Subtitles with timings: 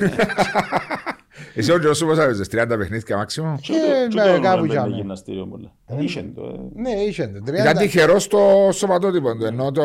[1.54, 3.72] Εσύ ο Τζος πώς έπαιζες, 30 παιχνίδια μάξιμο; Και
[4.08, 4.94] Και με το κάπου έβλεπε για με μέ.
[4.96, 5.72] γυμναστήριο πολλά.
[6.00, 6.42] Είχε το,
[6.76, 6.80] ε.
[6.80, 7.52] Ναι, είχε το.
[7.54, 7.78] Ήταν 30.
[7.78, 9.82] τυχερός στο σωματότυπο του, ενώ το...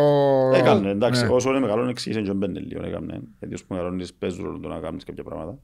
[0.54, 1.30] Έκανε, εντάξει, Ναι.
[1.30, 3.22] όσο είναι μεγάλο εξήγησε και μπαίνει λίγο, έκαμε.
[3.40, 5.58] Γιατί όσο μεγαλώνεις παίζουν ρόλο το να κάνεις κάποια πράγματα.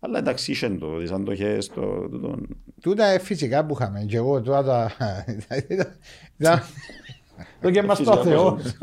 [0.00, 2.08] Αλλά εντάξει, είχε το, δηλαδή σαν το είχες στο...
[2.10, 2.48] τούτον.
[2.80, 4.04] Τούτα ε, φυσικά που είχαμε.
[4.08, 4.90] Και εγώ τώρα
[7.42, 7.48] τα...
[7.60, 8.52] ήταν- Το και μας το Φυσικά, Θεό.
[8.52, 8.76] πώς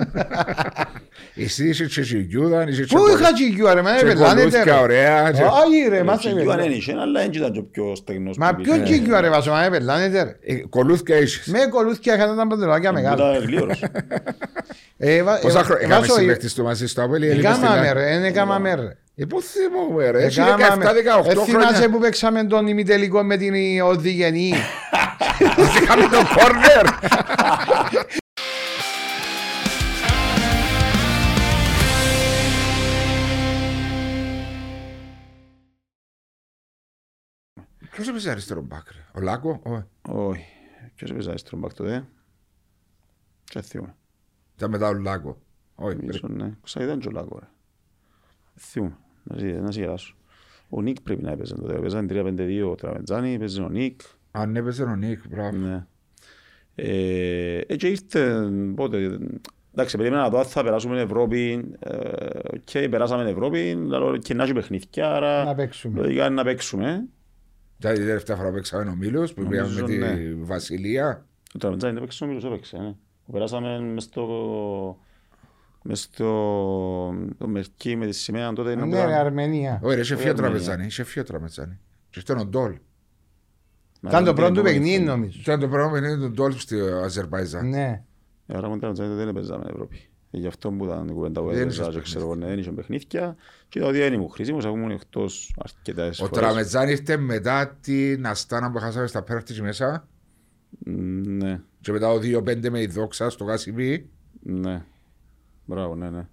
[1.46, 4.64] Εσύ είσαι και τσιγιούδαν, είσαι και Πού κολ- είχα τσιγιού ρε, μα και πελάνετε κολούθια
[4.64, 4.72] ρε.
[4.82, 5.32] ωραία.
[5.32, 6.04] και- Όχι ρε, είναι.
[6.04, 6.62] μας Και Γιούαν έπαιρνε.
[6.62, 8.38] δεν είχε, αλλά δεν ήταν και ο πιο στεγνός.
[8.38, 8.90] Μα που ποιο πήγες.
[8.90, 10.54] τσιγιού ρε βάζω, μα πελάνετε ρε.
[10.54, 11.42] Ε, Κολούθια είσαι.
[11.52, 13.32] Με κολούθια είχαν τα παντελάκια μεγάλα.
[13.32, 13.84] Ήταν γλύωρος.
[15.02, 17.30] Ε, βα- Πόσα ε, χρόνια βάζω- έκαμε συμπαίχτης του μαζί στο Απέλη.
[17.30, 18.98] Εκάμαμε ρε, δεν έκαμαμε ρε.
[19.16, 20.86] Ε, πού θυμόμαι ρε, έχει Εκάμαμε.
[20.86, 21.90] 17-18 Ε, θυμάσαι χρόνια.
[21.90, 23.54] που παίξαμε τον ημιτελικό με την
[23.84, 24.54] οδηγενή.
[25.84, 26.86] Είχαμε το κόρνερ.
[38.00, 39.84] Ποιος έπαιζε αριστερό μπακ ρε, ο Λάκο, όχι.
[40.02, 40.46] Όχι.
[40.96, 42.08] Ποιος έπαιζε αριστερό μπακ τότε.
[43.44, 43.96] Και θυμούμαι.
[44.56, 45.38] Ήταν μετά ο Λάκο.
[45.76, 46.42] Όχι, Νομίζω, πρέπει.
[46.42, 46.52] ναι.
[46.62, 47.48] Κοσα ήταν και ο Λάκο, ρε.
[48.56, 48.98] Θυμούμαι.
[49.24, 50.16] Να σε- Να σε γελάσω.
[50.70, 51.76] Ο Νίκ πρέπει να έπαιζε τότε.
[51.76, 54.02] Έπαιζαν 3-5-2 ο Τραβεντζάνη, έπαιζε ο Νίκ.
[54.32, 55.58] Αν έπαιζε ο Νίκ, μπράβο.
[55.58, 55.86] Ναι.
[56.76, 59.18] Ε, ε, και ήρθε πότε.
[59.74, 61.72] Εντάξει, περίμενα να δω αν θα περάσουμε Ευρώπη.
[61.80, 66.02] Ε, και περάσαμε Ευρώπη, λαλό, και να έχει παιχνίδια, άρα Να παίξουμε.
[66.02, 67.06] λογικά είναι να παίξουμε.
[67.80, 70.34] Ήταν η τελευταία φορά που παίξαμε ο Μήλος, που πήγαμε με Νομίζω, τη ναι.
[70.44, 71.26] Βασιλεία.
[71.56, 72.78] Ο Τραβεντζάνη δεν έπαιξε, ο Μίλος έπαιξε.
[72.78, 72.96] Ναι.
[73.32, 74.26] Περάσαμε μες στο...
[75.84, 76.26] μες στο...
[77.38, 78.72] το Μερκή με τη σημαία τότε.
[78.72, 79.80] είναι Ναι τώρα- ρε, Αρμενία.
[79.84, 80.50] Όχι ρε, είχε Όχι, φύο Αρμενία.
[80.52, 81.80] τραπεζάνι, είχε φύο τραπεζάνι.
[82.10, 82.78] Και αυτό είναι ο Ντόλ.
[84.02, 85.40] Μα Ήταν το δεν πρώτο του είναι παιχνίδι επόμενη νομίζω.
[85.42, 87.70] Ήταν το πρώτο παιχνίδι του Ντόλ στη Αζερβαϊζάν.
[87.70, 88.04] Ναι.
[88.48, 90.09] Ε, Άρα με τον Τραβεντζάνη δεν έπαιζαμε Ευρώπη.
[90.32, 92.46] Ε, Γι' αυτό που ήταν η κουβέντα που Δεν έπαιζα είχες και ξέρω εγώ, ναι,
[92.46, 93.36] δεν είχε παιχνίδια.
[93.70, 96.40] Και ότι δεν ήμουν χρήσιμος, αφού ήμουν εκτός αρκετές Ο φορές.
[96.44, 100.08] Τραμετζάν ήρθε μετά την Αστάνα που χάσαμε στα πέρτης μέσα
[100.86, 100.92] Μ,
[101.38, 104.10] Ναι, και μετά ο 2-5 με η δόξα στο Κάσιμπι.
[104.40, 104.82] ναι.
[105.66, 106.28] Μπράβο, ναι, ναι.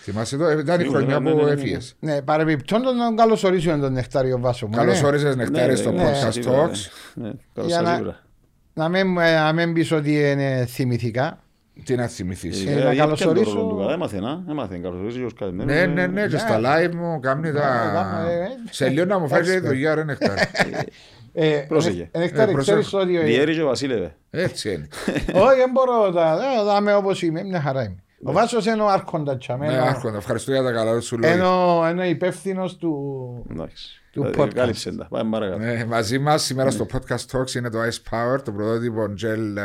[0.00, 1.52] Θυμάσαι το, ήταν η Ναι, χρονιά ναι, που ναι, ναι, ναι.
[1.60, 1.96] έφυγες.
[2.00, 4.76] Ναι, παρεμπιπτόντων τον καλωσορίζουμε τον Νεκτάριο Βάσο μου.
[4.76, 5.06] Καλώς ναι.
[5.06, 6.76] όρισες Νεκτάρι Ναι, στο ναι, podcast σίγουρα, talks.
[7.14, 7.26] ναι.
[7.28, 8.20] Ναι, καλώς Για σας να- σίγουρα.
[8.74, 11.41] Να μην, ε, να μην πεις ότι είναι θυμηθικά.
[11.84, 12.66] Τι να θυμηθείς.
[12.66, 15.34] Ε, Ε, να γιατί καλωσορίσω- πιάνε το ρόλο του, καλά, Έμαθε να, έμαθε, καλωσορίζει ως
[15.34, 16.38] καλεσμένος, Ναι, ε, ναι, ναι, και ναι.
[16.38, 18.22] στα live μου κάνει τα...
[18.24, 19.62] Ναι, ε, Σε λίγο να μου φάει και η expert.
[19.64, 20.40] δουλειά ρε Νεκτάρι.
[21.32, 22.08] Ε, Πρόσεχε.
[22.12, 22.80] ε, Νεκτάρη, Ε, προσέχω.
[22.80, 23.18] ξέρεις ότι...
[23.18, 24.16] Διέρη και Βασίλευε.
[24.30, 24.88] Έτσι είναι.
[25.44, 27.96] Όχι, δεν μπορώ τα ε, δάμε όπως είμαι, μια χαρά είμαι.
[28.24, 31.34] Ο Βάσος είναι ο άρχοντας τσάμε, Ναι, ενώ- άρχοντας, ευχαριστώ για τα καλά σου λόγια.
[31.36, 32.96] ενώ ενώ υπεύθυνος του...
[33.50, 34.02] Εντάξει.
[34.12, 34.54] Του Ε, podcast.
[34.54, 35.06] Κάλυψε τα.
[35.10, 35.58] Πάμε παρακάτω.
[35.58, 39.58] Ναι, μαζί μας σήμερα στο podcast Talks είναι το Ice Power, το πρωτότυπο gel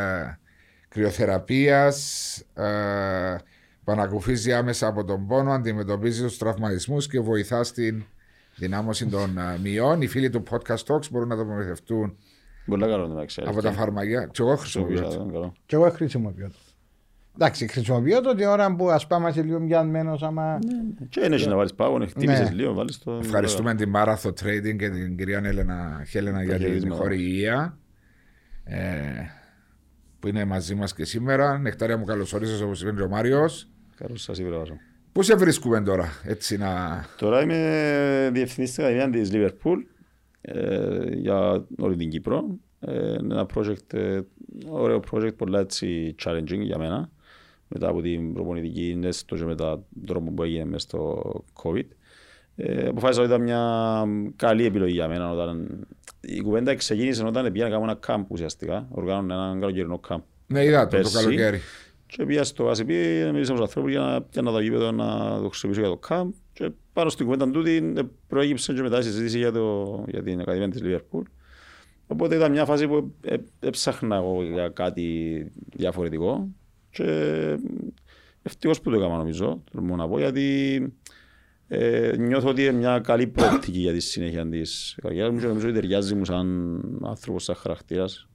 [0.88, 3.36] ε, κρυοθεραπείας ε,
[3.84, 8.04] που ανακουφίζει άμεσα από τον πόνο, αντιμετωπίζει τους τραυματισμούς και βοηθά στην
[8.56, 10.02] δυνάμωση των ε, μειών.
[10.02, 12.16] Οι φίλοι του podcast Talks μπορούν να το προμηθευτούν
[12.66, 13.50] Πολλά καλό να ξέρεις.
[13.50, 14.28] από τα φαρμακεία.
[14.32, 14.96] Και εγώ χρησιμοποιώ.
[14.96, 15.32] Χρησιμοποιούσα το.
[15.32, 15.52] το, καλό.
[15.66, 16.54] Και εγώ χρησιμοποιώ το.
[17.34, 20.58] Εντάξει, χρησιμοποιώ το την ώρα που ας πάμε σε λίγο πιανμένος άμα...
[21.08, 22.54] Και δεν έχει να βάλεις πάγον, χτύπησες Ναι.
[22.54, 23.12] λίγο, βάλεις το...
[23.22, 27.02] Ευχαριστούμε την Marathon Trading και την κυρία Έλενα Χέλενα για την χαιρετίσματα.
[27.02, 27.78] χορηγία
[28.64, 28.78] ε,
[30.20, 31.58] που είναι μαζί μας και σήμερα.
[31.58, 33.68] Νεκτάρια μου καλωσορίσες όπως είπε και ο Μάριος.
[33.96, 34.76] Καλώς σας είπα, Βάσο.
[35.12, 37.04] Πού σε βρίσκουμε τώρα, έτσι να...
[37.18, 39.76] Τώρα είμαι διευθυντής της Ακαδημίας της Liverpool
[40.40, 42.58] ε, για όλη την Κύπρο.
[42.80, 44.20] Ε, είναι ένα project, ε,
[44.68, 47.10] ωραίο project, πολλά έτσι challenging για μένα.
[47.68, 51.22] Μετά από την προπονητική έστω και μετά τον τρόπο που έγινε μες στο
[51.62, 51.86] COVID.
[52.60, 54.04] Ε, αποφάσισα ότι ήταν μια
[54.36, 55.30] καλή επιλογή για μένα.
[55.30, 55.86] Όταν...
[56.20, 58.86] Η κουβέντα ξεκίνησε όταν πήγα να κάνω ένα camp ουσιαστικά.
[58.90, 60.20] Οργάνωνα ένα καλοκαιρινό camp.
[60.46, 61.16] Ναι, είδα το, το Πέρσι.
[61.16, 61.60] καλοκαίρι.
[62.06, 62.86] Και πήγα στο ACP,
[63.32, 66.28] μίλησα με τους ανθρώπους για να πιάνω το γήπεδο να το χρησιμοποιήσω για το camp
[66.52, 70.40] και πάνω στην κουβέντα τούτη ε, προέκυψε και μετά η συζήτηση για, το, για την
[70.40, 71.22] Ακαδημία της Liverpool.
[72.06, 75.46] Οπότε ήταν μια φάση που ε, ε, έψαχνα εγώ για κάτι
[75.76, 76.48] διαφορετικό
[76.90, 77.04] και
[78.42, 80.80] ευτυχώς που το έκανα νομίζω, τολμώ να πω, γιατί
[81.68, 85.66] ε, νιώθω ότι είναι μια καλή προοπτική για τη συνέχεια της καριέρας μου και νομίζω
[85.66, 88.28] ότι ταιριάζει μου σαν άνθρωπος, σαν χαρακτήρας.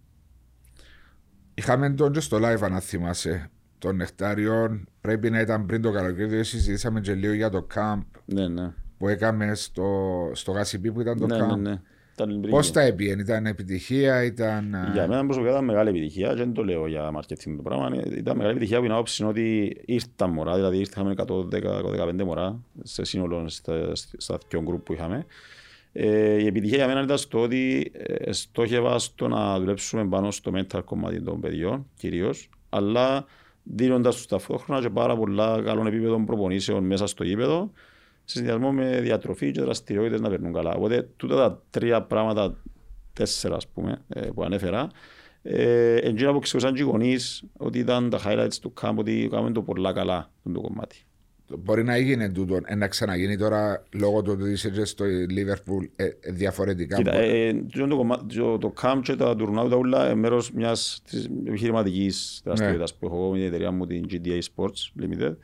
[1.53, 3.49] Είχαμε τον και στο live αν θυμάσαι.
[3.77, 8.01] Των νεκτάριων πρέπει να ήταν πριν το καλοκαίρι, διότι συζητήσαμε και λίγο για το camp
[8.25, 8.73] Ναι, ναι.
[8.97, 11.57] που έκαμε στο, στο Γασιμπή που ήταν το ναι, camp.
[11.57, 11.81] ναι, ναι.
[12.13, 12.51] Ήταν πριν.
[12.51, 14.75] Πώς τα έπιεν, ήταν επιτυχία, ήταν...
[14.75, 17.89] α, Για μένα προσωπικά ήταν μεγάλη επιτυχία και δεν το λέω για marketing το πράγμα.
[18.17, 23.03] Ήταν μεγάλη επιτυχία που είναι άποψη είναι ότι ήρθαν μωρά, δηλαδή ήρθαμε 110-115 μωρά σε
[23.03, 25.25] σύνολο στα, στα δύο γκρουπ που είχαμε.
[25.95, 30.51] Ε, η επιτυχία για μένα ήταν στο ότι ε, στόχευα στο να δουλέψουμε πάνω στο
[30.55, 33.25] mental κομμάτι των παιδιών κυρίως, αλλά
[33.63, 37.71] δίνοντας τους ταυτόχρονα και πάρα πολλά καλών επίπεδων προπονήσεων μέσα στο γήπεδο
[38.25, 40.73] σε συνδυασμό με διατροφή και δραστηριότητες να περνούν καλά.
[40.73, 42.57] Οπότε τούτα τα τρία πράγματα,
[43.13, 44.89] τέσσερα ας πούμε, ε, που ανέφερα,
[45.41, 49.51] ε, εντζήνα που ξεχωρίσαν και οι γονείς ότι ήταν τα highlights του camp, ότι κάνουμε
[49.51, 51.05] το πολλά καλά το κομμάτι.
[51.57, 56.05] Μπορεί να γίνει τούτο, ε, να ξαναγίνει τώρα λόγω του ότι είσαι στο Liverpool ε,
[56.19, 56.95] ε, διαφορετικά.
[56.95, 57.53] Κοίτα, ε, ε,
[57.87, 62.41] το, κομμάτι, το, το camp και τα τουρνάου τα ούλα είναι μέρος μιας της επιχειρηματικής
[62.43, 62.97] δραστηριότητας ναι.
[62.99, 65.35] που έχω εγώ με την εταιρεία μου, την GDA Sports Limited,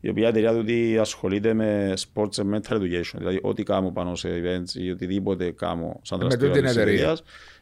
[0.00, 4.28] η οποία εταιρεία του ασχολείται με sports and mental education, δηλαδή ό,τι κάνω πάνω σε
[4.28, 7.16] events ή οτιδήποτε κάνω σαν δραστηριότητα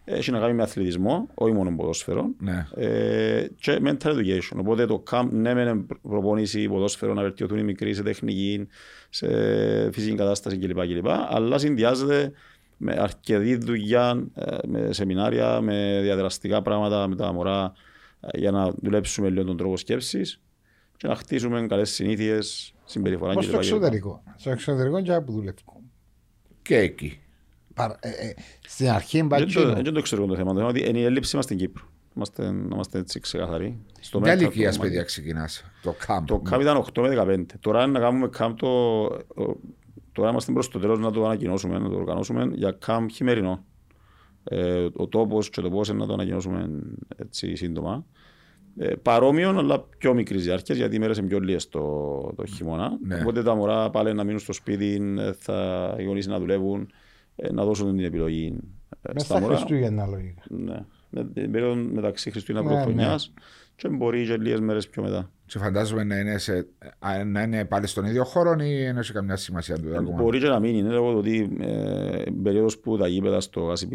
[0.05, 2.67] έχει να κάνει με αθλητισμό, όχι μόνο ποδόσφαιρο ναι.
[2.75, 4.57] ε, και mental education.
[4.57, 8.69] Οπότε το camp ναι με προπονήσει ποδόσφαιρο να βελτιωθούν οι μικροί σε τεχνική,
[9.11, 9.27] σε
[9.93, 10.81] φυσική κατάσταση κλπ.
[10.81, 12.33] κλπ αλλά συνδυάζεται
[12.77, 17.73] με αρκετή δουλειά, ε, με σεμινάρια, με διαδραστικά πράγματα με τα μωρά
[18.21, 20.41] ε, για να δουλέψουμε λίγο τον τρόπο σκέψης
[21.05, 23.43] και να χτίσουμε καλές συνήθειες, συμπεριφορά κλπ.
[23.43, 24.23] Στο εξωτερικό.
[24.37, 25.83] Στο εξωτερικό και που δουλεύω.
[26.62, 27.21] Και εκεί.
[28.01, 29.27] Ε, ε, στην αρχή
[29.83, 30.53] Δεν το ξέρω το θέμα.
[30.53, 31.85] Το θέμα είναι η έλλειψη μας στην Κύπρο.
[32.17, 33.79] Είμαστε, να είμαστε έτσι ξεκαθαροί.
[34.23, 36.23] Ποια ηλικία παιδιά ξεκινάς το camp.
[36.27, 37.45] Το camp ήταν 8 με 15.
[37.61, 39.05] Τώρα να κάνουμε camp το...
[40.12, 43.65] Τώρα είμαστε προς το τέλος να το ανακοινώσουμε, να το οργανώσουμε για camp χειμερινό.
[44.45, 46.71] Ε, ο τόπος και το πώς να το ανακοινώσουμε
[47.17, 48.05] έτσι σύντομα.
[48.79, 51.81] Ε, παρόμοιο, αλλά πιο μικρής διάρκειας, γιατί οι μέρες είναι πιο λίγες το,
[52.37, 52.99] το χειμώνα.
[53.06, 53.21] Ναι.
[53.21, 55.03] Οπότε τα μωρά πάλι να μείνουν στο σπίτι,
[55.38, 56.88] θα οι γονείς να δουλεύουν.
[57.37, 58.56] Ε, να δώσουν την επιλογή
[59.03, 59.56] ε, Μες στα μωρά.
[59.56, 60.43] Χριστούγεννα λογικά.
[60.49, 60.85] Ναι.
[61.11, 63.43] Με την περίοδο μεταξύ Χριστούγεννα και Πρωτοχρονιάς ναι.
[63.76, 65.31] και μπορεί και λίγες μέρες πιο μετά.
[65.46, 66.67] Και φαντάζομαι να είναι, σε,
[67.26, 69.88] να είναι πάλι στον ίδιο χώρο ή να έχει καμιά σημασία του.
[69.88, 73.73] Ε, μπορεί και να μην είναι λόγω του ότι ε, περίοδος που τα γήπεδα στο
[73.73, 73.94] ACP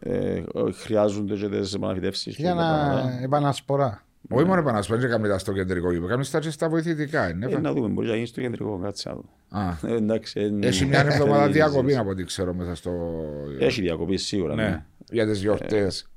[0.00, 0.42] ε,
[0.72, 2.36] χρειάζονται και τις επαναφητεύσεις.
[2.36, 4.04] Για να επανασπορά.
[4.28, 7.30] Όχι μόνο επανασπέρνει και καμία στο κεντρικό γήπεδο, καμία στα στα βοηθητικά.
[7.30, 9.14] Είναι, ε, να δούμε, μπορεί να γίνει στο κεντρικό, κάτσε
[9.48, 12.90] να ε, εντάξει, Έχει μια εβδομάδα διακοπή από ό,τι ξέρω μέσα στο.
[13.58, 14.54] Έχει διακοπή σίγουρα.
[14.54, 14.62] Ναι.
[14.62, 14.84] ναι.
[15.10, 16.11] Για τις γιορτές.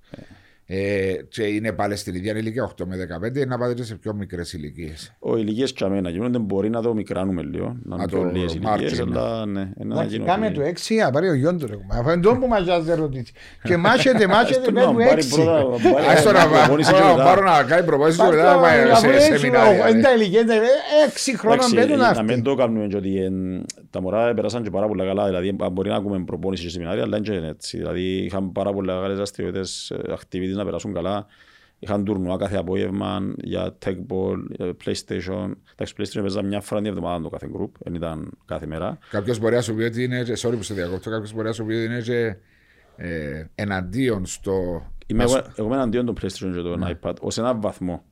[0.68, 2.96] Ε, και είναι πάλι στην ίδια ηλικία 8 με
[3.44, 5.16] 15 να πάτε σε πιο μικρές ηλικίες.
[5.20, 7.78] Ο ηλικίες και αμένα γίνονται μπορεί να το μικράνουμε λίγο.
[7.84, 9.70] Να, να το λίγε ηλικίες, αλλά ναι.
[10.26, 11.68] Κάμε το 6 να πάρει ο γιον του.
[11.92, 13.34] Αυτό είναι το που μας δεν ρωτήσει.
[13.64, 15.16] Και μάχεται, μάχεται με το 6.
[16.12, 19.90] Άστο να πάρω να κάνει προπόνηση και μετά να πάει σε σεμινάρια.
[19.90, 22.18] Είναι τα ηλικία 6 χρόνια μπαίνουν αυτοί.
[22.18, 23.32] Να μην το κάνουμε ότι
[23.90, 25.26] τα μωρά πέρασαν και πάρα πολλά καλά.
[25.26, 27.78] Δηλαδή μπορεί να ακούμε προπόνηση σε σεμινάρια, αλλά είναι έτσι.
[27.78, 31.26] Δηλαδή είχαν πάρα πολλά καλές δραστηριότητες, activities να περάσουν καλά.
[31.80, 35.52] Είχαν τουρνουά κάθε απόγευμα για tech ball, για PlayStation.
[35.74, 38.98] Εντάξει, PlayStation παίζα μια φορά την εβδομάδα το κάθε group, δεν ήταν κάθε μέρα.
[39.10, 41.66] Κάποιος μπορεί να σου πει ότι είναι, sorry που σε διακόπτω, κάποιος μπορεί να σου
[41.66, 42.36] πει ότι είναι και
[42.96, 44.86] ε, εναντίον στο...
[45.08, 46.98] Είμαι εγώ, εγώ είμαι εναντίον το PlayStation και το ναι.
[47.02, 48.04] iPad, ως έναν βαθμό.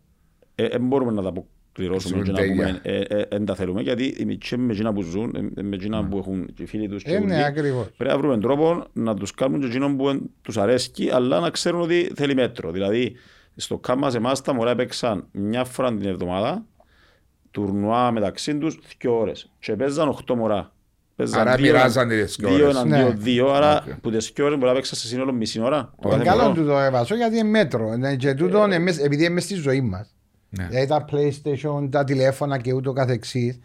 [0.56, 1.32] Δεν ε, μπορούμε να τα
[1.74, 2.82] πληρώσουμε και να πούμε
[3.30, 6.88] δεν τα θέλουμε γιατί και με εκείνα που ζουν, με εκείνα που έχουν και φίλοι
[6.88, 7.52] τους και ναι,
[7.98, 11.82] πρέπει να βρούμε τρόπο να τους κάνουν και εκείνο που τους αρέσει αλλά να ξέρουν
[11.82, 12.72] ότι θέλει μέτρο.
[12.72, 13.16] Δηλαδή
[13.56, 16.66] στο κάμα σε εμάς τα μωρά έπαιξαν μια φορά την εβδομάδα
[17.52, 20.72] τουρνουά μεταξύ τους δύο ώρες και παίζαν οχτώ μωρά.
[21.32, 22.60] Άρα μοιράζαν τις δύο ώρες.
[22.60, 25.94] Δύο εναντίον δύο, άρα που τις δύο ώρες μπορεί να παίξαν σε σύνολο μισή ώρα.
[26.14, 28.68] Είναι καλό του το έβασο γιατί είναι μέτρο και τούτο
[29.04, 30.16] επειδή είναι στη ζωή μας.
[30.58, 30.68] Ναι.
[30.68, 33.60] Δηλαδή τα PlayStation, τα τηλέφωνα και ούτω καθεξής.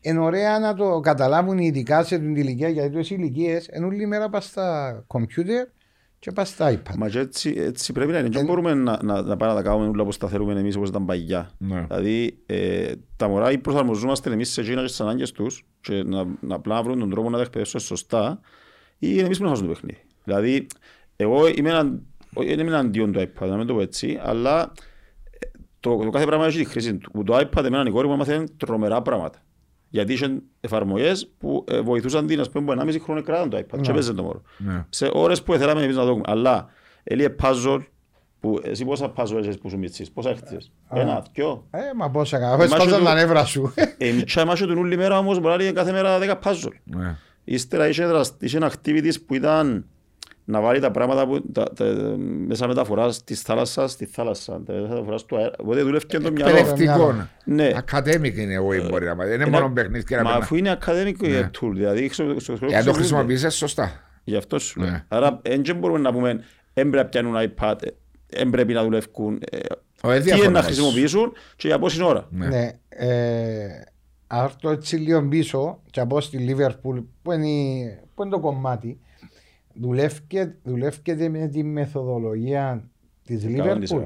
[0.00, 4.28] Είναι ωραία να το καταλάβουν ειδικά σε την ηλικία γιατί τους ηλικίες είναι όλη μέρα
[4.28, 5.66] πας στα κομπιούτερ
[6.18, 6.94] και πας στα iPad.
[6.96, 8.28] Μα έτσι, έτσι πρέπει να είναι.
[8.28, 10.88] Δεν μπορούμε να, να, να πάμε να τα κάνουμε όλα όπως τα θέλουμε εμείς όπως
[10.88, 11.50] ήταν παγιά.
[11.58, 11.86] Ναι.
[11.88, 16.24] Δηλαδή ε, τα μωρά ή προσαρμοζόμαστε εμείς σε εκείνα και στις ανάγκες τους και να,
[16.40, 18.40] να απλά βρουν τον τρόπο να τα εκπαιδεύσουν σωστά
[18.98, 20.00] ή εμείς που να χάσουν το παιχνίδι.
[20.24, 20.66] Δηλαδή
[21.16, 22.00] εγώ είμαι, ένα,
[22.46, 24.72] είμαι αντίον του iPad, να μην το πω έτσι, αλλά
[25.84, 27.22] το, το κάθε πράγμα έχει τη χρήση του.
[27.24, 29.38] Το iPad εμένα η κόρη μου έμαθε τρομερά πράγματα.
[29.88, 33.76] Γιατί είχε εφαρμογές που ε, βοηθούσαν την, ας πούμε, 1,5 χρόνο κράταν το iPad.
[33.76, 33.80] Ναι.
[33.80, 34.42] Και έπαιζε το μόρο.
[34.58, 34.84] Ναι.
[34.88, 36.22] Σε ώρες που θέλαμε εμείς να δούμε.
[36.24, 36.68] Αλλά
[37.02, 37.80] έλειε puzzle
[38.40, 41.66] που εσύ πόσα puzzle έχεις που σου μίτσις, πόσα έχτισες, ένα, δυο.
[41.70, 43.74] Ε, μα πόσα έκανα, σπάζαν τα νεύρα σου.
[43.98, 46.72] Εμείς τσάμασαι τον όλη μέρα όμως μπορεί να κάθε μέρα δέκα puzzle.
[46.84, 47.16] Ναι.
[47.44, 49.86] Ύστερα είχε activities που ήταν
[50.44, 51.84] να βάλει τα πράγματα που, τα, τα,
[52.46, 54.62] μέσα μεταφοράς της θάλασσας στη θάλασσα.
[54.66, 55.52] Τα μεταφοράς του αέρα.
[55.58, 56.56] Οπότε δουλεύει και το μυαλό.
[56.56, 57.28] Εκπαιδευτικό.
[57.44, 57.72] Ναι.
[57.76, 60.16] Ακαδέμικ είναι εγώ μπορεί να Δεν είναι μόνο παιχνίδι.
[60.22, 61.36] Μα αφού είναι ακαδέμικο ναι.
[61.36, 61.70] η tool.
[61.72, 62.10] Δηλαδή,
[62.68, 63.92] Εάν το χρησιμοποιήσεις σωστά.
[64.24, 64.90] Γι' αυτό σου λέω.
[64.90, 65.04] Ναι.
[65.08, 67.74] Άρα δεν μπορούμε να πούμε έμπρεπε να πιάνουν iPad,
[68.30, 69.40] έμπρεπε να δουλεύουν.
[70.02, 72.26] Ε, τι είναι να χρησιμοποιήσουν και για πόση ώρα.
[72.30, 72.46] Ναι.
[72.46, 73.84] ναι ε,
[74.26, 78.98] αυτό έτσι λίγο πίσω και από στη Λίβερπουλ που είναι το κομμάτι
[79.74, 82.88] δουλεύετε με τη μεθοδολογία
[83.24, 84.02] της Λίβερπουλ.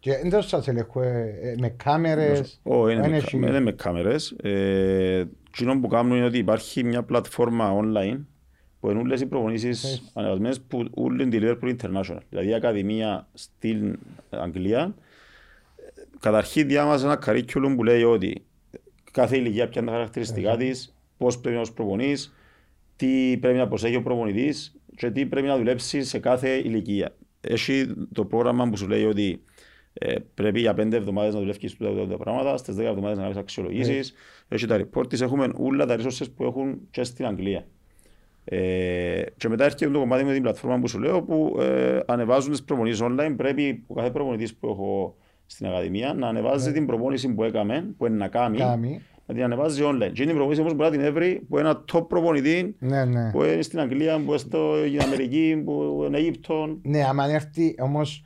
[0.00, 2.60] Και δεν το σας ελέγχω ε, ε, με κάμερες.
[2.62, 4.30] Όχι, είναι, δεν με, έχει- κα- είναι με κάμερες.
[4.42, 8.20] Ε, εκείνο που κάνουν είναι ότι υπάρχει μια πλατφόρμα online
[8.80, 12.18] που είναι όλες οι προπονήσεις ανεβασμένες που όλη τη Liverpool International.
[12.28, 13.98] Δηλαδή η Ακαδημία στην
[14.30, 14.94] Αγγλία
[16.20, 18.44] καταρχήν διάμαζε ένα curriculum που λέει ότι
[19.12, 22.34] κάθε ηλικία ποια είναι τα χαρακτηριστικά της, πώς πρέπει να τους προπονείς,
[23.02, 27.14] τι πρέπει να προσέχει ο προπονητής και τι πρέπει να δουλέψει σε κάθε ηλικία.
[27.40, 29.42] Έχει το πρόγραμμα που σου λέει ότι
[29.92, 33.38] ε, πρέπει για πέντε εβδομάδες να δουλεύεις τούτα τα πράγματα, στις δέκα εβδομάδες να κάνεις
[33.38, 34.14] αξιολογήσεις.
[34.48, 37.66] Έχει τα report της, έχουμε όλα τα resources που έχουν και στην Αγγλία.
[38.44, 42.50] Ε, και μετά έρχεται το κομμάτι με την πλατφόρμα που σου λέω που ε, ανεβάζουν
[42.50, 43.34] τις προπονήσεις online.
[43.36, 45.16] Πρέπει ο κάθε προπονητής που έχω
[45.46, 49.02] στην Ακαδημία να ανεβάζει την προπόνηση που έκαμε, που είναι να κάνει, Κάμει.
[49.26, 50.10] Να την ανεβάζει online.
[50.12, 53.30] Και είναι η προπόνηση όμως μπορεί να την έβρει που ένα top προπονητή Ναι, ναι.
[53.30, 56.78] που είναι στην Αγγλία, που είναι στην Αμερική, που είναι Αίγυπτο.
[56.82, 58.24] Ναι, άμα έρθει όμως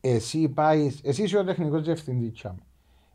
[0.00, 2.62] εσύ πάει, εσύ είσαι ο τεχνικός διευθυντής τσάμε.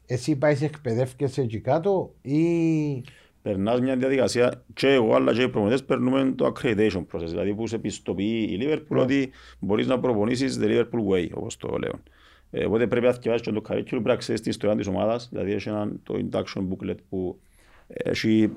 [0.06, 3.04] Εσύ πάεις εκπαιδεύκεσαι εκεί κάτω ή
[3.42, 7.68] Περνάς μια διαδικασία και εγώ αλλά και οι προπονητές περνούμε το accreditation process, δηλαδή που
[7.68, 12.00] σε πιστοποιεί η Liverpool ότι μπορείς να προπονήσεις the Liverpool way, όπως το λέω.
[12.56, 15.30] Ε, οπότε πρέπει να θυκευάσεις και το curriculum, πρέπει να ξέρεις την ιστορία της ομάδας,
[15.32, 17.40] δηλαδή έχει ένα, το induction booklet που
[17.88, 18.52] έχει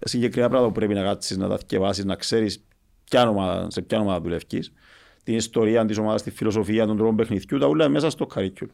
[0.00, 2.64] συγκεκριμένα πράγματα που πρέπει να κάτσεις, να τα θυκευάσεις, να ξέρεις
[3.04, 4.72] ποια ομάδα, σε ποια ομάδα δουλεύεις,
[5.22, 8.68] την ιστορία της ομάδας, τη φιλοσοφία, τον τρόπο παιχνιδιού, τα όλα μέσα στο curriculum.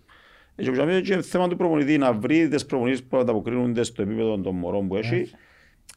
[0.57, 4.03] Ε, Και που είναι και θέμα του προπονητή να βρει τις προπονήσεις που ανταποκρίνονται στο
[4.03, 5.31] επίπεδο των μωρών που έχει.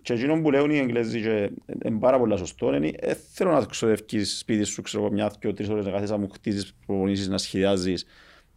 [0.01, 1.51] Και εκείνο που λέουν οι Εγγλέζοι και
[1.86, 5.53] είναι πάρα πολύ σωστό είναι ε, θέλω να ξοδεύεις σπίτι σου ξέρω, εγώ, μια, δυο,
[5.53, 8.05] τρεις ώρες να κάθεσαι να μου χτίζεις προπονήσεις, να σχεδιάζεις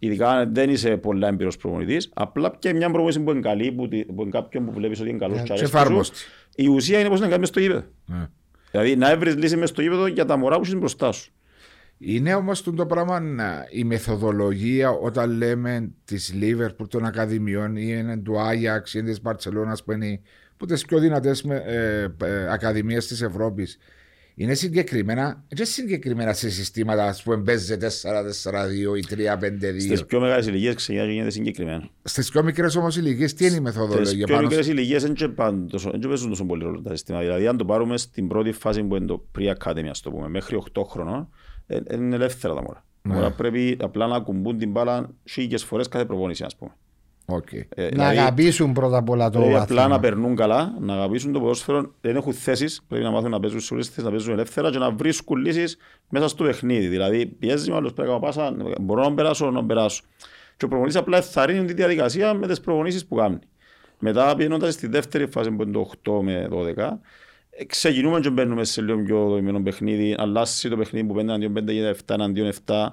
[0.02, 3.88] ειδικά αν δεν είσαι πολλά έμπειρος προπονητής απλά και μια προπονήση που είναι καλή που,
[3.88, 6.16] τη- που είναι κάποιον που βλέπεις ότι είναι καλός και Και αρέσει σου εφάρμοστη.
[6.54, 8.26] η ουσία είναι πώς να κάνεις μες στο γήπεδο Ναι.
[8.71, 11.33] δηλαδή να έβρεις λύση μες στο γήπεδο για τα μωρά που είναι μπροστά σου
[11.99, 18.16] Είναι όμως το πράγμα να- η μεθοδολογία όταν λέμε της Liverpool των Ακαδημιών ή είναι
[18.16, 20.21] του Άγιαξ ή της Μπαρσελόνας που είναι
[20.57, 23.78] που τις πιο δυνατές ε, ε, ακαδημίες της Ευρώπης.
[24.41, 29.81] Είναι συγκεκριμένα, και συγκεκριμένα σε συστήματα ας πούμε παίζε 4-4-2 ή 3-5-2.
[29.81, 33.53] στις πιο μεγάλες ηλικίες ξεκινά και γίνεται συγκεκριμένο Στις πιο μικρές όμως ηλικίες, τι είναι
[33.53, 36.45] η Στις μεθοδολογία πιο πάνω μικρές ηλικίες δεν και πάνε τόσο- δεν και παίζουν τόσο
[36.45, 37.25] πολύ ρόλο τα συστήματα.
[37.25, 40.57] Δηλαδή αν το πάρουμε στην πρώτη φάση που είναι το pre-academy, ας το πούμε, μέχρι
[40.57, 41.29] 8 χρονών,
[41.67, 42.85] ε, ε, είναι ελεύθερα τα μωρά.
[43.03, 46.71] Τα μωρά πρέπει απλά να ακουμπούν την μπάλα χίλιες φορές κάθε προπόνηση, ας πούμε.
[47.31, 47.53] Οκ.
[47.53, 50.01] Ε, να δηλαδή, αγαπήσουν πρώτα απ' όλα το δηλαδή απλά να άθλημα.
[50.01, 53.75] περνούν καλά, να αγαπήσουν το ποδόσφαιρο, δεν έχουν θέσεις, πρέπει να μάθουν να παίζουν σε
[53.75, 55.77] όλες τις θέσεις, να παίζουν ελεύθερα και να βρίσκουν λύσεις
[56.09, 56.87] μέσα στο παιχνίδι.
[56.89, 60.03] Δηλαδή παίζει με άλλους, πρέπει να κάνω πάσα, μπορώ να περάσω, να περάσω.
[60.57, 63.39] Και ο προπονητής απλά ενθαρρύνει τη διαδικασία με τις προπονήσεις που κάνει.
[63.99, 67.01] Μετά πηγαίνοντας στη δεύτερη φάση που είναι το 8 με 12,
[67.51, 71.53] ε, ξεκινούμε και μπαίνουμε σε λίγο πιο δομημένο παιχνίδι, αλλάζει το παιχνίδι που 5 εναντίον
[71.53, 72.87] 5 γίνεται 7 εναντίον 7.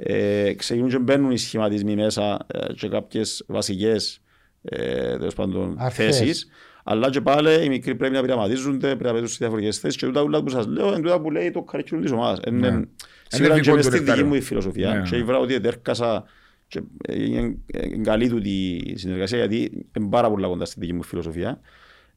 [0.00, 4.20] Ε, ξεκινούν και μπαίνουν οι σχηματισμοί μέσα ε, και κάποιες βασικές
[4.62, 6.18] ε, τέλος πάντων, Αρχές.
[6.18, 6.48] θέσεις.
[6.84, 10.06] Αλλά και πάλι οι μικροί πρέπει να πειραματίζονται, πρέπει να παίζουν σε διαφορετικές θέσεις και
[10.06, 12.40] τούτα ούλα που σας λέω είναι τούτα που λέει το curriculum της ομάδας.
[12.48, 12.82] Είναι- Ναι.
[13.28, 14.26] Σίγουρα Είναι και δικό μες του στη δική λεκτάριο.
[14.26, 14.94] μου η φιλοσοφία.
[14.94, 15.02] Ναι.
[15.02, 16.24] Και η βράδυ ότι έρκασα
[16.68, 20.92] και ε, είναι είναι καλή του η συνεργασία γιατί είναι πάρα πολύ κοντά στη δική
[20.92, 21.60] μου φιλοσοφία.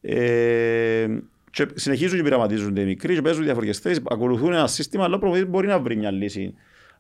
[0.02, 1.08] Ε,
[1.52, 5.20] και συνεχίζουν και πειραματίζονται οι μικροί και παίζουν διαφορετικές θέσεις, ακολουθούν ένα σύστημα, αλλά ο
[5.20, 6.54] προπονητής μπορεί να βρει μια λύση.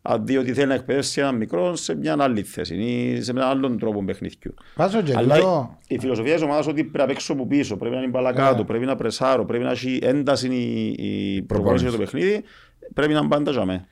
[0.04, 3.78] Αντί ότι θέλει να εκπαιδεύσει έναν μικρό σε μια άλλη θέση ή σε έναν άλλον
[3.80, 4.54] τρόπο παιχνιδιού.
[4.76, 7.96] Βάζω και Αλλά τούτο, η φιλοσοφία της ομάδας ότι πρέπει να παίξω από πίσω, πρέπει
[7.96, 8.38] να είναι μπάλα Ναι.
[8.38, 10.96] κάτω, πρέπει να πρεσάρω, πρέπει να έχει ένταση η,
[11.36, 12.44] η προπόνηση για το παιχνίδι,
[12.94, 13.86] πρέπει να είναι πάντα για μέ.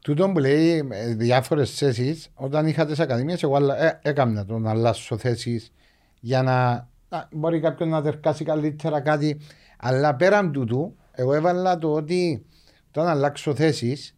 [0.00, 0.82] τούτο που λέει
[1.16, 5.72] διάφορες θέσεις, όταν είχα τις ακαδημίες, εγώ άλλα- ε, έκανα το να αλλάσω θέσεις
[6.20, 9.40] για να, να μπορεί κάποιον να τερκάσει καλύτερα κάτι.
[9.78, 12.44] Αλλά πέραν τούτου, εγώ έβαλα το ότι
[12.88, 14.14] όταν αλλάξω θέσεις,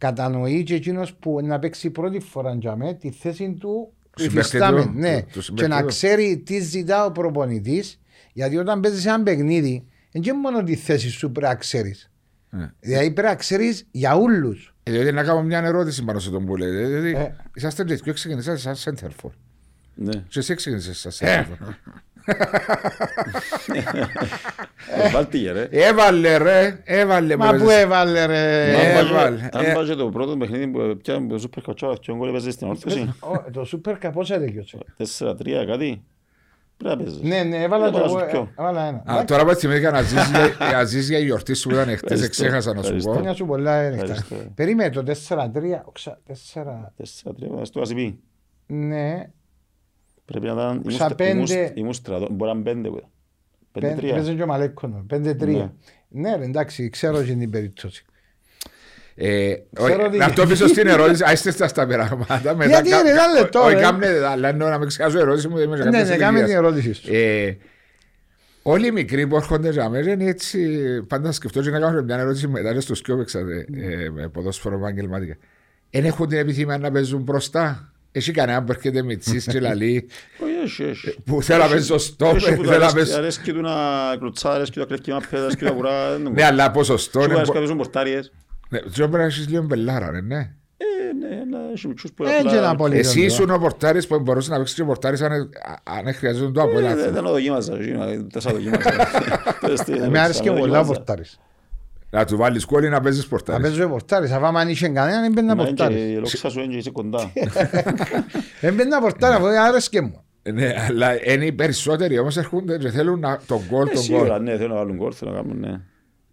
[0.00, 4.38] κατανοεί και εκείνος που να παίξει πρώτη φορά για μέ τη θέση του Του συμπαίχτη
[4.56, 4.84] υφιστάμενου.
[4.92, 5.86] του, Ναι, του- του και συμπαίχτη να του.
[5.86, 8.00] ξέρει τι ζητά ο προπονητής,
[8.32, 12.10] γιατί όταν παίζεις ένα παιχνίδι, δεν είναι μόνο τη θέση σου πρέπει να ξέρεις.
[12.50, 12.70] Ναι.
[12.80, 14.74] Δηλαδή πρέπει να ξέρεις για όλους.
[14.82, 16.86] Ε, Δηλαδή να κάνω μια ερώτηση πάνω σε τον που λέτε.
[16.86, 17.34] Δηλαδή, Ε.
[17.54, 19.30] είσαστε τέτοιο, ξεκινήσατε σαν center for;
[19.94, 20.24] Ναι.
[20.28, 21.74] Και εσύ ξεκινήσες σαν center
[22.26, 22.34] for.
[25.12, 25.68] Βάλτε ρε.
[25.70, 27.36] Έβαλε ρε, έβαλε.
[27.36, 27.80] Μα μωρέ, που εσύ.
[27.80, 28.70] έβαλε ρε.
[28.70, 29.48] Ε, Αν βάζει- βάλε.
[29.52, 29.74] Αν Ε.
[29.74, 33.14] βάζει το πρώτο παιχνίδι που πιάνε το Σούπερ Κατσάρα και ο γκολ έπαιζε στην όρθωση,
[33.20, 34.64] Ω, Το σούπερ καπόσα τέτοιο.
[34.96, 36.02] 4-3 κάτι,
[36.76, 37.20] πρέπει να παίζεις.
[37.22, 38.40] Ναι, ναι, έβαλα Έβαλα το σου εγώ, ποιο.
[38.56, 39.02] ε, έβαλα ένα.
[39.18, 41.84] Α, τώρα που θυμήθηκα να ζεις για- να ζεις για η γιορτή σου που ήταν
[41.96, 42.24] χτες, Ευχαριστώ.
[42.44, 43.08] εξέχασα να σου Ευχαριστώ.
[43.10, 43.14] πω.
[43.16, 44.02] Χρόνια σου πολλά ένεκτα.
[44.12, 44.36] Ευχαριστώ.
[44.54, 48.18] Περίμενε το 4-3, οξα- 4, 4-3, στο ασυπή.
[48.66, 49.24] ναι,
[50.30, 51.30] Πρέπει να ήταν, ήμουν Ξα στρα- πέντε.
[51.54, 52.88] ήμουν- ήμουν στρατό, μπορεί να είναι πέντε.
[52.88, 53.08] που ήταν.
[53.72, 54.10] πεν- 5-3.
[54.14, 55.56] παίζει και ο Μαλέκκονο, 5-3.
[55.56, 55.70] Ναι.
[56.08, 58.04] Ναι ρε, εντάξει, ξέρω και την περίπτωση.
[59.14, 62.40] Ε, Ξέρω όχι, τι- να το πίσω στην ερώτηση, άστε στα στα πράγματα.
[62.56, 63.80] μετά Γιατί κα- είναι, ένα κα- λεπτό, Όχι, ρε.
[63.80, 65.56] κάμνε, αλλά εννοώ να με ξεχάσω η ερώτηση μου.
[65.56, 66.58] δεν είμαι σε Ναι, κάποιες ναι, κάμε την ηλικίες.
[66.58, 67.08] ερώτηση σου.
[67.14, 67.56] Ε,
[68.62, 70.78] Όλοι οι μικροί που έρχονται για μένα είναι έτσι.
[71.08, 75.36] Πάντα σκεφτώ και να κάνω μια ερώτηση μετά και στο σκιόπεξα ε, με ποδόσφαιρο επαγγελματικά.
[75.90, 80.08] Δεν έχουν την επιθυμία να παίζουν μπροστά; Έχει κανένα που έρχεται με τσίς και λαλεί
[80.42, 81.16] Όχι, έχει, έχει.
[81.24, 83.16] που θέλω να παίζω στο Έχει που του θέλω να αρέσκει- παίζω.
[83.16, 83.70] αρέσκει του να
[84.18, 87.18] κλωτσά, αρέσκει του να κλέφει μάπες, αρέσκει του να κουρά, δεν τον Ναι, αλλά ποσοστό
[87.20, 87.34] Σου είναι.
[87.34, 88.32] αρέσκει να παίζουν πορτάριες.
[88.68, 90.36] Ναι, τι πρέπει να έχεις λίγο μπελάρα, ναι, ναι.
[90.76, 92.98] Ε, ναι, αλλά έχεις μητσούς που Έτσι ένα πολύ.
[92.98, 93.26] Εσύ λίγο.
[93.26, 95.32] ήσουν ο πορτάρης που μπορούσες να παίξεις και πορτάρης αν,
[96.06, 96.94] αν χρειαζόταν το Ε, από δεν- ένα.
[97.10, 98.90] Δεν το δοκίμαζα, δεν το δοκίμαζα.
[100.10, 101.38] Με άρεσε και πολλά ο πορτάρης.
[102.10, 103.68] Να του βάλεις κόλλη να παίζεις Να πορτάρης.
[103.68, 105.96] παίζω πορτάρις, αφού άμα αν είχε κανέναν δεν μπαίνει να πορτάρεις.
[106.12, 107.30] Η λόξα σου είναι και είσαι κοντά.
[108.60, 110.22] Δεν μπαίνει να πορτάρεις, αφού άρεσκε μου.
[110.52, 114.28] Ναι, αλλά είναι οι περισσότεροι όμως έρχονται και θέλουν να- τον κόλ, Ε, τον Σίγουρα,
[114.34, 114.42] κόλ.
[114.42, 115.80] ναι, θέλω να βάλουν κόλ, θέλω να κάνουν, ναι.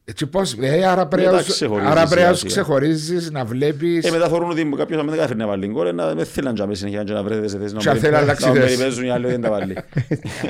[0.10, 2.64] Έτσι πώς, δηλαδή, άρα πρέπει να Μετά τους- ξεχωρίζεις άρα πρέπει να τους σιγά σιγά.
[2.64, 4.06] ξεχωρίζεις, να βλέπεις.
[4.06, 6.54] Ε, μετά θεωρούν ότι κάποιος αν δεν καταφέρει να βάλει γκολ, να- δεν θέλει να
[6.54, 8.66] τζάμε συνέχεια και να βρέτε σε θέση να Και αν θέλει να αλλάξει να θέση.
[8.76, 9.78] περιπέζουν οι άλλοι δεν τα βάλει.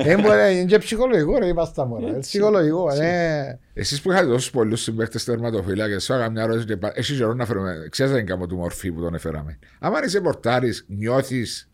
[0.03, 2.07] Δεν μπορεί, είναι και ψυχολογικό ρε, είπα στα μωρά.
[2.07, 3.41] Είναι Ψυχολογικό, ναι.
[3.73, 7.33] Εσείς που είχατε τόσους πολλούς συμπαίκτες τερματοφύλακες, σου έκανα μια ερώτηση και πα- έχεις καιρό
[7.33, 9.59] να φέρουμε, ξέρεις δεν κάνω του μορφή που τον έφεραμε.
[9.79, 11.69] Άμα είσαι πορτάρης, νιώθεις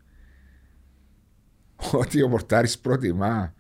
[1.92, 3.54] ότι ο πορτάρης προτιμά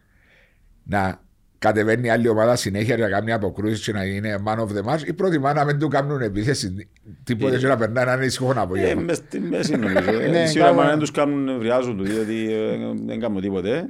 [0.83, 1.21] να
[1.63, 5.07] κατεβαίνει άλλη ομάδα συνέχεια για να κάνει αποκρούσεις και να είναι man of the match
[5.07, 6.87] ή προτιμά να μην του κάνουν επίθεση
[7.23, 9.01] τίποτε και να περνάει να είναι ησυχό Ε, απόγευμα.
[9.01, 10.19] μες στη μέση νομίζω.
[10.21, 13.85] Ε, Ναι, Σίγουρα κάπου- αν δεν τους κάνουν βριάζουν τους, διότι ε, δεν κάνουν τίποτε.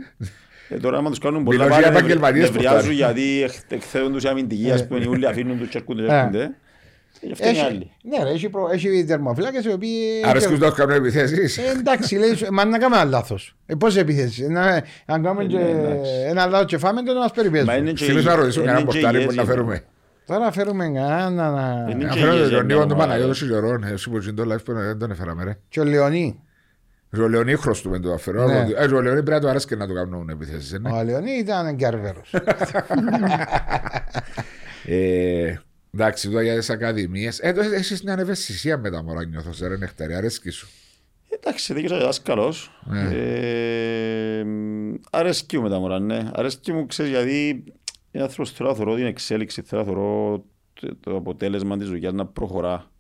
[0.70, 2.96] Ε, τώρα άμα τους κάνουν Μιλώ πολλά για πάλι επαγγελματίες νευριάζουν πορτάρι.
[2.96, 6.56] γιατί εκ- εκθέτουν τους οι αμυντικοί, ας πούμε, οι ούλοι αφήνουν τους και έρχονται
[7.38, 7.92] Έχει- άλλοι.
[8.04, 10.22] Ναι, ρε, έχει προ- έχει τερμοφύλακες οι οποίοι...
[10.26, 11.58] Αρέσκουν να κάνουν επιθέσεις.
[11.58, 13.56] Ε, εντάξει, λέει, σου, μα να κάνουμε ένα λάθος.
[13.66, 14.48] Ε, πώς επίθεση.
[14.48, 16.12] Να, αν κάνουμε και εντάξει.
[16.28, 17.74] ένα λάθος και φάμε, τότε να μας Μα περιπέζουν.
[17.78, 19.84] είναι και Θυμίζω να ρωτήσουμε είναι κανένα και πορτάρι που υγιές να για φέρουμε.
[20.26, 21.88] Τώρα φέρουμε κανένα να...
[21.92, 23.06] Είναι- Να και φέρουμε υγιές τον για Νίκο μια του ομάδα.
[23.10, 25.58] Παναγιώτου Σιγερών, εσύ που γίνει το live που δεν τον έφεραμε ρε.
[25.70, 26.40] Και ο Λεωνί.
[27.22, 28.46] Ο Λεωνί χρωστούμε το αφαιρώ.
[28.48, 28.66] Ναι.
[28.78, 30.74] Ε, ο Λεωνί πρέπει να του αρέσει και να του κάνουν επιθέσεις.
[30.74, 30.92] ε, ναι.
[30.92, 32.34] Ο Λεωνί ήταν και αρβέρος.
[34.86, 35.54] Ε,
[35.96, 37.40] Εντάξει, εδώ για τις ακαδημίες.
[37.40, 40.68] Ε, τώρα έχεις μια ευαισθησία με τα μωρά νιώθω σε ρε νεκταρή, αρέσκει σου.
[41.30, 42.72] Εντάξει, δίκαιος δάσκαλος.
[42.86, 43.10] Ναι.
[43.14, 44.46] Ε,
[45.12, 46.30] Αρέσκει μου με τα μωρά, ναι.
[46.34, 47.64] Αρέσκει μου, ξέρεις, γιατί
[48.12, 52.14] είναι άνθρωπος θέλω να θωρώ την εξέλιξη, θέλω να θωρώ το- το αποτέλεσμα της δουλειάς
[52.14, 52.92] να προχωρά.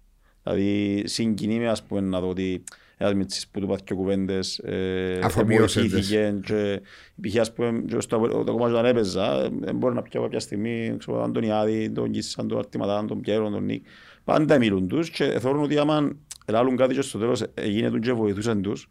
[0.43, 2.63] Δηλαδή, συγκινεί με, ας πούμε, να δω ότι
[2.97, 6.82] ένας μητσής που του πάθει και κουβέντες, ε, Αφομοίωσε βοηθήθηκε και
[7.21, 7.39] π.χ.
[7.39, 11.17] ας πούμε, και στο το κομμάτι όταν έπαιζα, ε, μπορεί να πιω κάποια στιγμή, ξέρω,
[11.17, 13.86] τον Αντωνιάδη, τον Κίσαν, τον Αρτηματάν, τον Πιέρο, τον Νίκ,
[14.23, 16.10] πάντα μιλούν τους και θεωρούν ότι άμα
[16.45, 18.89] ελάλουν κάτι και στο τέλος γίνεται και βοηθούσαν τους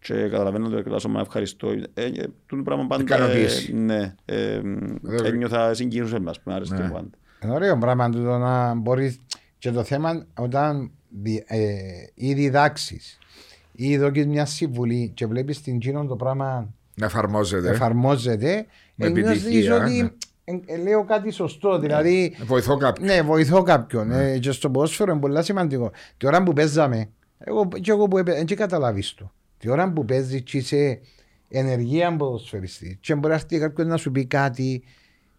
[0.00, 1.68] και καταλαβαίνω ότι κλάσω με ευχαριστώ.
[1.70, 2.10] Ε, ε,
[2.46, 3.72] το πράγμα πάντα, Ικανοποίηση.
[3.74, 4.60] ε, ναι, ε,
[5.02, 5.26] Βέβαια.
[5.32, 6.82] ένιωθα συγκίνουσα με, ας πούμε, άρεσε Ναι.
[6.82, 7.10] μου πάντα.
[7.44, 9.18] Είναι ωραίο πράγμα το να μπορεί
[9.58, 10.90] και το θέμα όταν
[11.22, 11.76] δι- ε,
[12.14, 13.18] ή διδάξεις
[13.76, 17.70] ή δώσει μια συμβουλή και βλέπεις την Κίνο το πράγμα Να εφαρμόζεται.
[17.70, 20.08] εφαρμόζεται, Με ε, νιώθεις επιτυχία, ότι ναι.
[20.44, 21.78] ε, ε, λέω κάτι σωστό.
[21.78, 23.06] Δηλαδή, Βοηθώ κάποιον.
[23.08, 24.10] ναι, βοηθώ κάποιον.
[24.10, 25.90] Ε, και στο ποδόσφαιρο είναι πολύ σημαντικό.
[26.16, 27.08] Τη ώρα που παίζαμε,
[27.38, 29.32] εγώ, και εγώ που έπαιζα, δεν καταλάβεις το.
[29.58, 31.00] Τη ώρα που παίζεις και είσαι
[31.48, 34.82] ενεργεία ποδοσφαιριστή, και μπορεί να έρθει κάποιον να σου πει κάτι,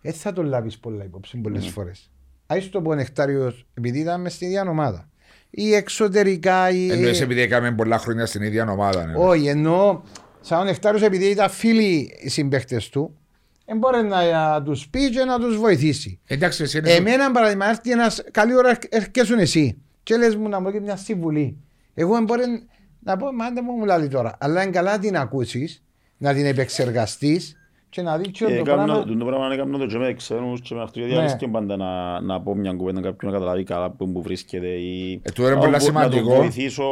[0.01, 1.69] δεν θα το λάβεις πολλά υπόψη πολλές Ναι.
[1.69, 2.11] φορές.
[2.47, 5.09] Άι το πω νεκτάριος, επειδή ήταν μες στην ίδια ομάδα.
[5.49, 6.91] Ή εξωτερικά, ή.
[6.91, 9.05] Εννοείς επειδή έκαμε πολλά χρόνια στην ίδια ομάδα.
[9.05, 9.13] ναι.
[9.15, 10.01] Όχι, εννοώ
[10.41, 13.17] σαν ο Νεκτάριος επειδή ήταν φίλοι οι συμπαίχτες του,
[13.65, 16.19] δεν μπορεί να τους πεις και να τους βοηθήσει.
[16.27, 16.91] Εντάξει, εσύ είναι.
[16.91, 20.95] Εμένα παράδειγμα έρθει ένας καλή ώρα έρχεσαι εσύ και λες μου να μου δώσει μια
[20.95, 21.57] συμβουλή.
[21.93, 22.43] Εγώ δεν μπορεί
[22.99, 24.37] να πω μα δεν μου μιλάει τώρα.
[24.39, 25.83] Αλλά είναι καλά να την ακούσεις,
[26.17, 27.55] να την επεξεργαστείς
[27.89, 29.03] και να δεις Ε, το έκανα- πράγμα.
[29.17, 31.19] Το πράγμα έκανα το και με ξένους και με αυτούς, γιατί Ναι.
[31.19, 35.19] αρέσκει πάντα να, να πω μια κουβέντα κάποιον να καταλάβει καλά που, που βρίσκεται ή
[35.23, 36.27] Ε, τώρα είναι να πολλά μπο- να σημαντικό.
[36.27, 36.83] τον βοηθήσω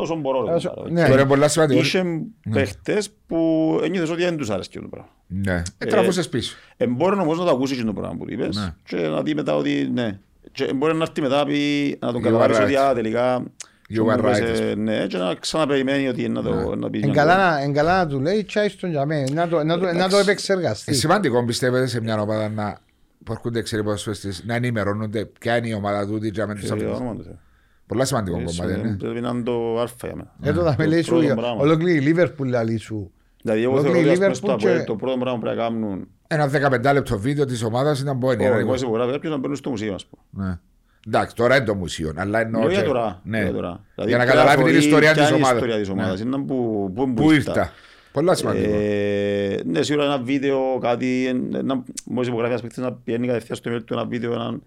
[0.00, 0.44] όσο μπορώ.
[0.44, 0.92] ρε, Όσο- κουμπάρε.
[0.92, 1.00] ναι.
[1.08, 1.80] Τώρα είναι πολλά σημαντικό.
[1.80, 2.04] Είχε
[2.50, 3.36] παίχτες που
[3.82, 5.08] ένιωθες ότι δεν τους άρεσε το πράγμα.
[5.26, 5.62] Ναι.
[5.78, 6.56] Ε, τραβούσες πίσω.
[6.76, 8.74] Ε, μπορεί όμως να το ακούσεις και το πράγμα που του είπες Ναι.
[8.84, 10.18] και να δει μετά ότι ναι.
[10.52, 12.80] Και μπορεί να έρθει μετά πει, να τον You καταλάβεις are ότι right.
[12.90, 13.42] α, τελικά
[13.96, 14.74] You are μου είπες, right, ε, ας πούμε.
[14.74, 17.50] Ναι, και να ξαναπεριμένει ότι να το να πει Εν μια καλά, κουβέντα.
[17.58, 20.08] να, εν καλά να του λέει τσάι στον για μένα, να το, να το, να
[20.08, 20.94] το Ε, επεξεργαστεί.
[20.94, 22.78] σημαντικό πιστεύετε σε μια ομάδα να
[23.24, 26.66] που έρχονται ξένοι ποδοσφαιριστές να ενημερώνονται ποια είναι η ομάδα του και να τους Ε,
[26.66, 26.94] απαντήσουν.
[26.94, 27.38] όνομα του Θεού.
[27.86, 28.80] Πολλά σημαντικό Ε, κομμάτι.
[28.80, 28.96] ναι.
[28.96, 30.34] Πρέπει να είναι το αλφα για μένα.
[30.42, 31.60] Εδώ θα με λέει σου, πρώτο πράγμα.
[31.60, 33.10] ολόκληρη η Λίβερπουλ λέει σου.
[33.42, 35.38] Δηλαδή εγώ Ολόκληρη θεωρώ ότι η ας πούμε, Liverpool στο Αποέλ και- το πρώτο πράγμα
[35.38, 38.48] που πρέπει να κάνουν Ένα 15 λεπτό βίντεο της ομάδας ήταν πόνοι.
[38.48, 40.60] ο εγώ υπογράφει κάποιος να μπαίνουν στο μουσείο ας πούμε.
[41.06, 41.16] Ναι.
[41.16, 42.60] Εντάξει, τώρα είναι το μουσείο, αλλά εννοώ.
[42.60, 43.20] Μιλώ για και- τώρα.
[43.24, 43.42] Ναι.
[43.42, 43.84] για τώρα.
[43.94, 45.56] Δηλαδή, Για να πρέπει καταλάβει την θεωρεί ιστορία ποια της είναι η ομάδας.
[45.60, 46.20] ιστορία της ομάδας.
[46.20, 46.26] Ναι.
[46.36, 47.72] Είναι που, που, Πού ήρθα.
[48.12, 48.74] Πολλά σημαντικό.
[48.80, 53.70] Ε, ναι, σίγουρα ένα βίντεο, κάτι, ένα, μόλις υπογράφει ένας παίκτης να πιένει κατευθείαν στο
[53.74, 54.62] email του ένα βίντεο, έναν,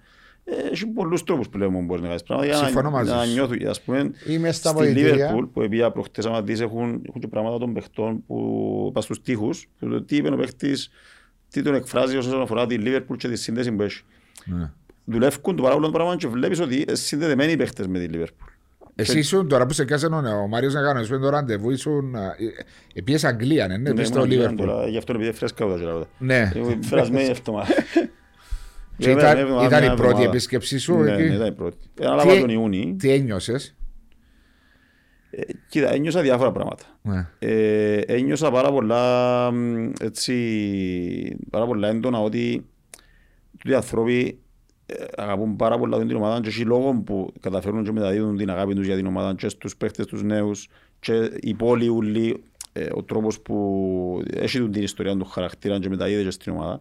[0.46, 3.24] Ε, Έχει πολλούς τρόπους πλέον που μπορείς να κάνεις πράγματα για Συμφωνώ να, μαζί να
[3.24, 3.32] σου.
[3.34, 3.68] νιώθουν.
[3.68, 5.36] Ας πούμε, Είμαι στα στη πολιτήρια.
[5.36, 9.22] Liverpool που επία προχτές άμα δεις έχουν, έχουν και πράγματα των παιχτών που πας στους
[9.22, 10.90] τοίχους που το τι είπε ο παίχτης,
[11.50, 14.02] τι τον εκφράζει όσον αφορά τη Liverpool και τη σύνδεση που έχει.
[14.46, 14.72] Ναι.
[15.06, 18.48] Δουλεύουν το πάρα πολύ πράγμα και βλέπεις ότι είναι συνδεδεμένοι οι παίχτες με τη Liverpool.
[18.96, 22.16] Εσύ ήσουν τώρα που σε κάσαι ο Μάριος να κάνεις το ραντεβού, ήσουν.
[22.94, 24.68] Επίσης Αγγλία, ναι, ναι, Ναι, πες στο ήμουν Αγγλία Λίβερπουλ.
[24.76, 26.52] τώρα, Γι' αυτό επειδή είναι φρέσκα όλα τα Ναι.
[26.56, 27.74] Εγώ φρασμένη εβδομάδα.
[28.98, 29.96] Και ήταν- Βέβαια, μια ήταν η εβδομάδα.
[30.10, 31.78] πρώτη επίσκεψή σου Ναι, εκεί; ναι, ήταν η πρώτη.
[32.02, 32.96] Ανάλαβα Τι- τον Ιούνι.
[33.00, 33.76] Τι ένιωσες;
[35.30, 36.84] Ε, Κοίτα, ένιωσα διάφορα πράγματα.
[37.02, 37.28] Ναι.
[37.40, 42.66] Ε, ένιωσα πάρα πολλά, μ, έτσι, πάρα πολλά έντονα ότι
[43.64, 44.36] οι άνθρωποι ε,
[45.18, 48.86] αγαπούν πάρα πολλά την ομάδα και έχει λόγο που καταφέρουν και μεταδίδουν την αγάπη τους
[48.86, 50.70] για την ομάδα και στους παίχτες τους νέους
[51.00, 52.44] και οι πόλοι ούλοι,
[52.74, 56.80] ε, ο τρόπος που έχει τον την ιστορία του χαρακτήρα και μεταδίδεται και στην ομάδα.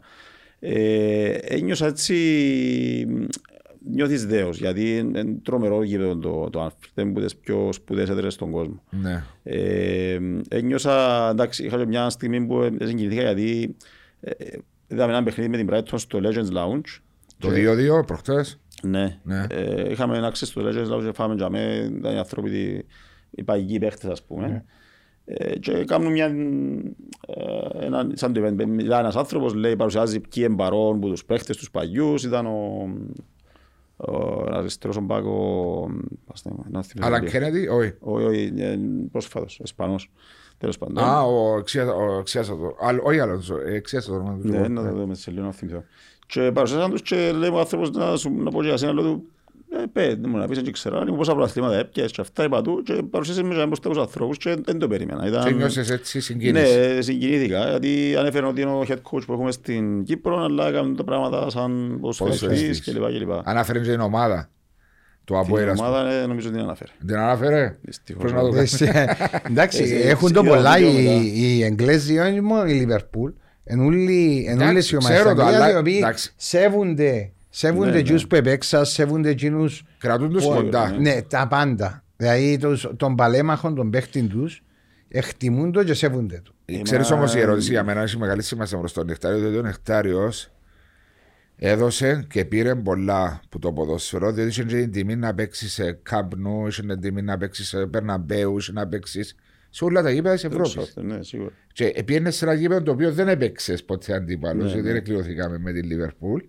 [0.59, 2.15] Ε, ένιωσα έτσι,
[3.09, 3.25] μ,
[3.91, 8.35] νιώθεις δέος γιατί είναι τρομερό γήπεδο το, το Anfield, είναι από τις πιο σπουδαίες έδρες
[8.35, 8.83] στον κόσμο.
[8.91, 9.25] Ναι.
[9.43, 13.77] Ε, ένιωσα, εντάξει, είχα και μια στιγμή που ε, συγκινηθήκα γιατί
[14.21, 17.01] ε, ε, είδαμε ένα παιχνίδι με την Brighton στο Legends Lounge.
[17.43, 17.49] Το
[18.01, 18.61] 2-2 προχτές.
[18.83, 19.19] Ναι.
[19.23, 19.47] Ναι.
[19.51, 22.87] Ε, είχαμε ένα access στο Legends Lounge και φάμε για μέ, ήταν οι άνθρωποι, οι-
[23.31, 24.65] οι παγικοί παίχτες ας πούμε.
[25.25, 26.27] Ε, και κάνουν μια,
[27.27, 31.25] ε, ένα, σαν το event, μιλάει ένας άνθρωπος, λέει, παρουσιάζει ποιοι είναι παρόν που τους
[31.25, 32.89] παίχτες, τους παγιούς, ήταν ο,
[33.97, 35.89] ο αριστερός ο μπακ, ο,
[36.33, 37.31] ας το- να θυμηθώ Αλλά λίγο.
[37.31, 37.93] Κέννετι, όχι.
[38.01, 38.79] Όχι, όχι, ε,
[39.13, 40.11] πρόσφατος, Ισπανός.
[40.59, 41.05] Τέλος πάντων.
[41.05, 42.77] Α, ο Εξίασα- ο Εξίασατο.
[42.81, 44.49] Άλλο- Όχι άλλος, Εξίασα το όνομα του.
[44.49, 45.85] Ναι, να το δούμε σε λίγο να θυμηθώ.
[46.27, 49.03] Και παρουσιάσαν τους και λέει ο άνθρωπος να, σου, να πω και για σένα, λέω
[49.05, 49.25] του,
[49.73, 52.63] ε, πέ, δεν μου να πεις, δεν ξέρω, λοιπόν, πόσα προαθλήματα έπιασες και αυτά είπα
[52.63, 55.27] του και παρουσίασε με μπροστά τους ανθρώπους και δεν το περίμενα.
[55.27, 56.79] Ήταν, Και νιώσες έτσι συγκίνηση.
[56.95, 60.97] Ναι, συγκινήθηκα, γιατί ανέφερε ότι είναι ο head coach που έχουμε στην Κύπρο, αλλά έκαναν
[60.97, 62.95] τα πράγματα σαν ποδοσφαιριστής Ποδοσφαιριστής.
[62.95, 63.19] κλπ.
[63.19, 63.49] κλπ.
[63.49, 64.51] Ανάφερε και την ομάδα
[65.25, 65.71] του Την Αποέλα.
[65.73, 65.89] ας πούμε.
[65.89, 66.91] ομάδα ε, νομίζω ότι την αναφέρε.
[67.07, 67.77] Την ανάφερε.
[67.83, 68.23] Δυστυχώς.
[68.23, 68.61] Πώς να το κάνω.
[68.61, 68.91] Εσύ,
[69.51, 71.13] Εντάξει, Εσύ, έχουν το είδα πολλά βίντεο μετά.
[71.13, 73.31] οι, οι Εγγλέζοι, όχι μόνο η Λιβερπούλ.
[73.64, 76.33] Εν ούλοι- εν Εντάξει, όλες οι ομάδες ξέρω της το, Αγγλίας, αλλά- οι οποίοι εντάξει.
[76.37, 78.29] σέβονται, σέβονται Ναι, εκείνους ναι.
[78.29, 80.90] που επέξαν, σέβονται εκείνους Κρατούν τους που- κοντά.
[81.01, 82.05] Ναι, τα πάντα.
[82.16, 84.62] Δηλαδή τους, των παλέμαχων, των παίχτην τους,
[85.09, 86.53] εκτιμούν το και σέβονται το.
[86.83, 89.62] Ξέρεις Είμαι- όμως η ερώτηση για μένα έχει μεγάλη σημασία προς τον Νεκτάριο διότι ο
[89.62, 90.51] Νεκτάριος
[91.57, 95.92] έδωσε και πήρε πολλά που το ποδόσφαιρο διότι είχε και την τιμή να παίξει σε
[96.03, 99.35] Καμπνού, είχε την τιμή να παίξει σε Περναμπέου, είχε να παίξεις
[99.75, 100.95] σε όλα τα γήπεδα της Ευρώπης.
[100.97, 101.51] Ναι, σίγουρα.
[101.73, 104.93] Και πήγαινε σε ένα γήπεδο το οποίο δεν έπαιξες ποτέ αντίπαλος, Ναι, γιατί ναι.
[104.93, 106.41] δεν κλειωθήκαμε με τη Λίβερπουλ.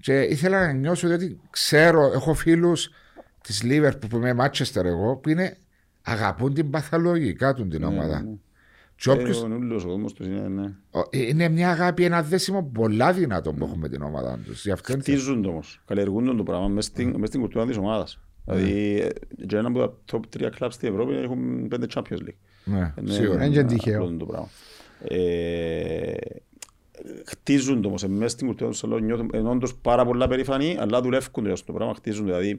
[0.00, 2.90] Και ήθελα να νιώσω ότι ξέρω, έχω φίλους
[3.42, 5.56] της Λίβερπουλ που είμαι Μάτσεστερ εγώ, που είναι,
[6.02, 8.22] αγαπούν την παθολογικά του την ομάδα.
[8.22, 8.30] ναι.
[8.96, 10.72] Και όποιος- Ε, ο νουλός ο κόσμος τους είναι, ναι.
[10.90, 14.62] ο- είναι μια αγάπη, ένα δέσιμο πολλά δυνατό που έχουν με την ομάδα τους.
[14.64, 17.76] Γι' αυτό είναι- Χτίζουν το όμως, καλλιεργούν το πράγμα μες στην, μες στην κουλτούρα της
[17.76, 18.20] ομάδας.
[18.46, 22.36] Δηλαδή, ε, και ένα από τα top 3 clubs στην Ευρώπη έχουν 5 Champions League.
[22.64, 23.44] Ναι, Είναι- σίγουρα.
[23.44, 24.02] Είναι και τυχαίο.
[24.04, 24.48] απλό το πράγμα.
[25.08, 26.14] Ε,
[27.26, 30.76] χτίζουν το όμως, ε, μες στην κουλτούρα του σαλόνου νιώθουν είναι όντως πάρα πολλά περήφανοι,
[30.80, 32.32] αλλά δουλεύουν το για αυτό το πράγμα, χτίζουν το.
[32.32, 32.58] Δηλαδή,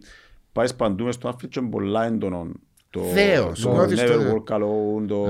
[0.51, 2.47] πάεις παντού μες στον Άφριτ και είναι πολλά έντονο.
[2.89, 4.33] Το, Δέος, το νιώθεις never το- Ναι.
[4.33, 5.25] walk alone, το,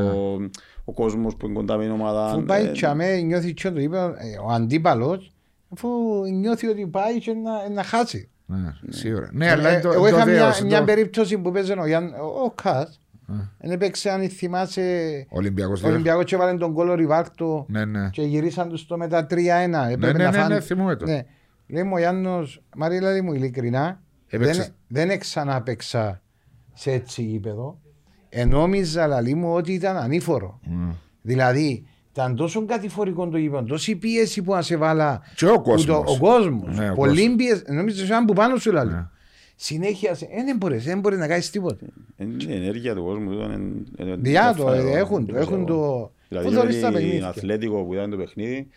[0.86, 2.26] ο κόσμος που είναι κοντά με την ομάδα.
[2.26, 5.32] Αφού πάει ε, τσαμέ, νιώθεις και το είπε, ε, ο αντίπαλος,
[5.70, 5.90] αφού
[6.34, 8.30] νιώθει ότι πάει και να, να χάσει.
[8.50, 9.30] Ναι, σίγουρα.
[9.32, 11.72] Ναι, αλλά Ε, είναι το- Εγώ το είχα μια, δέος, μια το- περίπτωση που παίζει
[11.80, 13.00] ο, Γιάν, ο, ο Κας.
[13.60, 15.94] Δεν έπαιξε αν θυμάσαι Ολυμπιακός ο δέος.
[15.94, 18.10] Ολυμπιακός και βάλε τον κόλλο Ριβάρτο Ναι, ναι.
[18.10, 19.90] και γυρίσαν τους στο μετά 3-1.
[19.90, 21.06] Έπρεπε ναι, να ναι, φάνε- ναι, θυμούμαι το.
[21.06, 21.22] Ναι.
[21.68, 24.74] Λέει μου ο Γιάννος, Μαρίλα μου ειλικρινά, Έπαιξες.
[24.88, 26.22] δεν, δεν ξαναπαίξα
[26.74, 27.80] σε έτσι γήπεδο.
[28.30, 30.60] Ενόμιζα λαλή μου ότι ήταν ανήφορο.
[30.66, 30.96] Mm.
[31.22, 31.88] Δηλαδή,
[32.22, 35.86] ήταν τόσο κατηφορικό το γήπεδο, τόση πίεση που να σε βάλα Και ο που κόσμος.
[35.86, 36.78] το- ο κόσμος.
[36.78, 37.36] Ναι, ο Πολύ κόσμος.
[37.36, 37.64] πίεση.
[37.68, 38.92] Νόμιζα σαν που πάνω σου λαλή.
[38.92, 39.06] Ναι.
[39.56, 41.86] Συνέχεια, σε- ε, δεν μπορείς, δεν μπορείς να κάνεις τίποτα.
[42.18, 43.32] Είναι η ενέργεια του κόσμου.
[43.32, 46.12] ήταν- είναι- είναι Διά το, φανερό, ε, έχουν το, έχουν το.
[46.28, 47.28] Δηλαδή Πού θωρείς τα ότι την παιχνίδια.
[47.28, 48.68] Αθλέτικο που ήταν το παιχνίδι,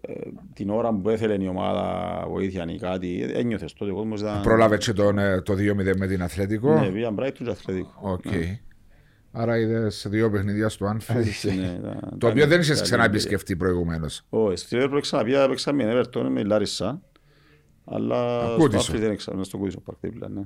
[0.00, 0.12] ε,
[0.54, 4.40] την ώρα που έθελε η ομάδα βοήθεια ή κάτι, ε, ένιωθες τότε ο κόσμος ήταν...
[4.42, 6.80] Πρόλαβε και τον, ε, το 2-0 με την Αθλέτικο.
[6.80, 7.92] Ναι, πήγαν Brighton και Αθλέτικο.
[8.00, 8.22] Οκ.
[9.38, 11.14] Άρα είδε δύο παιχνίδια στο Anfield.
[11.44, 14.06] Ναι, ήταν- Το οποίο ήταν- δεν είχε ήταν- ξαναεπισκεφτεί προηγουμένω.
[14.28, 17.02] Όχι, στη Liverpool ξαναπήγα, έπαιξα με την Everton, με η Λάρισα,
[17.84, 18.92] αλλά στο Κούτισο.
[18.92, 20.40] Anfield δεν έξανα, στο Κούτισο Park δίπλα, ναι.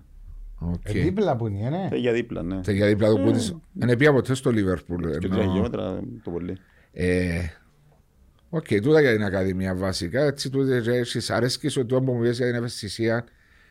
[0.83, 1.89] Ε, Δίπλα που είναι, ναι.
[1.93, 2.61] Ε, Για δίπλα, ναι.
[2.67, 3.57] Για δίπλα του Κούτης.
[3.73, 5.11] Δεν πήγα ποτέ στο Λίβερπουλ.
[5.19, 6.57] Και τρία χιλιόμετρα το πολύ.
[6.93, 7.39] Ε,
[8.53, 10.23] Οκ, τούτα για την Ακαδημία βασικά.
[10.23, 13.25] Έτσι, τούτα έχεις αρέσκεις ότι το που μου πεις για την ευαισθησία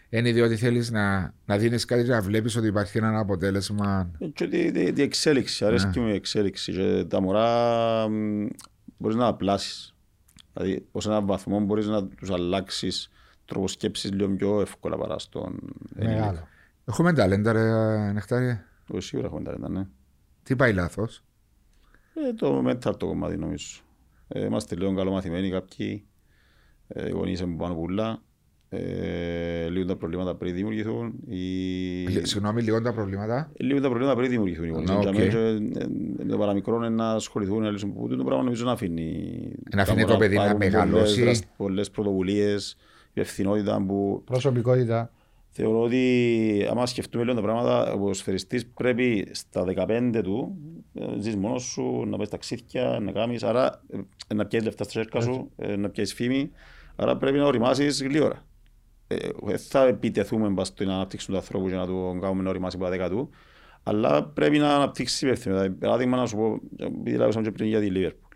[0.09, 4.11] είναι διότι θέλεις να, να δίνεις κάτι και να βλέπεις ότι υπάρχει ένα αποτέλεσμα.
[4.19, 6.71] Ε, Και τη, τη, τη εξέλιξη, αρέσκει μου η εξέλιξη.
[6.71, 8.45] Και τα μωρά μ,
[8.97, 9.95] μπορείς να απλάσεις.
[10.53, 13.11] Δηλαδή, ως έναν βαθμό μπορείς να τους αλλάξεις
[13.45, 15.59] τρόπο σκέψης λίγο πιο εύκολα παρά στον
[15.95, 16.19] Ελληνικό.
[16.19, 16.47] Μεγάλο.
[16.85, 18.65] Έχουμε ταλέντα, ρε Νεκτάρια.
[18.89, 19.87] Εγώ Σίγουρα έχουμε ταλέντα, ναι.
[20.43, 21.23] Τι πάει λάθος;
[22.13, 23.81] Ε, το mental το κομμάτι νομίζω.
[24.27, 26.05] Ε, είμαστε λίγο καλομαθημένοι κάποιοι.
[26.87, 28.21] Ε, οι γονείς μου πάνω πουλά.
[28.71, 31.13] Ε, λίγο τα προβλήματα πριν δημιουργηθούν.
[31.27, 32.07] Οι...
[32.21, 34.89] Συγγνώμη, λίγο τα προβλήματα; Λίγο τα προβλήματα πριν δημιουργηθούν οι γονείς.
[34.89, 35.15] Να, Για οκ.
[35.17, 38.65] μένα, ε, ε, Με το παραμικρό είναι να ασχοληθούν, να λύσουν που το πράγμα νομίζω
[38.65, 39.51] να αφήνει.
[39.75, 40.93] Να αφήνει τα το μωρά παιδί να πάρουν μεγαλώσει.
[41.15, 42.77] πολλές δρασ- Πολλές πρωτοβουλίες,
[43.13, 45.11] υπευθυνότητα που Προσωπικότητα.
[45.51, 50.57] Θεωρώ ότι άμα σκεφτούμε λίγο τα πράγματα, ο ποδοσφαιριστής πρέπει στα 15 του,
[50.93, 53.81] ε, ζεις μόνος σου, να πας ταξίδια, να κάνεις, άρα
[54.27, 56.51] ε, να πιέσεις λεφτά στα σέρκα σου, ε, να πιέσεις φήμη,
[56.95, 58.43] άρα πρέπει να οριμάσεις γλύωρα.
[59.11, 62.75] Ε, Δεν θα επιτεθούμε μπας στην ανάπτυξη του ανθρώπου για να του κάνουμε να οριμάσει
[62.75, 63.29] από τα δέκα του,
[63.83, 65.75] αλλά πρέπει να αναπτύξεις υπευθυνότητα.
[65.79, 68.27] Παράδειγμα να σου πω, επειδή λάβησαμε και πριν για τη Λίβερπουλ.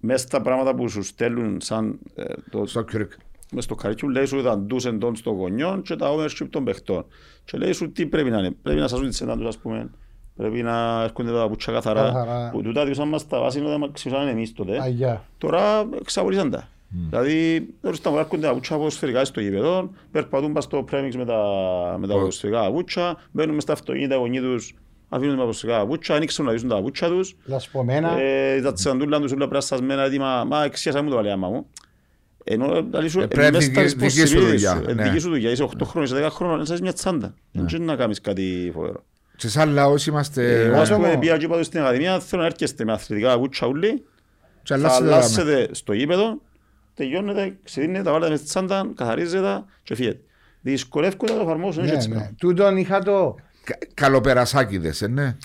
[0.00, 3.12] Μέσα στα πράγματα που σου στέλνουν σαν ε, το, Στο Κιουρκ.
[3.52, 7.06] μες στο καρίκιου λέει σου τα ντους εντών των γονιών και τα ownership των παιχτών.
[7.44, 8.50] Και λέει σου τι πρέπει να είναι.
[8.62, 9.90] Πρέπει να σάζουν τις εντάν τους ας πούμε.
[10.36, 12.02] Πρέπει να έρχονται τα πουτσιά καθαρά.
[12.02, 12.50] Καθαρά.
[12.50, 14.80] Που τούτα διούσαν μας τα βάση όταν ξυπνάνε εμείς τότε.
[14.82, 15.24] Αγιά.
[15.38, 16.68] Τώρα εξαγορίσαν τα.
[16.90, 21.36] Δηλαδή, τώρα στα έρχονται τα πουτσιά ποδοσφαιρικά στο γήπεδο, περπατούν πας στο πρέμιξ με τα,
[22.00, 22.18] με τα Ω.
[22.18, 24.74] ποδοσφαιρικά πουτσιά, μπαίνουν μες στα αυτοκίνητα οι γονείς τους,
[25.08, 28.18] αφήνουν τα ποδοσφαιρικά πουτσιά, ανοίξουν να δείσουν τα πουτσιά τους, Λασπομένα.
[28.20, 31.66] ε, τα τσαντούλα τους όλα πράσσασμένα έτοιμα, μα εξίασα μου το παλιά μου.
[32.44, 35.02] Ενώ δηλαδή σου, Ε, πρέπει μες στα δική- δική σου responsibilities δουλειά, σου, ε, ναι.
[35.02, 37.34] δική σου δουλειά, είσαι 8 χρόνια, είσαι 10 χρόνια, είσαι μια τσάντα.
[37.52, 39.04] Δεν ξέρεις να κάνεις κάτι φοβερό.
[39.36, 40.64] Και σαν λαός είμαστε...
[40.64, 43.66] Εγώ ας όσο- πούμε πήγα και είπα στην Ακαδημία, θέλω να έρχεστε με αθλητικά κούτσα
[43.66, 43.92] ούλοι,
[44.62, 45.22] Και θα αλλάσσετε τα δάμε.
[45.24, 46.40] αλλάσετε στο γήπεδο,
[46.96, 50.20] τελειώνετε, ξεδίνετε, τα βάλετε μες στη τσάντα, καθαρίζετε και φύγετε.
[50.60, 52.14] Δυσκολεύκονται να το εφαρμόσουν, έτσι Ναι, έτσι ναι.
[52.14, 52.34] πράγμα.
[52.38, 53.34] Τούτον είχα το.
[53.64, 55.36] Κα- Καλοπερασάκηδες, ε, ναι.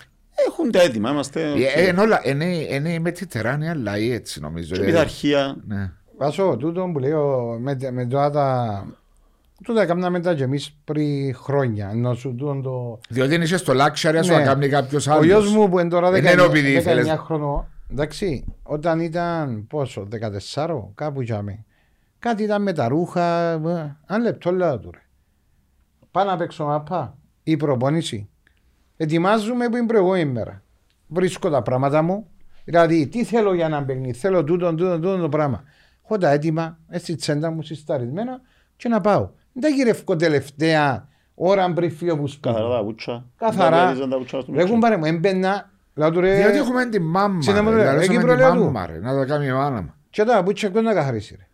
[0.48, 1.42] Έχουν τα έτοιμα, είμαστε
[1.76, 4.76] Ε, εν όλα, είναι, είναι με τη τεράνια λαή έτσι νομίζω.
[4.76, 4.86] και ε.
[4.86, 5.56] πειθαρχία.
[5.68, 5.92] Ναι.
[6.18, 8.86] Βάσο, τούτον που λέω με, με τώρα τα.
[9.64, 11.90] Τούτα έκαναμε τα και εμείς πριν χρόνια.
[11.94, 13.00] Ενώ σου τούτον το.
[13.10, 14.38] Διότι είσαι στο luxury σου Ναι.
[14.38, 15.26] να κάνει κάποιος Ο άλλος.
[15.26, 19.68] γιος μου που είναι τώρα Δεν 19, είναι επειδή 19 ήθελες- χρονών, εντάξει, όταν ήταν
[19.68, 20.08] πόσο,
[20.56, 21.66] 14, κάπου είχαμε.
[22.20, 25.02] Κάτι ήταν με τα ρούχα, ε, αν λεπτό λέω του ρε.
[26.12, 28.30] Πάω να παίξω μάπα, η προπόνηση.
[28.98, 30.64] Ετοιμάζουμε που είναι προηγούμενη μέρα.
[31.08, 32.28] Βρίσκω τα πράγματα μου,
[32.64, 35.64] δηλαδή τι θέλω για να παίχνει, θέλω τούτο, τούτο, τούτο το πράγμα.
[36.04, 38.42] Έχω τα έτοιμα, έτσι τσέντα μου συσταρισμένα
[38.76, 39.30] και να πάω.
[39.54, 42.54] Δεν τα γυρεύω τελευταία ώρα πριν φύγω που σπίτι.
[42.54, 43.26] Καθαρά τα κούτσα.
[43.36, 43.70] Καθαρά.
[43.78, 44.74] Δεν διαλύζαν τα κούτσα στο Ρε μίξο.
[44.74, 47.42] κουμπάρε μου, έμπαινα, λέω του ρε, Διότι έχουμε τη μάμα.
[47.42, 47.76] Συνέ μου, ρε.
[47.76, 48.72] ρε, Δηλαδή, εκεί έχουμε τη προλέω του.
[48.72, 49.94] μάμα, ρε, Να τα κάνει η μάνα μου.
[50.10, 51.46] και τώρα που τσεκώ να καθαρίσει ρε.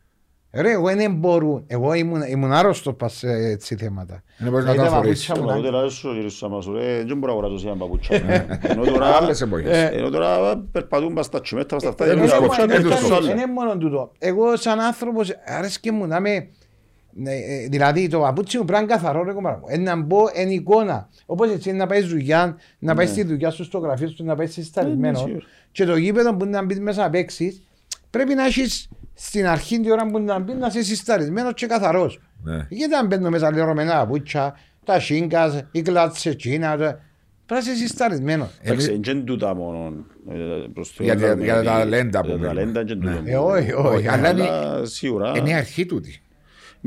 [0.61, 4.23] Ρε, εγώ δεν μπορώ, εγώ ήμουν, ήμουν άρρωστος πας σε έτσι θέματα.
[4.37, 5.27] Δεν μπορείς να Είδα τα φορήσεις.
[5.27, 7.77] παπούτσια μου, Μα τότε λάζω σου γυρίσω σαν μας, ρε, δεν μπορώ να αγοράσω ένα
[7.77, 8.21] παπούτσια.
[8.61, 9.89] Ενώ τώρα- Άλλες εποχές.
[9.91, 12.63] ενώ τώρα περπατούν πας στα τσιμέτα, πας στα αυτά, Ε, δεν τους μπορώ να κόψουν,
[12.63, 13.17] αγοράσω ε, τους κάτι κόψουν.
[13.17, 13.35] άλλο.
[13.35, 14.11] Δεν είναι μόνο τούτο.
[14.17, 16.49] Εγώ σαν άνθρωπος αρέσκει μου να είμαι ναι, ε,
[17.69, 19.65] δηλαδή το παπούτσι μου πρέπει να είναι καθαρό ρε κομμάτι μου.
[19.69, 21.09] Ε, να μπω εν εικόνα.
[21.25, 24.47] Όπως έτσι να πάει δουλειά, να πάει στη δουλειά σου στο γραφείο σου, να πάει
[24.47, 25.01] συσταρισμένο.
[25.01, 25.45] Ναι, ναι, σίγουρα.
[25.71, 27.61] και το γήπεδο που να μπεις μέσα να παίξεις,
[28.09, 32.19] πρέπει να έχεις στην αρχή την ώρα που να μπεις να είσαι συσταρισμένος και καθαρός.
[32.43, 32.65] Ναι.
[32.69, 36.99] Γιατί αν μπαίνω μέσα λερωμένα παπούτσια, τα σίγκας, οι κλάτσες εκείνα, τα-
[37.45, 38.49] πρέπει να είσαι συσταρισμένος.
[38.61, 39.93] Εντάξει, δεν είναι τούτα μόνο.
[40.29, 40.35] ε,
[40.73, 42.71] προς το Για τα- Θεό, για τα δηλαδή, ταλέντα που για τα μιλούμε.
[42.73, 43.31] ταλέντα δεν είναι τούτο.
[43.31, 44.07] Ε, όχι, όχι.
[44.07, 46.21] Αλλά είναι- Αλλά σίγουρα Είναι η αρχή τούτη.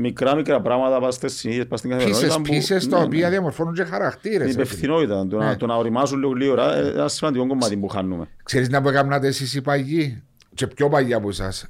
[0.01, 3.23] Μικρά μικρά πράγματα πας στις συνήθειες, πας στην καθημερινότητα Πίσες, που- πίσες τα ναι, οποία
[3.25, 3.29] ναι.
[3.29, 4.35] διαμορφώνουν και χαρακτήρες.
[4.37, 4.61] Η ρε φίλε.
[4.63, 5.45] υπευθυνότητα, το Ναι.
[5.45, 8.27] να- το να οριμάσουν λίγο γλύωρα, ε, ένα σημαντικό κομμάτι που χάνουμε.
[8.43, 11.67] Ξέρεις να που έκανατε εσείς οι παγιοί; Και πιο παγιά από εσάς.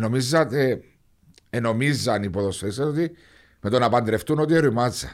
[0.00, 0.80] Νομίζατε,
[1.50, 3.10] ενομίζαν οι ποδοσφαίρες ότι
[3.60, 5.12] με το να παντρευτούν ότι οριμάζα.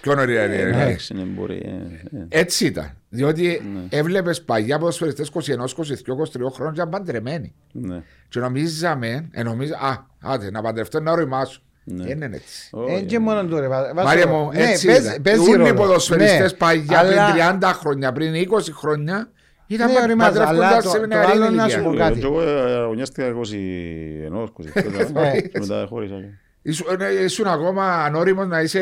[0.00, 0.42] Πιο νωρί Ναι.
[0.54, 1.56] Εντάξει, δεν μπορεί.
[1.64, 2.26] ε, ε.
[2.28, 2.90] Έτσι ήταν.
[3.08, 7.54] Διότι έβλεπες παγιά ποδοσφαιριστές 21, 22, 23 χρόνια και ήταν παντρεμένοι.
[7.72, 8.02] Ναι.
[8.28, 11.60] Και νομίζαμε, ε, νομίζα, α, άντε, να παντρευτώ να οριμάσω.
[11.88, 12.04] Ναι.
[12.04, 12.68] Δεν είναι έτσι.
[12.70, 13.68] Όχι, Ε, και μόνο τώρα.
[13.68, 15.22] βα- βάζω- Μάρια μου, ναι, έτσι παίζει- ήταν.
[15.22, 15.74] παίζει Όλοι οι ρόλο.
[15.74, 19.30] ποδοσφαιριστές Ναι, παγιά αλλά- πριν 30 χρόνια, πριν 20 χρόνια,
[19.66, 21.90] ήταν Ναι, πα- οριμάζα, αλλά παντρεύκοντας το- σε το νεαρή άλλο να σου ηλικία.
[21.90, 22.20] πω κάτι.
[22.22, 25.40] Εγώ ε, αγωνιάστηκα 21, 22, Ναι.
[25.40, 26.14] και μετά χώρισα.
[26.62, 28.80] Ήσουν- ε, Ήσουν ακόμα ανώριμος να είσαι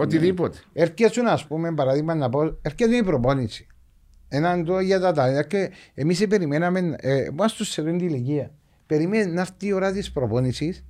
[0.00, 0.58] οτιδήποτε.
[0.72, 3.66] Έρχεσαι να πούμε παράδειγμα να πω, έρχεται η προπόνηση.
[4.28, 8.50] Έναν το για τα τάλια και εμείς περιμέναμε, ε, μας τους σε την ηλικία.
[8.86, 10.84] Περιμένει να έρθει η ώρα της προπόνησης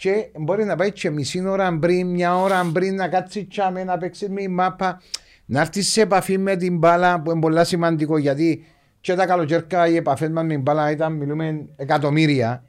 [0.00, 3.98] και μπορεί να πάει και μισή ώρα πριν, μια ώρα πριν να κάτσει τσάμε, να
[3.98, 5.00] παίξει με η μάπα,
[5.44, 8.64] να έρθει σε επαφή με την μπάλα που είναι πολύ σημαντικό γιατί
[9.00, 12.64] και τα καλοκαίρια οι επαφές μας με την μπάλα ήταν μιλούμε εκατομμύρια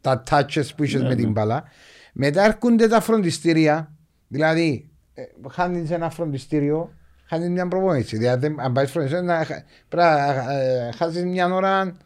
[0.00, 1.64] τα touches που είσαι με την μπάλα.
[2.12, 3.92] Μετά έρχονται τα φροντιστήρια,
[4.28, 6.92] δηλαδή ε, χάνεις ένα φροντιστήριο,
[7.28, 8.16] χάνεις μια προπόνηση.
[8.16, 11.96] Δηλαδή αν πάει φροντιστήριο να χα- πρέπει να ε, χάσεις μια ώρα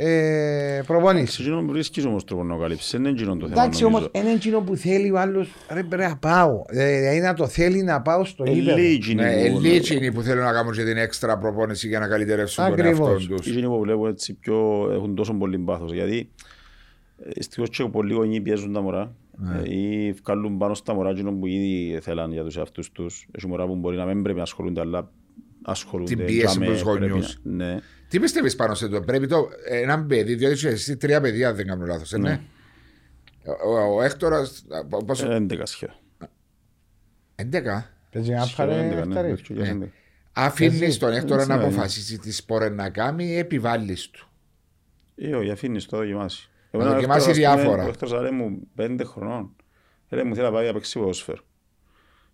[0.00, 1.34] ε, προπονήσεις.
[1.34, 4.26] Σε εκείνον βρίσκεις όμως τρόπο να καλύψεις, δεν είναι εκείνον το θέμα Εντάξει όμως, νομίζω.
[4.28, 5.54] είναι εκείνο που θέλει ο άλλος.
[5.72, 6.64] Ρε πρέπει να πάω.
[6.68, 8.76] Ε, Δηλαδή να το θέλει να πάω στο Ε, γήπεδο.
[8.76, 11.98] λίγοι εκείνοι Ναι, που- λίγοι είναι που θέλουν να κάνουν και την έξτρα προπόνηση για
[11.98, 13.10] να καλυτερεύσουν τον Ακριβώς.
[13.10, 13.46] εαυτό τους.
[13.46, 16.30] Εκείνοι που βλέπω έτσι πιο έχουν τόσο πολύ πάθος γιατί
[17.24, 19.60] ε, ευτυχώς και πολλοί γονείς πιέζουν τα μωρά Ναι.
[19.64, 23.26] ε, ή βγάλουν πάνω στα μωρά εκείνο που ήδη θέλαν για τους εαυτούς τους.
[23.30, 25.10] Έχει μωρά που μπορεί να μην πρέπει να ασχολούνται αλλά
[25.62, 26.14] ασχολούνται.
[26.14, 27.38] Την πίεση Τζάμε, από τους πρέπει γονιούς.
[27.42, 27.78] να- Ναι.
[28.08, 31.56] Τι πιστεύεις πάνω σε το, πρέπει το, ένα παιδί, διότι είσαι εσύ τρία παιδιά, αν
[31.56, 32.40] δεν κάνω λάθος, ε, ναι.
[33.44, 35.96] Ο, ο, ο Έκτορας, α, πόσο, Ε, 11 σχεδόν.
[37.36, 37.52] 11.
[38.10, 39.28] Παίζει ένα Σχεδόν πάρε 11, ναι, χταρί.
[39.34, 39.88] τέτοιο για 11.
[40.32, 44.28] Αφήνεις τον Έκτορα Έτσι, να ναι, αποφασίσει τι σπόρε να κάνει ή επιβάλλεις του;
[45.16, 46.48] Ε, όχι, αφήνεις το να δοκιμάσει.
[46.70, 47.84] Να Εμένα ο δοκιμάσεις Έκτορας, ας πούμε, διάφορα.
[47.84, 49.56] Ο Έκτορας άρε μου πέντε χρονών.
[50.08, 51.42] Λέει μου θέλει να πάει να παίξει ποδόσφαιρο.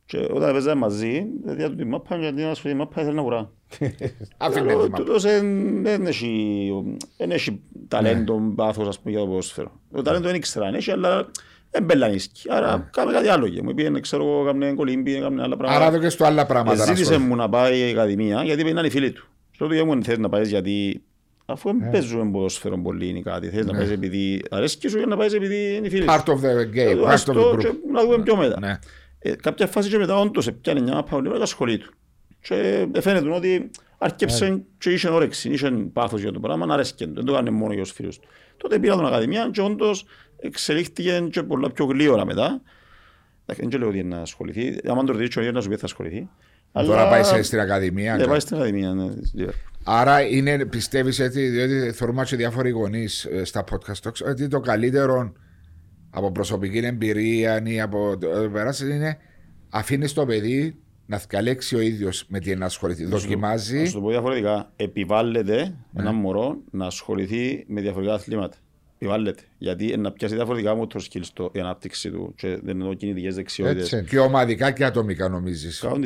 [0.06, 3.22] Και όταν παίζαμε μαζί, δηλαδή του τη μάπα, γιατί να ασχοληθεί η μάπα ήθελε να
[3.22, 3.50] ουρά.
[4.36, 5.04] Αφήνε Λέω, τη μάπα.
[5.04, 6.72] τούτος εν- δεν έχει,
[7.16, 9.80] δεν έχει ταλέντο, πάθος ας πούμε για το ποδόσφαιρο.
[9.94, 11.30] Το ταλέντο δεν ήξερα, αν έχει, αλλά
[11.70, 12.42] δεν μπελανίσκει.
[12.50, 13.48] Άρα κάμε κάτι άλλο.
[13.48, 15.82] και Μου είπε, ξέρω εγώ, κάμε κολύμπι, κάμε άλλα πράγματα.
[15.84, 17.28] Άρα δώκες του άλλα πράγματα να Ζήτησε ασχοληθεί.
[17.28, 19.28] μου να πάει η Ακαδημία γιατί είναι οι φίλοι του.
[19.50, 21.02] Στο του μου θες να πάεις γιατί
[21.46, 23.48] αφού δεν παίζουμε ποδόσφαιρο πολύ ή κάτι.
[23.48, 26.40] Θες να πάεις επειδή αρέσκει σου ή να πάεις επειδή είναι οι φίλοι Part σου.
[26.40, 27.74] of the game, Ε, part of ας the το και group.
[27.92, 28.78] να δούμε πιο μετά.
[29.24, 29.30] Ναι.
[29.30, 31.92] Ε, κάποια φάση και μετά όντως πιάνε μια μάπα λίγο και ασχολεί του.
[32.40, 37.12] Και φαίνεται ότι αρκέψε και είχε όρεξη, είχε πάθος για το πράγμα, να αρέσκει του.
[37.14, 38.28] Δεν το έκανε μόνο για τους φίλους του.
[38.56, 40.04] Τότε πήρα τον Ακαδημία και όντως
[40.40, 42.60] εξελίχθηκε και πολλά πιο γλύωρα μετά.
[43.46, 44.68] Εντάξει, Δεν λέω ότι είναι να ασχοληθεί.
[44.98, 46.28] Αν το ρωτήσω, να σου πει θα ασχοληθεί.
[46.72, 48.16] Τώρα Αλλά- πάει σε- στην Ακαδημία.
[48.16, 49.14] Ναι, πάει στην Ακαδημία, ναι.
[49.14, 49.52] της Liverpool.
[49.84, 54.60] Άρα είναι, πιστεύεις έτσι, διότι θεωρούμε και διάφοροι γονείς ε, στα podcast talks, ότι το
[54.60, 55.32] καλύτερο
[56.14, 59.18] από προσωπική εμπειρία ή από το ε, περάσει είναι
[59.70, 63.02] αφήνεις το παιδί να διαλέξει ο ίδιος με τι να ασχοληθεί.
[63.02, 63.84] Να Δοκιμάζει.
[63.84, 64.72] σου το πω διαφορετικά.
[64.76, 65.56] Επιβάλλεται
[65.92, 66.02] Ναι.
[66.02, 68.56] ένα μωρό να ασχοληθεί με διαφορετικά αθλήματα.
[68.94, 69.42] Επιβάλλεται.
[69.58, 73.92] Γιατί να πιάσει διαφορετικά motor skills στο, η ανάπτυξη του και δεν είναι κινητικές δεξιότητες.
[73.92, 74.10] Έτσι.
[74.10, 75.84] Και ομαδικά και ατομικά νομίζεις.
[75.84, 75.98] 100%.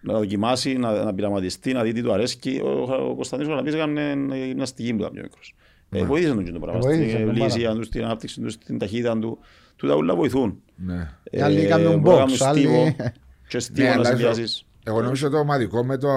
[0.00, 2.60] Να δοκιμάσει, να, να πειραματιστεί, να δει τι του αρέσει.
[2.64, 2.68] Ο,
[3.10, 4.16] ο Κωνσταντίνος Ολαμπής έκανε
[4.46, 5.54] γυμναστική που ήταν πιο μικρός.
[5.98, 6.80] Ε, βοήθησε τον και το πράγμα.
[6.80, 9.38] Βοήθησε Στην τον ευληγησία του, στην ανάπτυξη του, στην ταχύτητα του.
[9.76, 10.62] Τούτα όλα βοηθούν.
[10.76, 11.08] Ναι.
[11.30, 12.96] Οι άλλοι Ε, κάνουν μπορεί να box, κάνουν στίβο άλλοι-
[13.48, 14.66] Και στίβο Ναι, να αλλά συνδυάσεις.
[14.84, 16.08] Εγώ νομίζω το ομαδικό με το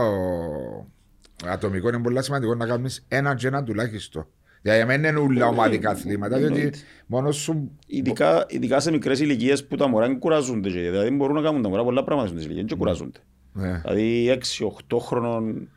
[1.46, 4.28] ατομικό είναι πολύ σημαντικό να κάνεις ένα και ένα τουλάχιστον.
[4.62, 6.78] Δηλαδή, για μένα είναι όλα ομαδικά αθλήματα, διότι εννοείται.
[7.06, 7.72] μόνος σου.
[7.88, 10.70] Ειδικά, ειδικά σε μικρές ηλικίες που τα μωρά δεν κουράζονται.
[10.70, 13.20] και- Δηλαδή μπορούν να κάνουν τα μωρά πολλά πράγματα στις ηλικίες και κουράζονται.
[13.54, 15.68] Ναι, Δηλαδή 6-8 χρόνων ε,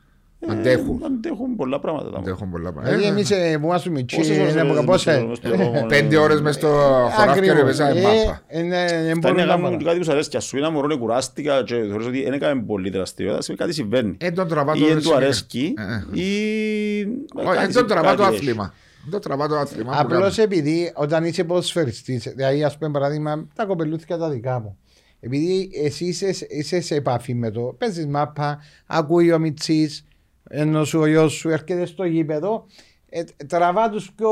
[0.49, 1.03] Αντέχουν.
[1.05, 2.31] αντέχουν πολλά πράγματα τα μωρά.
[2.31, 3.09] αντέχουν πολλά Δηλαδή πράγματα.
[3.15, 5.87] εμείς ε, που ήμασταν μικροί, Πόσες ώρες είναι από έπαιζες πόσα- μες στο- μες στο-
[5.89, 6.69] Πέντε ώρες μες στο
[7.17, 7.63] χωράφι και Ακριβώς.
[7.63, 8.43] παίζαμε Ε, μάπα.
[8.47, 9.85] ε, ναι, δεν Φτάνει μπορούν να να κάνουν πάνε.
[9.85, 12.33] κάτι που σου αρέσει και ας σου είναι ένα μωρό κουράστηκα και θεωρείς ότι δεν
[12.33, 14.17] έκαμε πολύ δραστηριότητα, σημαίνει κάτι συμβαίνει.
[14.21, 15.17] Ε, τον τραβά Ή το δεν του σημείο.
[15.17, 16.21] αρέσκει Ε, ε.
[16.23, 17.01] ή...
[17.35, 18.75] Όχι, κάτι- ε, τον τραβά το κάτι άθλημα.
[19.11, 19.91] Δεν τραβά το άθλημα.
[19.93, 20.43] που Απλώς κάνουμε.
[20.57, 24.77] επειδή όταν είσαι ποδοσφαιριστής, δηλαδή ας πούμε παράδειγμα τα κοπελούθηκα τα δικά μου.
[25.21, 30.05] Επειδή εσύ είσαι, είσαι σε επαφή με το, παίζει μάπα, ακούει ο Μιτσής,
[30.53, 32.67] ενώ σου ο γιος σου έρχεται στο γήπεδο,
[33.09, 34.31] ε, τραβά τους πιο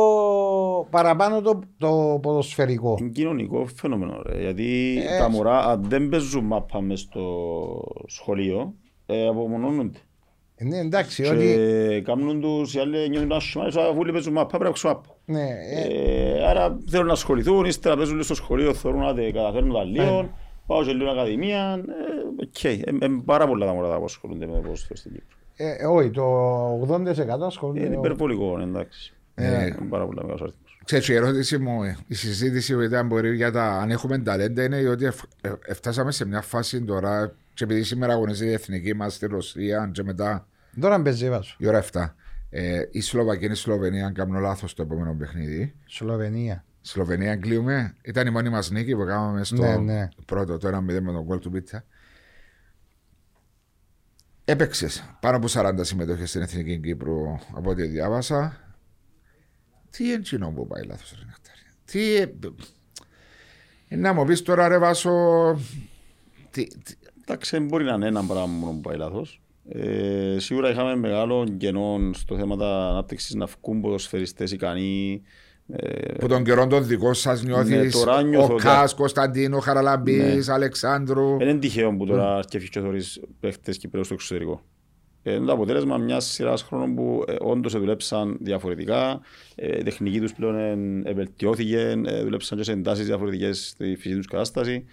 [0.90, 2.96] παραπάνω το, το ποδοσφαιρικό.
[3.00, 7.24] Είναι κοινωνικό φαινόμενο, ρε, γιατί Ε, τα μωρά αν δεν παίζουν μάπα μες στο
[8.06, 8.74] σχολείο,
[9.06, 9.98] ε, απομονώνονται.
[10.56, 11.36] Ε, Ναι, εντάξει, ότι.
[11.54, 15.08] Και κάνουν τους οι άλλοι νιώθουν άσχημα, αφού όλοι παίζουν μάπα, πρέπει να παίξουν μάπα.
[15.24, 19.72] Ναι, ε, Ε, άρα θέλουν να ασχοληθούν, ύστερα παίζουν λίγο στο σχολείο, θεωρούν ότι καταφέρνουν
[19.74, 20.30] τα λίγο,
[20.66, 21.84] πάω σε λίγο ακαδημία.
[22.38, 25.36] ε, Οκ, Ε, ε, πάρα πολλά τα μωρά που ασχολούνται με το ποδόσφαιρο στην Κύπρο.
[25.58, 26.24] Ε, όχι, το
[26.88, 27.84] 80% ασχολούνται.
[27.84, 29.12] Είναι υπερβολικό, εντάξει.
[29.34, 30.80] Ε, Είναι πάρα πολλά μεγάλος αριθμός.
[30.84, 34.62] Ξέρεις, η ερώτηση μου, ε, η συζήτηση που ήταν μπορεί για τα αν έχουμε ταλέντα
[34.64, 38.94] είναι ότι εφ- ε, εφτάσαμε σε μια φάση τώρα και επειδή σήμερα αγωνίζεται η εθνική
[38.94, 40.46] μας στη Ρωσία και μετά
[40.80, 41.56] Τώρα παίζει βάσο.
[41.58, 42.14] η ώρα 7
[42.50, 46.64] ε, η Σλοβακία είναι η Σλοβενία αν κάνω λάθος το επόμενο παιχνίδι Σλοβενία.
[46.80, 50.08] Σλοβενία κλείουμε ήταν η μόνη μας νίκη που κάναμε στο Ναι, ναι.
[50.26, 51.84] πρώτο το 1-0 με τον γκολ του Πίτσα
[54.50, 58.56] Έπαιξες πάνω από 40 συμμετοχές στην Εθνική Κύπρου από ό,τι διάβασα.
[59.90, 61.58] Τι εντζινό που πάει λάθος ρε Νεκτάρη.
[61.84, 62.14] Τι...
[62.14, 62.30] ε,
[63.88, 65.10] ε, να μου πεις τώρα ρε Βάσο...
[66.50, 69.40] Τι, τι, Εντάξει, δεν μπορεί να είναι ένα πράγμα μόνο που πάει λάθος.
[69.68, 75.22] Ε, σίγουρα είχαμε μεγάλο κενό στο θέμα τα ανάπτυξης να βγουν ποδοσφαιριστές ικανοί.
[75.72, 80.48] Ε, που τον καιρό των δικών σας νιώθεις τώρα νιώθω ο ότι- Κάς, Κωνσταντίνο, Χαραλαμπής,
[80.48, 81.36] Αλεξάνδρου.
[81.36, 84.62] Δεν είναι τυχαίο που τώρα σκέφτεσαι και θεωρείς παίχτες Κυπρέους στο εξωτερικό.
[85.22, 89.20] Ε, Είναι το αποτέλεσμα μιας σειράς χρόνων που ε, όντως δουλέψαν διαφορετικά.
[89.54, 90.56] Ε, η τεχνική τους πλέον
[91.06, 94.84] ε, βελτιώθηκε, ε, δουλέψαν και σε εντάσεις διαφορετικές στη φυσική τους κατάσταση.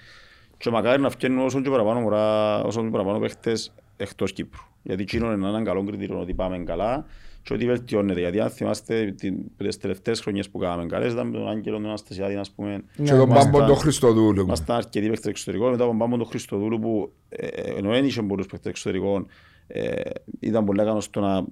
[0.58, 4.62] Και μακάρι να φτιάχνουν όσο και παραπάνω, μωρά, όσο και παραπάνω παίχτες εκτός Κύπρου.
[4.84, 7.06] Γιατί εκείνο είναι έναν καλό κριτήριο ότι πάμε καλά
[7.46, 8.20] και ότι βελτιώνεται.
[8.20, 9.16] Γιατί αν θυμάστε
[9.58, 12.84] τις τελευταίες χρονιές που κάναμε καλές ήταν τον Άγγελο, τον Αναστασιάδη, ας πούμε.
[13.04, 14.42] Και τον Πάμπον τον Χριστοδούλου.
[14.42, 18.46] Ήμασταν αρκετοί παίκτες εξωτερικών, μετά τον Πάμπον τον Χριστοδούλου που ε, ενώ δεν είχε πολλούς
[18.46, 19.28] παίκτες εξωτερικών
[19.68, 20.02] ε,
[20.40, 21.46] ήταν πολύ ικανός στο να,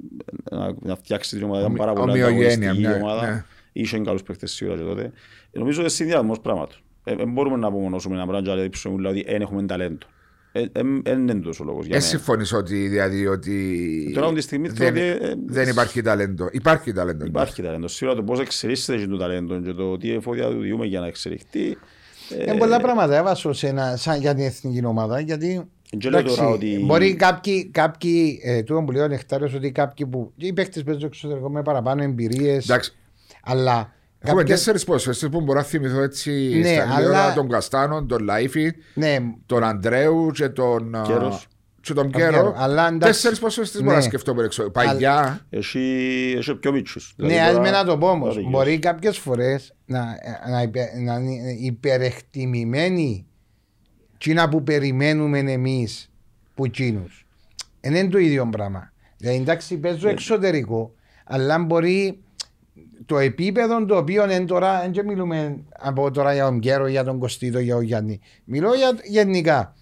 [0.52, 3.32] να, να φτιάξει την ομάδα, ήταν πάρα πολύ Ομοιογένεια, η ομάδα.
[3.32, 3.44] Ναι.
[3.72, 5.02] Είχε καλούς παίκτες σίγουρα και τότε.
[5.52, 6.84] Ε, νομίζω ότι είναι συνδυασμός πράγματος.
[7.04, 10.06] Δεν ε, μπορούμε να απομονώσουμε ένα πράγμα και να δείξουμε ότι δεν έχουμε ταλέντο.
[11.04, 12.08] Δεν είναι τόσο λόγος για μένα.
[12.08, 15.01] συμφωνείς ότι, δηλαδή, ότι Τώρα, τη στιγμή, δεν, ότι,
[15.45, 16.47] δεν υπάρχει ταλέντο.
[16.51, 17.26] Υπάρχει ταλέντο.
[17.26, 17.88] Υπάρχει ταλέντο.
[17.88, 21.78] Σίγουρα το πώς εξελίσσεται το ταλέντο και το τι εφόδια του διούμε για να εξελιχθεί.
[22.41, 26.84] Είναι πολλά πράγματα έβασο σε ένα, σαν για την εθνική ομάδα γιατί Εντάξει, ότι...
[26.86, 31.49] Μπορεί κάποιοι, κάποιοι ε, τούτο που λέω νεκτάριος ότι κάποιοι που οι παίκτες παίζουν εξωτερικό
[31.49, 32.89] με παραπάνω εμπειρίες
[33.43, 33.93] αλλά
[34.26, 34.57] Έχουμε κάποιες...
[34.57, 37.34] τέσσερις ποσοστές που μπορώ να θυμηθώ έτσι ναι, στα αλλά...
[37.34, 39.17] τον Καστάνο, τον Λάιφη, ναι.
[39.45, 41.47] τον Αντρέου και τον Κέρος.
[41.82, 43.82] Και τον Κέρο, αλλά τέσσερις ποσοστές ναι.
[43.82, 44.07] μπορώ να ναι.
[44.07, 44.71] σκεφτώ περισσότερο.
[44.71, 45.45] Παγιά.
[45.49, 45.80] Έχει,
[46.38, 47.13] έχει πιο μίτσους.
[47.17, 48.49] Ναι, δηλαδή, ας με να το πω όμως.
[48.49, 50.05] Μπορεί κάποιες φορές να,
[50.49, 50.69] να,
[51.03, 53.28] να είναι υπερεκτιμημένοι
[54.17, 56.11] Τσίνα που περιμένουμε εμείς
[56.55, 57.26] που τσίνους.
[57.82, 58.91] Δεν είναι το ίδιο πράγμα.
[59.17, 60.11] Δηλαδή εντάξει παίζω ναι.
[60.11, 60.93] εξωτερικό,
[61.26, 62.19] αλλά μπορεί
[63.06, 67.20] το επίπεδο το οποίο είναι τώρα, δεν μιλούμε από τώρα για τον Κέρο, για τον
[67.20, 68.20] Κωστίδο, για τον Γιάννη.
[68.43, 69.76] Μιλώ για γενικά.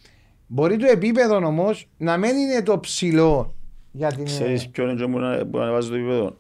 [0.48, 3.56] Μπορεί το επίπεδο όμως να μην είναι το ψηλό.
[3.92, 4.26] Για την...
[4.26, 6.38] Ξέρεις ποιο είναι που ανεβάζει το επίπεδο;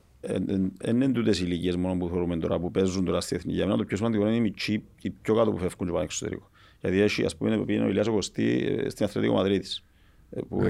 [0.77, 3.55] Δεν είναι τούτες οι ηλικίες μόνο που θεωρούμε τώρα που παίζουν τώρα στη εθνική.
[3.55, 6.03] Για μένα το πιο σημαντικό είναι οι μητσί, οι πιο κάτω που φεύγουν και πάνε
[6.03, 6.49] εξωτερικό.
[6.81, 9.90] Γιατί έχει, ας πούμε, πήγαινε ο Ηλιάς ο Κωστή ε, στην Αθλητικό Μαδρίτης ε,
[10.49, 10.69] που 16-17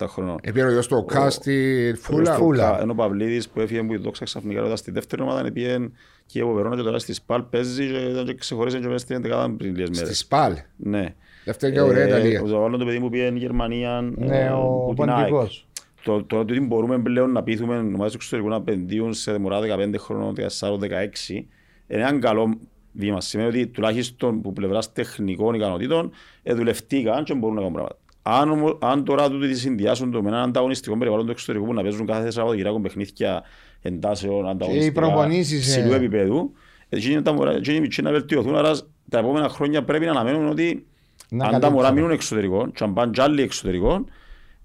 [0.00, 0.06] ναι.
[0.06, 0.38] χρονών.
[0.42, 1.94] Επήρε ο γιος του Οκά στη
[2.36, 2.80] Φούλα.
[2.80, 5.90] Ενώ ο Παυλίδης που έφυγε που η δόξα ξαφνικά ρωτά στη δεύτερη ομάδα πήγε
[6.26, 9.22] και ο Βερόνα και τώρα στη Σπάλ παίζει και ήταν και ξεχωρίζει και μέσα στην
[9.24, 10.06] 11 πριν λίγες μέρες.
[10.06, 10.56] Στη Σπάλ.
[10.76, 11.14] Ναι.
[11.44, 12.42] Δεύτερη και ωραία Ιταλία.
[12.42, 14.12] Ο Ζαβάλλον το παιδί μου πήγε η Γερμανία.
[14.16, 15.66] Ναι, ο Παντικός.
[16.02, 20.34] Τώρα ότι μπορούμε πλέον να πείθουμε ομάδες του εξωτερικού να επενδύουν σε μωρά 15 χρονών,
[20.60, 21.44] 14-16
[21.86, 22.58] είναι ένα καλό
[22.92, 23.20] βήμα.
[23.20, 26.10] Σημαίνει ότι τουλάχιστον που πλευράς τεχνικών ικανοτήτων
[26.44, 27.98] δουλευτήκαν και μπορούν να κάνουν πράγματα.
[28.28, 31.82] Αν, αν τώρα τούτοι τη συνδυάσουν το με έναν ανταγωνιστικό περιβάλλον του εξωτερικού που να
[31.82, 33.42] παίζουν κάθε Σαββατοκυριακό παιχνίδια
[33.82, 35.28] εντάσεων ανταγωνιστικά
[35.60, 35.96] ψηλού ε.
[35.96, 36.52] επίπεδου,
[36.88, 38.72] έτσι είναι τα μωρά και να βελτιωθούν, άρα
[39.08, 40.86] τα επόμενα χρόνια πρέπει να αναμένουν ότι
[41.28, 44.04] να αν τα μωρά μείνουν εξωτερικό και αν πάνε και άλλοι εξωτερικό,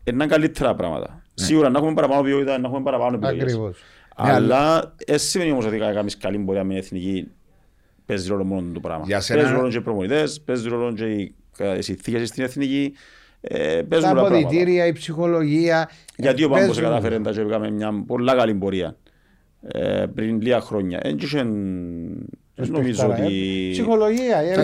[0.04, 1.08] είναι καλύτερα πράγματα.
[1.10, 1.46] Ναι.
[1.46, 3.60] Σίγουρα να έχουμε παραπάνω ποιότητα, να έχουμε παραπάνω επιλογές.
[4.16, 7.28] Αλλά εσύ σημαίνει όμως ότι κάνεις καλή πορεία με εθνική
[8.06, 9.04] παίζει ρόλο μόνο το πράγμα.
[9.06, 9.42] Για σένα...
[9.42, 11.36] Παίζει ρόλο και οι προμονητές, παίζει ρόλο και οι
[11.80, 12.94] συνθήκες στην εθνική.
[13.42, 15.90] Ε, τα αποδητήρια, η ψυχολογία.
[16.16, 18.96] Γιατί ο Πάμπος κατάφερε να κάνουμε μια πολλά καλή πορεία
[19.62, 21.00] ε, πριν λίγα χρόνια.
[21.04, 21.28] Έτσι
[22.56, 23.68] δεν νομίζω ότι...
[23.72, 24.38] Ψυχολογία.
[24.56, 24.62] Το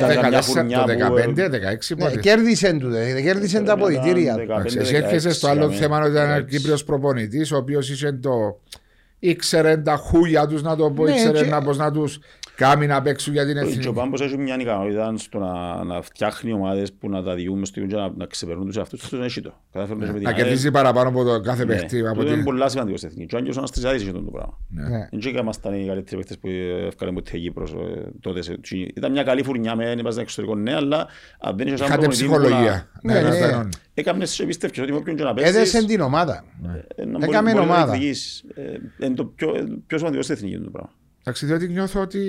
[2.16, 2.90] 15-16 Κέρδισε του,
[3.24, 4.36] κέρδισε τα αποδητήρια.
[4.78, 8.60] Εσύ έρχεσαι στο άλλο θέμα ότι ήταν ένα Κύπριος προπονητής ο οποίος είχε το...
[9.20, 12.20] Ήξερε τα χούλια τους να το πω, ήξερε να πώς να τους
[12.58, 13.88] Κάμει να παίξουν για την εθνική.
[13.88, 17.80] Ο Πάμπος έχει μια ικανότητα στο να, να φτιάχνει ομάδες που να τα διούμε στο
[17.80, 19.04] και να, να ξεπερνούν τους αυτούς.
[19.04, 19.54] Αυτό έχει το.
[20.22, 21.74] Να κερδίζει παραπάνω από το κάθε ναι.
[21.74, 22.08] παίχτη.
[22.08, 23.28] Αυτό είναι πολύ σημαντικό στην εθνική.
[23.28, 24.58] Και ο Άγγελος Αναστησιάδης είχε το πράγμα.
[24.70, 25.40] Δεν ναι.
[25.40, 26.48] ήμασταν οι καλύτεροι παίχτες που
[26.88, 28.40] έφκανε ποτέ Κύπρος ε, τότε.
[28.96, 31.08] Ήταν μια καλή φουρνιά με ένα εξωτερικό ναι, αλλά
[31.40, 32.90] αν δεν είχες σαν προμονητή ψυχολογία.
[33.02, 33.22] Ναι,
[33.94, 35.56] Έκαμε σε εμπιστεύκες ότι όποιον και να παίξεις...
[35.56, 36.44] Έδεσαι την ομάδα.
[36.96, 37.96] Ε, Έκαμε ομάδα.
[39.00, 39.26] Είναι το
[39.88, 40.92] πιο σημαντικό στην εθνική το πράγμα.
[41.28, 42.22] Εντάξει, διότι νιώθω ότι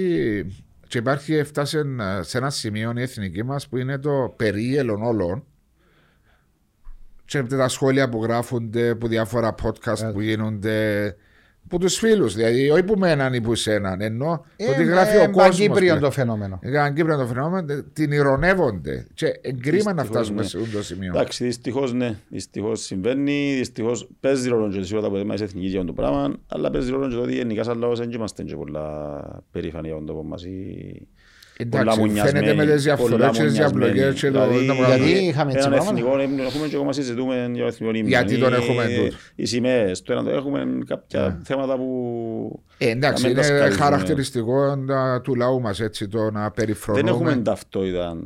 [0.89, 1.85] και υπάρχει, έφτασε
[2.21, 5.45] σε ένα σημείο η εθνική μας που είναι το περίελον όλων.
[7.25, 11.17] Και τα σχόλια που γράφονται, που διάφορα podcast που γίνονται,
[11.69, 12.35] που τους φίλους.
[12.35, 14.01] Δηλαδή, όχι που με έναν ή που σε έναν.
[14.01, 15.59] Ενώ ε, ότι γράφει ε, ο κόσμος.
[15.59, 16.59] Είναι Κύπριο το φαινόμενο.
[16.63, 17.83] Είναι Κύπριο το φαινόμενο.
[17.93, 19.07] Την ηρωνεύονται.
[19.15, 20.47] Και εγκρίμα να φτάσουμε ναι.
[20.47, 21.13] σε αυτό το σημείο.
[21.15, 22.19] Εντάξει, δυστυχώς ναι.
[22.29, 23.55] Δυστυχώς συμβαίνει.
[23.57, 26.37] Δυστυχώς παίζει ρόλο και σίγουρα που είμαστε εθνικής για το πράγμα.
[26.49, 29.97] Αλλά παίζει ρόλο και το ότι γενικά σαν λόγο δεν είμαστε και πολλά περήφανοι για
[29.97, 30.45] τον τόπο μας.
[31.61, 34.49] Εντάξει, φαίνεται με τις διαφορές και τις διαπλοκές και το...
[34.49, 35.91] Δηλαδή, γιατί είχαμε έτσι πράγμα.
[35.91, 38.09] Εθνικό, έχουμε και ακόμα συζητούμε για εθνικό ύμνο.
[38.09, 39.17] Γιατί τον έχουμε τούτο.
[39.35, 41.39] Οι σημαίες, το ένα έχουμε κάποια ναι.
[41.45, 42.63] θέματα που...
[42.79, 44.79] Ε, εντάξει, είναι χαρακτηριστικό
[45.23, 47.05] του λαού μας έτσι το να περιφρονούμε.
[47.05, 48.17] Δεν έχουμε ταυτότητα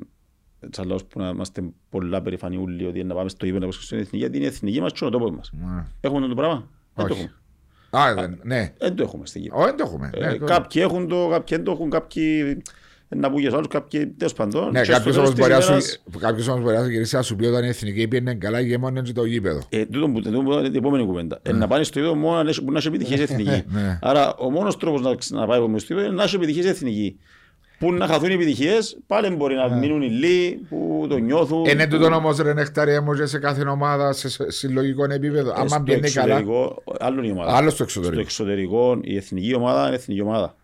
[0.71, 4.17] σαν λαός που να είμαστε πολλά περηφανοί ούλοι ότι να πάμε στο ύπνο στην εθνική,
[4.17, 5.53] γιατί είναι εθνική μας και ο τόπος μας.
[5.53, 5.85] Ναι.
[6.01, 7.33] Έχουμε το πράγμα; Δεν το έχουμε.
[7.91, 8.73] Α, ναι.
[8.79, 9.65] Δεν το έχουμε στην Κύπρο.
[9.65, 10.11] Δεν το έχουμε.
[10.15, 12.63] Ε, ναι, κάποιοι έχουν το, κάποιοι δεν το έχουν, κάποιοι
[13.17, 14.71] να πούγε άλλους κάποιοι τέλος πάντων.
[14.71, 15.73] Ναι, κάποιος όμως μπορεί να σου,
[16.19, 18.99] κάποιος όμως μπορεί να γυρίσει να σου πει όταν η εθνική πήγαινε καλά και μόνο
[18.99, 19.61] είναι το γήπεδο.
[19.69, 20.21] Ε, τούτο που
[20.53, 21.39] είναι την επόμενη κουβέντα.
[21.43, 23.63] Ε, να πάνε στο γήπεδο μόνο να έχει επιτυχίες εθνική.
[23.73, 23.99] Ναι.
[24.03, 27.17] Άρα ο μόνος τρόπος να πάει στο γήπεδο είναι να έχει επιτυχίες εθνική.
[27.79, 31.65] Πού να χαθούν οι επιτυχίες, πάλι μπορεί να μείνουν οι λίγοι που το νιώθουν.
[31.65, 35.51] Είναι που- τούτο όμως ρε νεκταρία μου και σε κάθε ομάδα σε σε συλλογικό επίπεδο.
[35.51, 37.57] Ε, Άμα στο πιένει καλά, εξωτερικό, Άλλο η ομάδα.
[37.57, 38.21] άλλος στο Στο εξωτερικό.
[38.21, 40.57] εξωτερικό η εθνική ομάδα είναι εθνική ομάδα.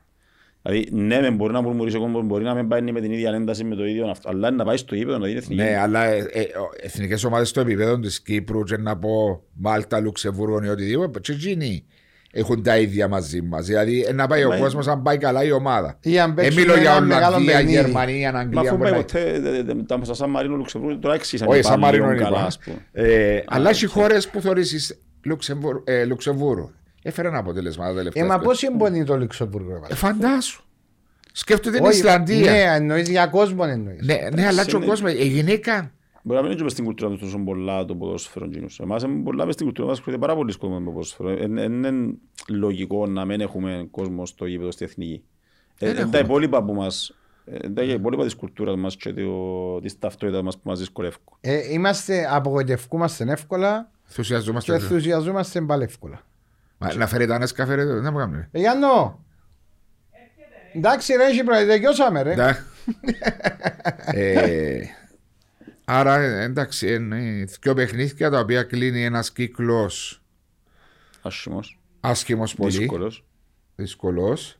[0.69, 3.31] Δηλαδή, ναι, μεν μπορεί να μουρμουρίσει ο κόμπο, μπορεί να μην πάει με την ίδια
[3.35, 5.63] ένταση με το ίδιο αυτό, αλλά να πάει στο γήπεδο να δει εθνική.
[5.63, 10.01] Ναι, αλλά ε, ε, ο- εθνικές ομάδες στο επίπεδο της Κύπρου και να πω Μάλτα,
[10.01, 11.85] Λουξεμβούργο ή οτιδήποτε και εκείνοι
[12.33, 13.67] έχουν τα ίδια μαζί μας.
[13.67, 15.99] Δηλαδή ε, να πάει ο Μα- κόσμος αν πάει καλά η ομάδα.
[16.03, 17.73] Ή αν Ε, παίξουμε μιλώ για ένα μεγάλο Ολλανδία, παιχνίδι.
[17.81, 18.61] Γερμανία, Μα Αγγλία.
[18.61, 21.57] αφού μπορεί πάει να- ποτέ, δε- δε- τα στα Σαν Μαρίνο Λουξεμβούργο, τώρα έξισαν Όχι,
[21.57, 22.47] και σαν πάλι Μαρίνο λίγο είναι καλά, καλά.
[22.47, 22.77] ας πούμε.
[22.93, 24.99] Ε, Αλλά έχει χώρες που θεωρήσεις
[26.09, 26.71] Λουξεμβούργο.
[27.09, 27.11] Ε, Λουξεμβούργο.
[27.11, 28.25] Έφερε ένα αποτέλεσμα τα Ε, τελευταία.
[28.25, 28.49] μα χρόνια.
[28.49, 29.69] πώς εμπονεί το Λουξεμβούργο.
[29.71, 29.95] ρε, Ε, βάλε.
[29.95, 30.63] Φαντάσου.
[31.33, 32.51] Σκέφτονται την Όχι, Ισλανδία.
[32.53, 34.07] Ναι, εννοείς για κόσμο εννοείς.
[34.07, 35.93] Ναι, ναι, αλλά και ο είναι- κόσμος, η γυναίκα.
[36.23, 38.79] Μπορεί να μην είναι μες στην κουλτούρα τους τόσο πολλά το ποδόσφαιρο εκείνους.
[38.79, 41.29] Εμάς είναι πολλά μες στην κουλτούρα μας ασχολείται πάρα πολλοί κόσμος με το ποδόσφαιρο.
[41.29, 41.91] Ε, ε, Είναι
[42.49, 45.23] λογικό να μην έχουμε κόσμο στο γήπεδο στη εθνική.
[45.79, 49.99] Ε, ε, Τα υπόλοιπα που μας, ε, τα υπόλοιπα της κουλτούρας μας και το- της
[49.99, 51.23] ταυτότητας μας που μας δυσκολεύουν.
[51.41, 54.75] Ε, είμαστε, απογοητευκούμαστε εύκολα και Ενθουσιαζόμαστε.
[54.75, 56.21] ενθουσιαζόμαστε πάλι εύκολα.
[56.79, 58.49] Μα, Να φέρετε ένας σκαφέ, δεν μου κάνουμε.
[58.53, 59.25] Ε, Γιάννο,
[60.75, 62.35] εντάξει ρε, έχει πράγμα, δικαιώσαμε ρε.
[62.35, 62.59] Ναι.
[64.07, 64.81] Ε,
[65.85, 70.23] Άρα ε, εντάξει, είναι δύο παιχνίδια τα οποία κλείνει ένας κύκλος
[71.23, 73.25] Άσχημος, άσχημος πολύ, δύσκολος.
[73.77, 74.58] δύσκολος,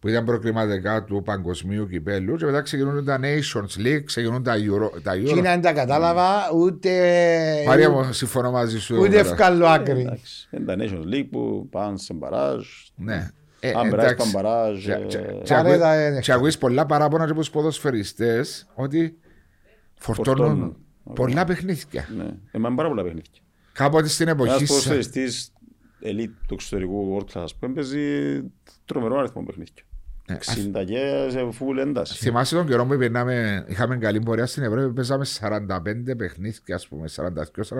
[0.00, 2.36] που ήταν προκριματικά του παγκοσμίου κυπέλου.
[2.36, 5.02] Και μετά ξεκινούν τα Nations League, ξεκινούν τα Euro.
[5.02, 5.40] Τα Και Euro.
[5.42, 6.90] δεν τα κατάλαβα ούτε,
[7.66, 8.94] Μαρία μου, συμφωνώ μαζί σου.
[8.98, 9.20] ούτε βέβαια.
[9.20, 10.00] ευκάλλω άκρη.
[10.00, 12.66] Εντάξει, Είναι τα Nations League που πάνε σε μπαράζ.
[12.96, 13.30] Ναι.
[13.60, 14.32] Ε, Αν περάσει εντάξει.
[14.32, 14.84] παν μπαράζ.
[14.84, 17.50] Και- ε, και- Άρα και ακούει- είδα, ε, Και ακούεις πολλά παράπονα και από τους
[17.50, 19.18] ποδοσφαιριστές ότι
[19.98, 20.76] φορτώνουν Φορτώνουν.
[21.14, 22.08] πολλά παιχνίδια.
[22.16, 23.32] Ναι, εμάς πάρα πολλά παιχνίδια.
[23.72, 25.52] Κάποτε στην εποχή Ένας σας- ποδοσφαιριστής
[26.02, 28.40] elite του εξωτερικού World Class, ας πούμε, παίζει
[28.84, 29.82] τρομερό αριθμό παιχνίδια.
[30.30, 32.14] Ναι, 60 και σε full ένταση.
[32.14, 37.08] Θυμάσαι τον καιρό που περνάμε, είχαμε καλή πορεία στην Ευρώπη, παίζαμε 45 παιχνίδια, ας πούμε,
[37.16, 37.26] 42-45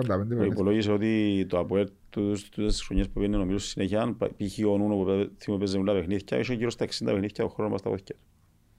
[0.07, 0.45] παιχνίδια.
[0.45, 4.65] Υπολόγισε ότι το ΑΠΟΕΛ τούτες τις χρονιές που πήγαινε νομίζω στη συνέχεια, π.χ.
[4.67, 7.71] ο Νούνο που πέ- θυμώ παίζει πολλά παιχνίδια, είχε γύρω στα 60 παιχνίδια ο χρόνος
[7.71, 8.05] μας στα πόδια.
[8.05, 8.15] του.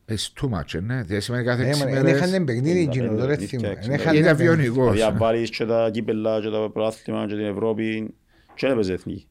[0.08, 1.02] It's too much, ε, ναι.
[1.02, 3.78] Δηλαδή σημαίνει κάθε Ε, έξι μα, εν μέρες είχαν παιχνίδι 55 εκείνο, τώρα παιχνίδια, θυμούμαι.
[3.80, 3.94] Εν 60.
[4.00, 4.42] είχαν ήταν παιχνίδι.
[4.62, 4.92] βιονικός.
[4.92, 8.14] Δηλαδή αν βάλεις και τα κύπελα και τα προάθλημα και την Ευρώπη
[8.54, 9.26] και δεν παίζει εθνική.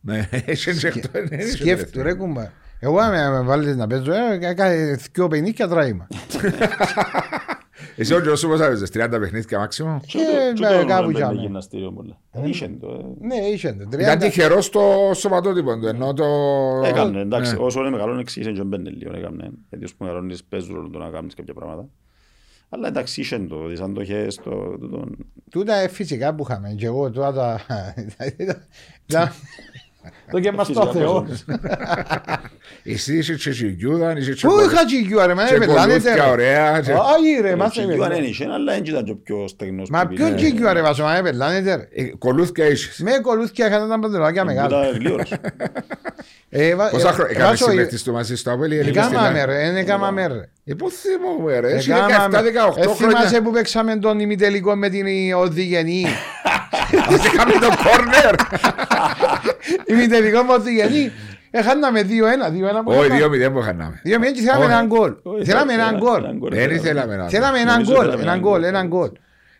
[0.00, 2.50] Ναι, έχει και αυτό, ναι, έχει Σκέφτου ρε κουμπά.
[2.82, 6.06] Εγώ αν με βάλεις να παίζω, ε, κάθε δυο παιχνίδια τράιμα.
[7.96, 10.18] Εσύ ο Τζος σου πώς έπαιζες, 30 παιχνίδια μάξιμο; Και
[10.54, 11.40] Και ε, το κάπου Νουρεμβέργ κι είναι άμα.
[11.40, 12.18] γυμναστήριο πολλά.
[12.46, 12.88] Είχε το,
[13.20, 13.26] ε.
[13.26, 13.98] Ναι, είχε το.
[13.98, 14.20] Ήταν 30.
[14.20, 16.24] τυχερό στο σωματότυπο του, ενώ το...
[16.84, 17.58] Έκανε, εντάξει, Ναι.
[17.64, 19.50] όσο είναι μεγάλο εξήγησε και μπαίνει λίγο, έκανε.
[19.68, 21.88] Γιατί όσο μεγαλώνεις παίζουν ρόλο το να κάνεις κάποια πράγματα.
[22.68, 24.50] Αλλά εντάξει, είχε το, τις αντοχές, το...
[24.78, 25.08] το- το-
[25.50, 26.74] Τούτα ε, φυσικά που είχαμε.
[26.78, 27.60] Και εγώ τώρα τα...
[30.26, 31.22] τα- Το και μας το Φυσικά Θεό.
[31.22, 31.60] παίζουν.
[32.84, 34.46] Εσύ είσαι και σιγιούδαν, είσαι και...
[34.46, 36.30] Πού είχα τσιγιούα ρε, μα και είναι πελάνετε κολούθια ρε.
[36.30, 36.80] ωραία.
[36.80, 38.20] και- Όχι ρε, μας Το είναι Κιγκιουάν πελάνετε.
[38.20, 39.90] δεν είχε, αλλά δεν ήταν και ο πιο στεγνός.
[39.90, 40.36] Μα που ποιο πήγε.
[40.36, 42.02] τσιγιούα ρε βάζω, μα είναι πελάνετε ρε.
[42.02, 43.02] Ε, Κολούθια είσαι.
[43.02, 44.80] Με κολούθια είχαν τα παντελονάκια μεγάλα.
[44.88, 45.32] Ήταν γλύωρος.
[46.52, 48.78] Ε, βα- Πόσα ε, χρόνια βάζω- έκαμε συμμετείς του μαζί στο Απέλη.
[48.78, 50.48] Εκάμαμε ρε, δεν εκάμαμε ρε.
[50.64, 52.38] Ε, πού θυμούμαι ρε, έχει Εκάμαμε.
[52.38, 53.42] 17-18 Ε, θυμάσαι χρόνια.
[53.42, 55.06] που παίξαμε τον ημιτελικό με την
[55.36, 56.06] Οδηγενή;
[57.24, 58.34] Είχαμε το κόρνερ.
[59.86, 61.12] Ημιτελικό με Οδηγενή.
[61.50, 63.46] Έχαναμε 2-1, 2-1 που Όχι, είχαμε.
[63.48, 64.00] 2-0 που είχαμε.
[64.04, 64.72] 2-0 και θέλαμε Όχι.
[64.72, 65.14] έναν γκολ.
[65.22, 66.22] Όχι, Θέλαμε έναν γκολ.
[66.50, 67.28] Δεν ήθελαμε να...
[67.28, 68.64] Θέλαμε έναν Νομίζω γκολ, θέλαμε έναν έναν γκολ, γκολ.
[68.68, 69.10] έναν γκολ.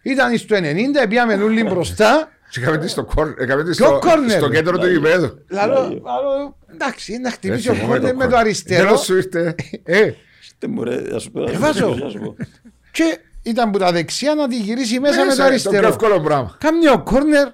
[0.03, 0.57] Ήταν στο
[1.05, 2.29] 90, πήγαμε όλοι μπροστά.
[2.51, 5.45] Και είχαμε τη στο κόρνερ, έκαμε τη Ποιο στο- κόρνερ, στο ρε; κέντρο του γηπέδου.
[5.51, 8.39] Λαλό, λαλό, εντάξει, να χτυπήσει ο Δεν θυμούμαι κόρνερ με το κόρνερ.
[8.47, 8.85] αριστερό.
[8.85, 9.55] Τέλος σου ήρθε.
[9.85, 10.11] Ε,
[10.59, 11.99] Δεν μου ρε, ας σου πω, Ε, βάζω.
[12.07, 12.37] ας σου πω.
[12.91, 15.89] Και ήταν που τα δεξιά να τη γυρίσει μέσα με το Μέσα, Το πιο αριστερό.
[15.89, 16.57] εύκολο πράγμα.
[16.61, 17.49] Κάμνει ο κόρνερ,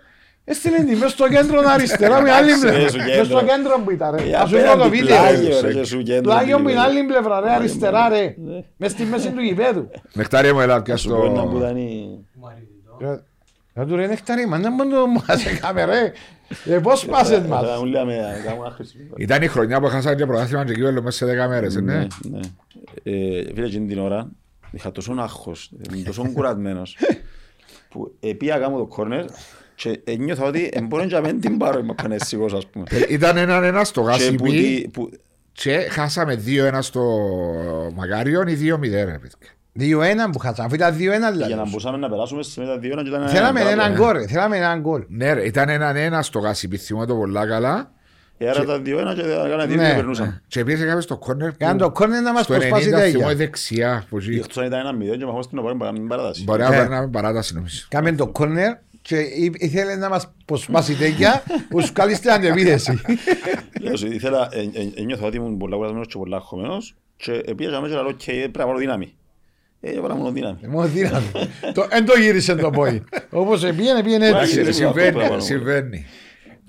[0.48, 2.82] έστειλε τη μέσα στο κέντρο αριστερά με άλλη Εντάξει, πλευρά.
[2.82, 3.54] ρε, στο Μες στο κέντρο.
[3.56, 4.22] κέντρο που ήταν ρε.
[4.22, 5.16] Ε, Ας σου πω το απέναντι βίντεο.
[5.16, 5.66] πλάγιο, ρε.
[5.68, 8.34] ρε, και σου κέντρο Πλάγιο που είναι του άλλη πλευρά ρε, αριστερά ρε.
[8.38, 8.64] Ναι.
[8.76, 9.90] Μες στη μέση του γηπέδου.
[10.12, 11.58] Νεκτάρια μου έλα πια Σου πω ένα που στο...
[11.58, 12.24] ήταν η-
[13.72, 16.12] Να του ρε νεκτάρι, μα να μην το μας έκαμε ρε.
[16.64, 17.68] Ε, πώς πάσες μας.
[17.68, 18.96] Θα μου λέμε, κάνουμε άχρηση.
[19.16, 21.94] Ήταν η χρονιά που χάσαμε και πρωτάθλημα και κύπελλο μέσα σε 10 μέρες, ε, ναι.
[21.94, 22.40] Ναι, ναι.
[23.02, 24.28] Ε, Φίλε, εκείνη την ώρα
[24.70, 26.96] είχα τόσο άγχος, ήμουν τόσο κουρασμένος
[27.88, 29.24] που πήγα κάνω το κόρνερ
[29.76, 32.84] και ένιωθα ότι δεν μπορώ να μην την πάρω είμαι πανέσικος ας πούμε.
[32.90, 35.10] Ε, Ήταν έναν ένα στο Και που Γάσιμπι τη- που-
[35.52, 37.02] και χάσαμε 2-1 στο
[37.94, 39.50] Μακάριον ή 2-0 ρε παιδιά.
[39.78, 41.68] 2-1 που χάσαμε, αφού ήταν 2-1 για να δηλαδή.
[41.70, 44.04] μπορούσαμε να περάσουμε σε μετά δύο ώρα και ήταν Θέλαμε ένα έναν γκάλο.
[44.04, 45.04] γκολ, ρε, θέλαμε έναν γκολ.
[45.08, 47.90] Ναι ρε, ήταν έναν ένα στο Γάσιμπι, θυμώ το πολλά καλά.
[48.38, 49.88] Ε, Άρα τα δύο ένα και έκανα δύο Ναι.
[49.88, 50.42] και περνούσαμε.
[50.48, 53.08] Και πήγε κάποιος στο κόρνερ που Κάνε το κόρνερ να μας στο προσπάσει 90 θυμώ
[53.08, 53.34] η τέγια.
[53.34, 54.36] δεξιά που ζει.
[54.36, 56.42] Εκτός αν ήταν ένα μηδέν και μαχώς στην οπάρη μπορεί να μην παράταση.
[56.44, 56.76] Μπορεί να Ναι.
[56.76, 57.86] περνάμε παράταση νομίζω.
[57.88, 58.72] Κάμε το κόρνερ
[59.06, 63.00] και εί- ήθελε να μας προσπάσει τέγια που σου κάλεστε αντεπίθεση.
[63.80, 67.88] Λέω σου, ήθελα, ε, ε, ένιωθα ότι ήμουν πολλά κουρασμένος και πολλά αγχωμένος Και πήγαμε
[67.88, 69.14] και λέω, «Οκ, πρέπει να βάλω δύναμη».
[69.80, 70.58] Ε, έβαλα μόνο δύναμη.
[70.68, 71.26] Μόνο δύναμη.
[71.74, 73.04] Το- Εν το γύρισε το πόη.
[73.30, 74.62] Όπως πήγαινε, πήγαινε Εντάξει, έτσι.
[74.62, 75.40] ρε, Συμβαίνει, πράγμα.
[75.40, 76.06] συμβαίνει.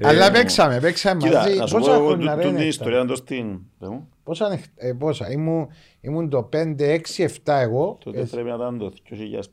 [0.01, 1.57] Αλλά Ε, παίξαμε, παίξαμε Κοίτα, μαζί.
[1.57, 3.59] να σου πω Πόσα εγώ χρόνια τού- ρε τούτη είναι ιστορία αυτά; εντός στην...
[3.79, 4.09] Πες μου.
[4.23, 5.67] Πόσα, είναι- ε, πόσα; Ήμουν,
[6.01, 7.97] ήμουν το 5, 6, 7 εγώ.
[8.03, 8.93] Τότε Ε, πρέπει να ήταν το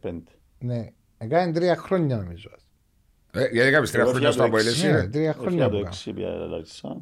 [0.03, 0.23] 2005.
[0.59, 0.87] Ναι.
[1.19, 2.51] Έκανε τρία χρόνια νομίζω.
[3.35, 4.87] Ε, Γιατί έκαμε τρία Εγώ χρόνια στο έφυγα το Αποέλ, έξι.
[4.87, 5.07] εσύ, Ναι, ρε.
[5.09, 5.65] τρία χρόνια.
[5.65, 5.95] Έφυγα που το έκανα.
[6.07, 6.97] 6 πια Λάρισα.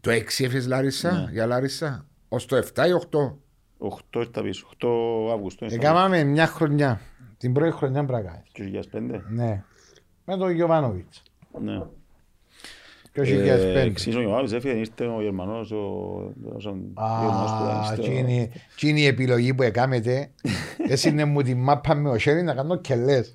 [0.00, 1.28] Το 6 έφυγες Λάρισα, Ναι.
[1.32, 2.06] για Λάρισα.
[2.28, 3.38] Ως το 7 ή 8.
[3.78, 4.66] 8 ήρθα πίσω.
[4.78, 4.88] 8
[5.32, 5.64] Αύγουστο.
[5.64, 7.00] ήρθα Έκαναμε μια χρονιά.
[7.38, 8.50] Την πρώτη χρονιά πρέπει να κάνεις.
[8.52, 8.68] πίσω.
[8.68, 9.22] 2005.
[9.28, 9.62] Ναι.
[10.24, 11.22] Με τον Γιωβάνοβιτς.
[11.62, 11.78] Ναι.
[13.12, 13.80] Το Ε, 2005.
[13.80, 16.32] Εξής ο Ιωάννης έφυγε, ήρθε ο Γερμανός, ο ο
[17.20, 20.30] Γερμανός που ήταν Α, στο- εκείνη εκείνη η επιλογή που έκαμετε.
[20.88, 23.32] Έσυνε μου τη μάπα με ο Σέρι να κάνω κελές.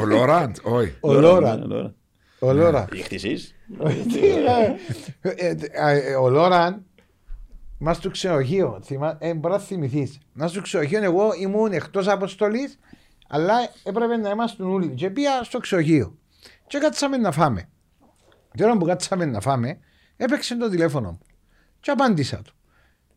[0.00, 0.94] Ο Λόραντ, όχι.
[1.00, 1.56] Ο ναι, Λόρα.
[1.56, 1.94] Λόρα.
[2.38, 2.84] Ο Λόρα.
[2.90, 3.54] Διεχτησής.
[3.82, 4.74] Ε,
[5.20, 6.84] ε, ε, Ο Λόραν
[7.78, 8.80] μας στο ξενοδοχείο.
[8.84, 10.18] θυμά- ε, Μπορεί να θυμηθείς.
[10.32, 12.78] Μας στο ξενοδοχείο, εγώ ήμουν εκτός αποστολής,
[13.28, 13.54] αλλά
[13.84, 14.88] έπρεπε να είμαστε όλοι.
[14.88, 16.16] Και πήγα στο ξενοδοχείο.
[16.66, 17.68] Και κάτσαμε να φάμε.
[18.56, 19.78] Την ώρα που κάτσαμε να φάμε,
[20.16, 21.18] έπαιξε το τηλέφωνο μου.
[21.80, 22.52] Και απάντησα του.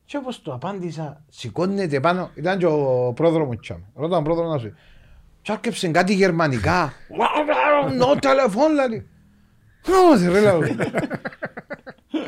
[0.05, 2.29] Και όπως το απάντησα, σηκώνεται πάνω.
[2.35, 3.59] Ήταν και ο πρόδρομος μου.
[3.59, 3.83] τσάμε.
[3.95, 4.73] Ρώτα τον πρόδρομο να σου.
[5.41, 6.93] Και άρκεψε κάτι γερμανικά.
[7.99, 9.07] No telephone, λέει.
[10.13, 10.59] Όχι, ρε, λέω.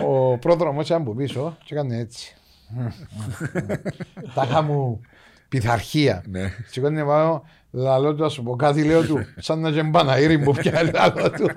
[0.06, 2.36] Ο πρόδρομος ήταν από πίσω και έκανε έτσι.
[4.34, 5.02] Τα είχα μου
[5.50, 6.24] πειθαρχία.
[6.28, 6.54] Ναι.
[6.68, 10.52] Σηκώνει πάνω, λαλό του, ας σου πω κάτι, λέω του, σαν να και μπαναήρι μου
[10.52, 11.50] πια λαλό του.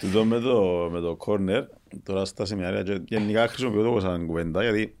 [0.00, 1.62] Τούτο με το, με το corner,
[2.02, 4.96] τώρα στα σεμινάρια, και γενικά χρησιμοποιώ το σαν κουβέντα, γιατί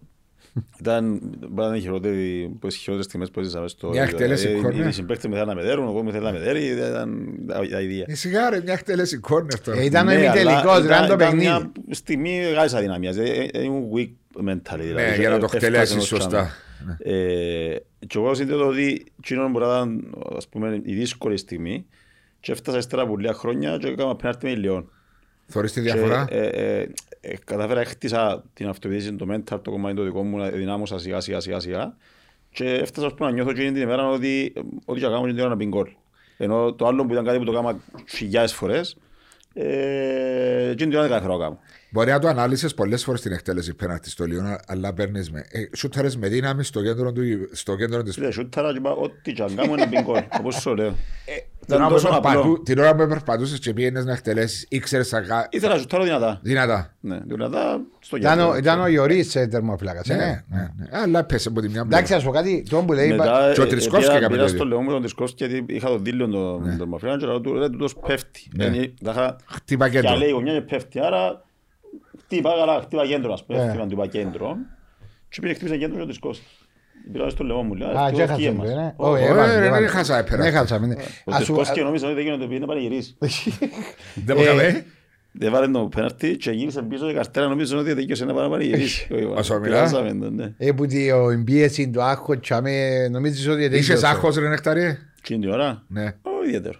[0.80, 1.20] ήταν
[1.54, 3.88] πάντα οι χειρότεροι, που τις χειρότερες στιγμές που έζησαμε στο...
[3.88, 4.88] Μια εκτέλεση δηλαδή, corner.
[4.88, 7.68] Οι συμπαίκτες με θέλουν να με δέρουν, εγώ με θέλω να με δέρει, ήταν τα-
[7.70, 8.04] τα ίδια.
[8.08, 9.80] Ε, Σιγά ρε, μια εκτέλεση κόρνερ τώρα.
[9.80, 11.44] Ε, Ήταν ο Ναι, ημιτελικός, αλλά ήταν το ήταν παιχνίδι.
[11.46, 14.10] μια στιγμή μεγάλης αδυναμίας, ε, ε, ήμουν weak
[14.48, 14.78] mentally.
[14.78, 16.26] δηλαδή, Ναι, για να το έφτασε εκτελέσεις ενός σωστά.
[16.28, 16.50] τσάμε.
[16.98, 17.76] Ε,
[18.06, 21.86] Και εγώ συνδέω ότι εκείνο μπορεί να ήταν ας πούμε, η δύσκολη στιγμή
[22.40, 24.90] και έφτασα ύστερα από λίγα χρόνια και έκανα πέναρτη με ηλιών.
[25.46, 26.26] Θωρείς τη Και, διαφορά;
[27.26, 30.48] Ε, ε, ε, κατάφερα έκτισα την αυτοδιοίκηση, το mental, το κομμάτι το δικό μου, να
[30.48, 31.96] δυνάμωσα σιγά σιγά σιγά σιγά
[32.56, 35.26] και έφτασα ας πούμε, να νιώθω εκείνη την ημέρα ότι ε, ό,τι και να κάνω
[35.26, 35.88] την ώρα να μπει γκολ.
[36.36, 38.96] Ενώ το άλλο που ήταν κάτι που το κάμα χιλιάδες φορές,
[39.52, 41.58] ε, εκείνη την ώρα δεν κατάφερα να το κάνω.
[41.90, 45.46] Μπορεί να το ανάλυσες πολλές φορές την εκτέλεση πέναρτη στο Λιόν, αλλά παίρνεις με.
[45.50, 47.22] Ε, σούταρες με δύναμη στο κέντρο, του,
[47.52, 50.54] στο κέντρο της Φίλε, σούταρα και είπα, ό,τι και αν κάνω να μπει γκολ, όπως
[50.54, 50.94] σου λέω.
[51.66, 52.62] Την ώρα, Ήταν που τόσο περπατού, απλό.
[52.62, 55.46] την ώρα που περπατούσες και πήγαινες να εκτελέσεις, ήξερες αγά...
[55.50, 56.38] Ήθελα να σούταρω δυνατά.
[56.42, 56.94] δυνατά.
[57.00, 58.56] Ναι, δυνατά στο Ήταν ο- κέντρο.
[58.56, 60.42] Ήταν ο Ιωρής ε, τερμοφυλάκας, ε, Ναι, ναι.
[60.48, 60.98] ναι, ναι.
[61.02, 62.16] Αλλά πέσε από τη μια Εντάξει, πλευρά.
[62.16, 64.42] ας πω κάτι, το που λέει, είπα- Μετά Και ο ε, Τρισκόφσκι πήγα- έκαμε πήγα
[64.42, 64.68] το στο ίδιο.
[64.68, 67.94] Λεόν με τον Τρισκόφσκι γιατί είχα το δίλιο τον τερμοφυλάκα και λέω του ρε τούτος
[68.06, 68.48] πέφτει.
[68.56, 68.64] Ναι.
[68.64, 70.16] Ε, τα είχα- Χτύπα Και κέντρο.
[70.16, 71.44] λέει η γωνιά και πέφτει, άρα
[72.22, 73.68] χτύπα καλά, χτύπα κέντρο ας πούμε, Ναι.
[73.68, 74.56] χτύπα του είπα κέντρο.
[75.28, 76.44] Και πήγε χτύπησε κέντρο και ο Τρισκόφσκι.
[77.12, 78.68] Πήγα στο Λεόν μου, λέει, Α, και έχασε, μας.
[78.74, 78.92] ναι.
[78.96, 79.80] Ω, Όχι, ε, έβαλε, ρε, έβαλε.
[79.86, 80.42] δεν χάσα, έπερα.
[80.42, 80.94] Δεν χάσαμε, ναι.
[80.94, 83.16] Ο Ας σου- Τρισκόφσκι νόμιζε ότι δεν έγινε το πήγαινε να πανηγυρίσει.
[84.26, 84.84] Δεν μου Ε, έκαμε.
[85.40, 89.08] Έβαλε το πέναρτι και γύρισε πίσω και καρτέρα νομίζω ότι τελείωσε να πάει να πανηγυρίσει.
[89.34, 89.90] Όσο μιλάς.
[89.90, 90.52] Πειράζαμε τον, ναι.
[90.58, 94.98] Ε, που τη- ο εμπίεση, το άγχος, τσάμε, νομίζεις ότι δεν Είχες άγχος ρε νεκταρίε.
[95.18, 96.02] Εκείνη την ώρα; Ναι.
[96.22, 96.78] Όχι ιδιαίτερο.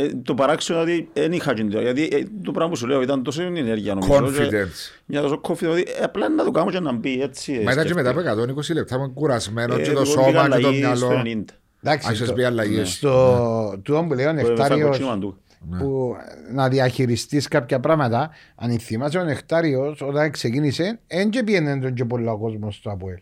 [0.00, 2.86] Ε, το παράξενο ότι δεν είχα εκείνη την ώρα, γιατί ε, το πράγμα που σου
[2.86, 4.30] λέω ήταν τόσο ενέργεια νομίζω.
[4.30, 5.00] και Confidence.
[5.06, 7.52] Μια τόσο confidence ότι ε, απλά να το κάνω και να μπει έτσι.
[7.52, 8.32] ε, Μα ήταν και μετά σκέφτηκα.
[8.32, 10.96] από 120 λεπτά, ήμουν κουρασμένος Ε, και το εγώ σώμα πήγα και το αλλαγή μυαλό.
[10.96, 11.44] στο 90.
[11.82, 12.92] Εντάξει, Άρχισες το- πει αλλαγές.
[12.92, 15.38] στο τούτο που λέει ο Το έφαγα Νεκτάριος κοτσίνημα του.
[15.78, 16.16] που
[16.52, 22.04] να διαχειριστείς κάποια πράγματα αν θυμάσαι ο Νεκτάριος όταν ξεκίνησε δεν και πήγαινε τον και
[22.04, 23.18] πολλά κόσμος στο ΑΠΟΕΛ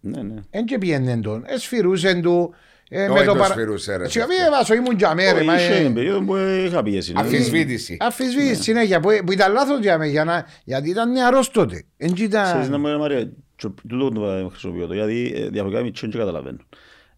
[0.00, 0.34] Ναι, ναι.
[0.50, 2.54] δεν και πήγαινε τον εσφυρούσε του
[2.88, 4.42] ε, Όχι το σφυρούσε, ρε, Σιγά τέτοιο.
[4.42, 7.12] μην βάσω ήμουν για μέρα Όχι, μα, Είχε ε, την περίοδο που είχα πίεση.
[7.12, 7.20] ναι.
[7.20, 7.96] Αφισβήτηση.
[8.00, 12.12] αφισβήτηση συνέχεια που, που ήταν λάθος για μένα για να- γιατί ήταν νεαρός τότε Εν
[12.12, 13.24] και ήταν- Ξέρεις να μου λέει Μαρία,
[13.56, 16.58] και τούτο το χρησιμοποιώ το, γιατί ε, διαφορετικά είμαι τσιν και καταλαβαίνω.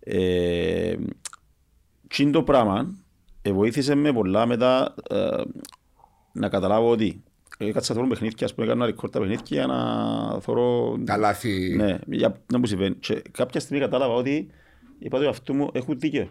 [0.01, 0.95] Ε,
[2.09, 2.95] τσιν το πράγμα
[3.43, 5.17] ε, βοήθησε με πολλά μετά ε,
[6.33, 7.23] να καταλάβω ότι
[7.59, 10.97] έκατσα να θωρώ παιχνίδια, ας πούμε, έκανα record τα παιχνίδια για να θωρώ...
[11.05, 11.75] Τα λάθη.
[11.77, 12.95] Ναι, για να μου συμβαίνει.
[12.95, 14.49] Και κάποια στιγμή κατάλαβα ότι
[14.99, 16.29] είπα του αυτού μου έχουν δίκαιο.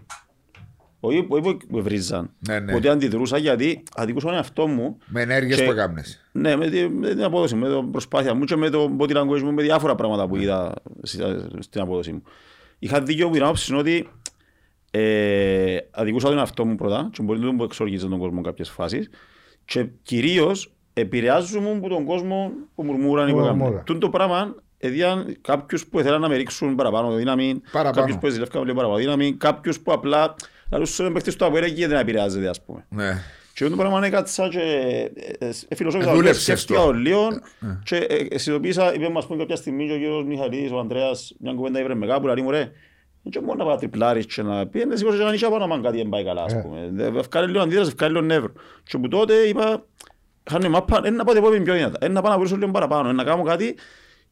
[0.99, 2.73] Όχι όχι που με βρίζαν, Ναι, ναι.
[2.75, 6.29] ότι αντιδρούσα γιατί αδικούσα τον εαυτό μου Με ενέργειες Και- που έκαμνες.
[6.31, 9.11] ναι, με, τη- με την απόδοση μου, με την προσπάθεια μου και με το body
[9.17, 11.23] language μου, με διάφορα πράγματα που είδα στη-
[11.59, 12.21] στην απόδοση μου.
[12.79, 14.07] Είχα δίκιο που την άποψη είναι ότι
[14.91, 19.09] ε, αδικούσα τον εαυτό μου πρώτα και μπορεί να μου εξοργίζει τον κόσμο κάποιες φάσεις
[19.65, 23.57] και κυρίως επηρεάζομαι από τον κόσμο που μουρμούραν ή που Που έκαναν.
[23.59, 23.83] μουρμούρα.
[23.83, 24.55] Τούτο το πράγμα
[24.85, 27.95] έδιαν κάποιους που ήθελαν να με ρίξουν παραπάνω δύναμη, Παραπάνω.
[27.95, 30.35] κάποιους που ζηλεύκαν λίγο παραπάνω δύναμη, κάποιους που απλά
[30.71, 32.85] λαλούς στον παίχτη στο απέρα και δεν επηρεάζεται ας πούμε.
[32.89, 33.21] Ναι.
[33.53, 34.59] Και το πράγμα έκατσα και
[35.39, 36.85] ε, ε, φιλοσόφησα Ε, λίγο, δούλεψες σκέφτηκα το.
[36.85, 37.27] το λίγο
[37.83, 41.53] και ε, συνειδητοποίησα, είπε μας πούμε κάποια στιγμή και ο κύριος Μιχαλής, ο Ανδρέας, μια
[41.53, 42.71] κουβέντα είπε με κάπου, λέει μου ρε,
[43.29, 45.81] και μόνο να πάει τριπλάρεις και να πει, είναι σίγουρος και να νύχια πάνω αν
[45.81, 46.91] κάτι δεν πάει καλά, ας πούμε.
[46.97, 48.51] Ε, Ευκάλε λίγο αντίδραση, ευκάλε λίγο νεύρο.
[48.83, 49.85] Και που τότε είπα,
[50.49, 52.71] χάνε μάπα, «Ε, να πάω την επόμενη πιο δυνατά, «Ε, να πάω να βρίσω λίγο
[52.71, 53.75] παραπάνω, «Ε, να κάνω κάτι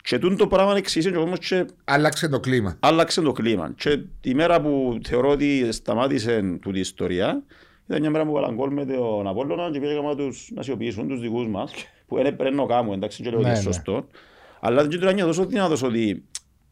[0.05, 2.77] και τούτο το πράγμα εξήγησε και ο κόσμος και Άλλαξε το κλίμα.
[2.79, 3.73] άλλαξε το κλίμα.
[3.77, 7.43] Και τη μέρα που θεωρώ ότι σταμάτησε τούτη η ιστορία,
[7.87, 11.19] ήταν μια μέρα που βάλαν γκολ με τον Απόλλωνας και πήγαμε τους να σιωπήσουν τους
[11.21, 11.71] δικούς μας,
[12.07, 13.73] που είναι πρέπει να κάνουμε, εντάξει, και λέω ότι Ναι, είναι ναι.
[13.73, 14.07] σωστό.
[14.59, 16.23] Αλλά δεν τώρα νιώθω τόσο δυνατός ότι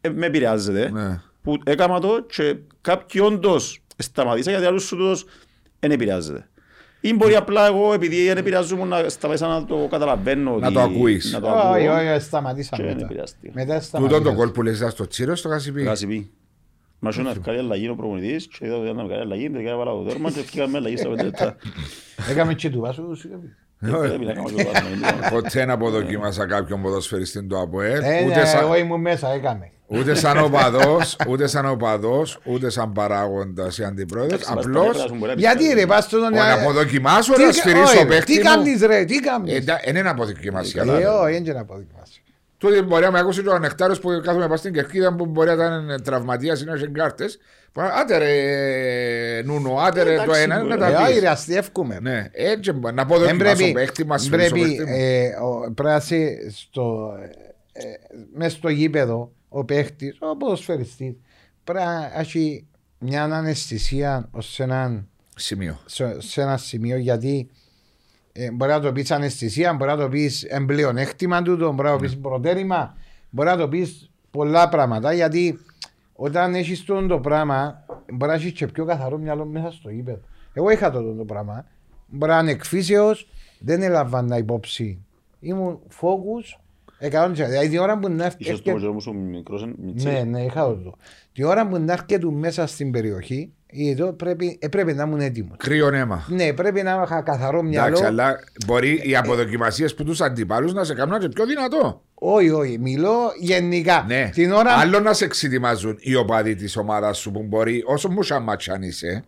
[0.01, 1.21] ε, με επηρεάζεται, Ναι.
[1.43, 5.25] που έκανα το και κάποιοι όντως σταματήσα γιατί άλλους σου τούτος
[5.79, 6.49] δεν επηρεάζεται.
[7.01, 10.49] Ή μπορεί απλά εγώ επειδή δεν επηρεάζομαι να σταματήσω να το καταλαβαίνω.
[10.57, 11.31] Να ότι- το ακούεις.
[11.33, 11.71] Να το ακούω.
[11.71, 13.05] Όχι, όχι, σταματήσα Και δεν μετά.
[13.05, 13.51] επηρεάστηκα.
[13.55, 14.21] Μετά Τούτο σταματήσα.
[14.21, 15.83] το κόλ που λες στο τσίρος στο Κασιπί.
[15.83, 16.31] Κάση πει.
[16.99, 19.69] Μα σου να ευκάλει αλλαγή ο προπονητής και είδα ότι ήταν να βγάλει αλλαγή, τελικά
[19.69, 21.55] έβαλα το τέρμα και ευκήκαμε αλλαγή στα πέντε λεπτά.
[22.29, 23.15] Έκαμε και του βάσου.
[23.15, 23.55] σιγά πει.
[23.79, 25.29] Δεν πρέπει να κάνουμε το βάσμα.
[25.33, 28.01] Ποτέ δεν αποδοκίμασα κάποιον ποδοσφαιριστή του ΑΠΟΕΛ.
[28.03, 29.71] Ε, Ούτε ναι, σαν- Εγώ ήμουν μέσα, έκαμε.
[29.93, 34.41] Ούτε σαν οπαδός, ούτε σαν οπαδός, ούτε σαν παράγοντας ή αντιπρόεδρος.
[34.47, 36.19] Απλώς Γιατί ρε, πας στον...
[36.33, 38.49] να αποδοκιμάσω Τι να κα- σφυρίσω όχι, παίχτη Τι μου.
[38.49, 40.83] κάνεις ρε, τι Ε, κάνεις; εντά- Δεν είναι αποδοκιμασία.
[40.87, 41.19] Ε, αλλά.
[41.21, 42.19] όχι, δεν είναι να αποδοκιμάσαι.
[42.57, 45.47] Τούτη μπορεί να με ακούσει και ο Νεκτάριος που κάθομαι πας στην Κερκίδα που μπορεί
[45.47, 47.39] να ήταν τραυματίας ή να είχε κάρτες.
[48.01, 50.77] Άντε ρε Νούνο, άντε ρε το Εντάξει, ένα, να μπορεί.
[50.79, 51.19] τα Ε, όχι πεις.
[51.21, 51.97] ρε, αστιεύκουμε.
[52.01, 52.95] Ναι, έτσι μπορεί.
[52.95, 54.95] να Δεν αποδοκιμάσω πρέπει, παίχτη μας, σφυρίσω πρέπει, παίχτη μου.
[54.97, 57.11] ε, ο- πρέπει να είσαι στο,
[57.83, 61.15] ε, μες στο γήπεδο ο παίχτης, ο ποδοσφαιριστής
[61.63, 62.67] πρέπει να έχει
[62.99, 65.77] μια αναισθησία ως σε έναν Σημείο.
[65.85, 67.49] σε, σε ένα σημείο γιατί
[68.31, 71.97] ε, μπορεί να το πεις αναισθησία, μπορεί να το πεις εμπλεονέκτημα του, μπορεί να το
[71.97, 72.97] πεις προτέρημα,
[73.29, 75.59] μπορεί να το πεις πολλά πράγματα γιατί
[76.13, 80.19] όταν έχεις το, το πράγμα μπορεί να έχεις και πιο καθαρό μυαλό μέσα στο γήπεδο.
[80.53, 81.65] Εγώ είχα το, το, πράγμα.
[82.07, 83.27] Μπορεί να είναι εκφύσεως,
[83.59, 85.05] δεν έλαβα υπόψη.
[85.39, 86.59] Ήμουν focus
[87.01, 87.31] 100%.
[87.33, 88.71] Δηλαδή την ώρα που να Είχες το έρχεται.
[88.71, 90.07] μαγειρό μου σου μικρός μιτσί.
[90.07, 90.97] Ναι, ναι, είχα το.
[91.33, 95.57] Την ώρα που να έρχεται μέσα στην περιοχή, εδώ πρέπει, ε, πρέπει να ήμουν έτοιμος.
[95.57, 96.25] Κρύο αίμα.
[96.29, 97.87] Ναι, πρέπει να είχα καθαρό μυαλό.
[97.87, 98.35] Εντάξει, αλλά
[98.65, 102.01] μπορεί οι αποδοκιμασίες που τους αντιπάλους να σε κάνουν και πιο δυνατό.
[102.13, 104.03] Όχι, όχι, μιλώ γενικά.
[104.07, 104.29] Ναι.
[104.33, 104.71] Την ώρα.
[104.73, 108.81] Άλλο να σε εξετοιμάζουν οι οπαδοί της ομάδας σου που μπορεί, όσο μου σαν μάτσαν
[108.81, 109.23] είσαι,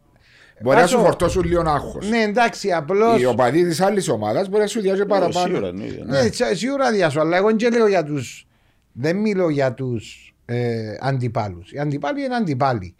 [0.61, 2.09] μπορεί να Άσο- σου φορτώσουν λίγο άγχος.
[2.09, 3.17] Ναι, εντάξει, απλώ.
[3.17, 5.67] Οι οπαδοί της άλλης ομάδας μπορεί να σου διάζει Σίγουρα, παραπάνω.
[5.67, 6.03] εννοείται.
[6.05, 8.19] Ναι, τσι- σίγουρα διάσω, αλλά εγώ δεν λέω για του.
[8.91, 11.71] Δεν μιλώ για τους ε, αντιπάλους.
[11.71, 12.95] Οι αντιπάλοι είναι αντιπάλοι.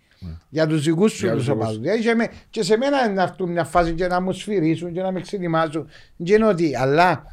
[0.50, 1.32] Για τους δικούς σου Ναι.
[1.32, 1.82] Για τους τους δικούς οπαδού.
[1.82, 5.02] Δηλαδή και, με- και σε μένα να έρθουν μια φάση και να μου σφυρίσουν και
[5.02, 5.88] να με ξετοιμάζουν.
[6.24, 7.24] Και είναι ότι, αλλά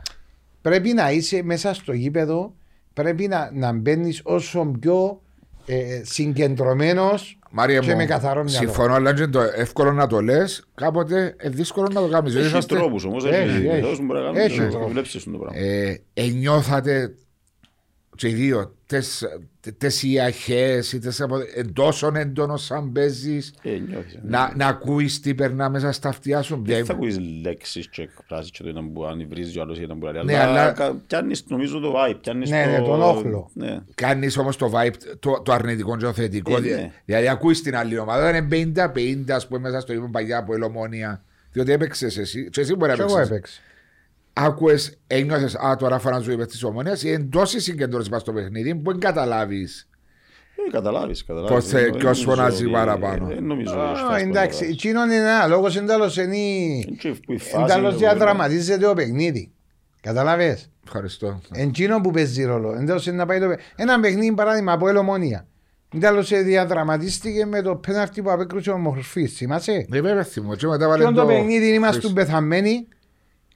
[0.62, 2.54] πρέπει να είσαι μέσα στο γήπεδο,
[2.94, 5.20] πρέπει να, να μπαίνεις όσο πιο
[5.66, 8.58] ε, συγκεντρωμένος Μάρια και με μου, καθαρό μυαλό.
[8.66, 12.34] συμφωνώ, αλλά είναι το εύκολο να το λες, κάποτε ε, δύσκολο να το κάνεις.
[12.34, 13.24] Έχει τρόπους όμως.
[13.24, 13.80] Έχει, Έχει έχει.
[13.80, 14.86] τρόπους μπορεί να Έχει κάνεις, τρόπους.
[14.86, 15.58] να βλέψεις το πράγμα.
[15.58, 17.14] ε, ενιώθατε
[18.16, 18.74] και οι δύο
[19.60, 21.36] τες, τες ιαχές ή τες απο...
[21.54, 24.20] ε, τόσο έντονο σαν παίζεις Ε, νιώθεις, ε.
[24.22, 28.50] να, να ακούεις τι περνά μέσα στα αυτιά σου Δεν θα ακούεις λέξεις και εκφράσεις
[28.50, 30.24] και το ένα που αν βρίζει ο άλλος ή ένα που λέει.
[30.24, 32.70] Ναι, Αλλά αλλά- κα- πιάνεις νομίζω το vibe, πιάνεις Ναι, το...
[32.70, 33.50] ναι, τον όχλο.
[33.54, 33.78] Ναι.
[33.94, 36.92] κάνεις όμως το vibe το, το αρνητικό και το θετικό Ε, δη- ναι.
[37.04, 38.72] δηλαδή ακούεις την άλλη ομάδα δεν είναι
[39.28, 42.90] 50-50 ας πούμε μέσα στο είπαμε παλιά από ελομόνια διότι έπαιξες εσύ και εσύ μπορεί
[42.90, 43.42] να Και
[44.34, 44.96] εγώ έπαιξες έπαιξα.
[44.96, 48.90] άκουες, ένιωθες α τώρα φανάζω είπες της ομόνιας ή εντός συγκεντρώσεις μας στο παιχνίδι που
[48.90, 49.88] δεν καταλάβεις;
[50.66, 51.54] Ε, καταλάβεις, καταλάβεις.
[51.54, 53.26] Πώς θε- Δεν ποιος νομίζω φωνάζει ότι- παραπάνω.
[53.26, 54.70] Δεν νομίζω ότι Α, έχεις φτάσει εντάξει, παραπάνω.
[54.72, 56.82] εκείνον είναι ένα λόγος εντάλλω είναι.
[56.98, 59.50] Και που η φάση Εντάλλω είναι το διαδραματίζεται ο παιχνίδι.
[60.00, 60.58] Κατάλαβε.
[60.84, 62.74] ευχαριστώ Εντζίνο που παίζει ρόλο.
[62.80, 63.68] Εντάλλω είναι να πάει το παιχνίδι.
[63.76, 65.46] Ένα παιχνίδι παράδειγμα από ελομόνια.
[65.94, 69.32] Εντάλλω διαδραματίστηκε με το πέναρτι που απέκρουσε ο Μορφής.
[69.32, 72.14] Θυμάσαι; δεν βέβαια θυμώ και μετά Και βάλε το το παιχνίδι είμαστε Χρήστο.
[72.14, 72.88] πεθαμένοι.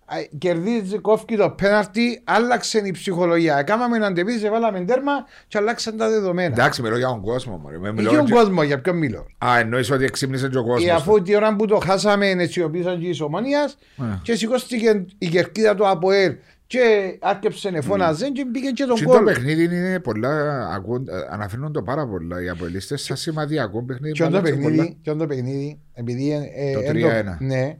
[0.07, 3.63] Α, Κερδίζει, κόφει το πέναρτι, άλλαξε η ψυχολογία.
[3.63, 5.13] Κάμαμε να αντεπίσει, βάλαμε τέρμα
[5.49, 6.55] και αλλάξαν τα δεδομένα.
[6.55, 7.79] εντάξει μιλώ για τον κόσμο μωρέ.
[7.79, 9.27] Με μιλώ Είχε ο και- κόσμο, για ποιον μιλώ.
[9.39, 13.01] Α εννοείς ότι εξύπνησε και ο Και κόσμος αφού την ώρα που το χάσαμε, αισιοποίησαν
[13.01, 14.03] και οι Ομόνιας Ε.
[14.23, 16.35] και σηκώστηκε η κερκίδα του ΑΠΟΕΛ
[16.67, 16.81] και
[17.21, 19.25] άρχισε να φώναζε και πήγε και τον Και το κόλ.
[19.25, 24.13] παιχνίδι είναι πολλά, ακούν, αναφέρουν το πάρα πολλά οι αποελίστες σαν σημαδιακό παιχνίδι.
[24.15, 24.67] Και που το άλλαξε πολλά.
[24.69, 26.33] παιχνίδι, και το παιχνίδι, επειδή...
[26.33, 27.37] ε, ε, Το εν 3-1.
[27.41, 27.79] Ναι.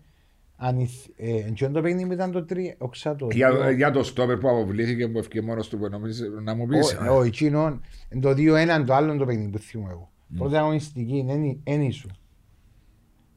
[0.57, 3.71] Ανηθ- ε, Και το παιχνίδι ήταν το 3, οξά το Για, δύο.
[3.71, 6.97] για το στόπερ που αποβλήθηκε που ευκεί μόνος του που νομίζεις να μου πεις.
[7.11, 7.81] Ο- Ο εκείνον,
[8.21, 10.11] το 2-1 το άλλο το παιχνίδι που θυμώ εγώ.
[10.39, 11.25] Πρώτα αγωνιστική,
[11.65, 12.09] ένι σου.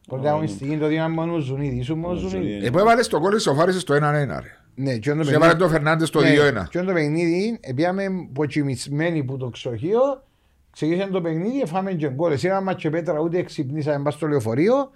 [0.07, 1.76] Πρώτα αγωνιστική το 2-1 μόνος Ζουνίδη.
[1.76, 2.65] Ήσουν μόνος Ζουνίδη.
[2.65, 4.57] Ε, που έβαλες το κόλλη σοφάρισες το 1-1 ρε.
[4.76, 6.68] Ναι, και το Σε έβαλε το Φερνάντες το 2-1.
[6.70, 8.03] Και το παιχνίδι, πήγαμε
[8.34, 9.99] ποτσιμισμένοι που το ξοχείο,
[10.72, 12.32] ξεκίνησε το παιχνίδι, φάμε και γκολ.
[12.32, 14.91] Εσύ ένα μάτσε πέτρα, ούτε ξυπνήσαμε πας στο λεωφορείο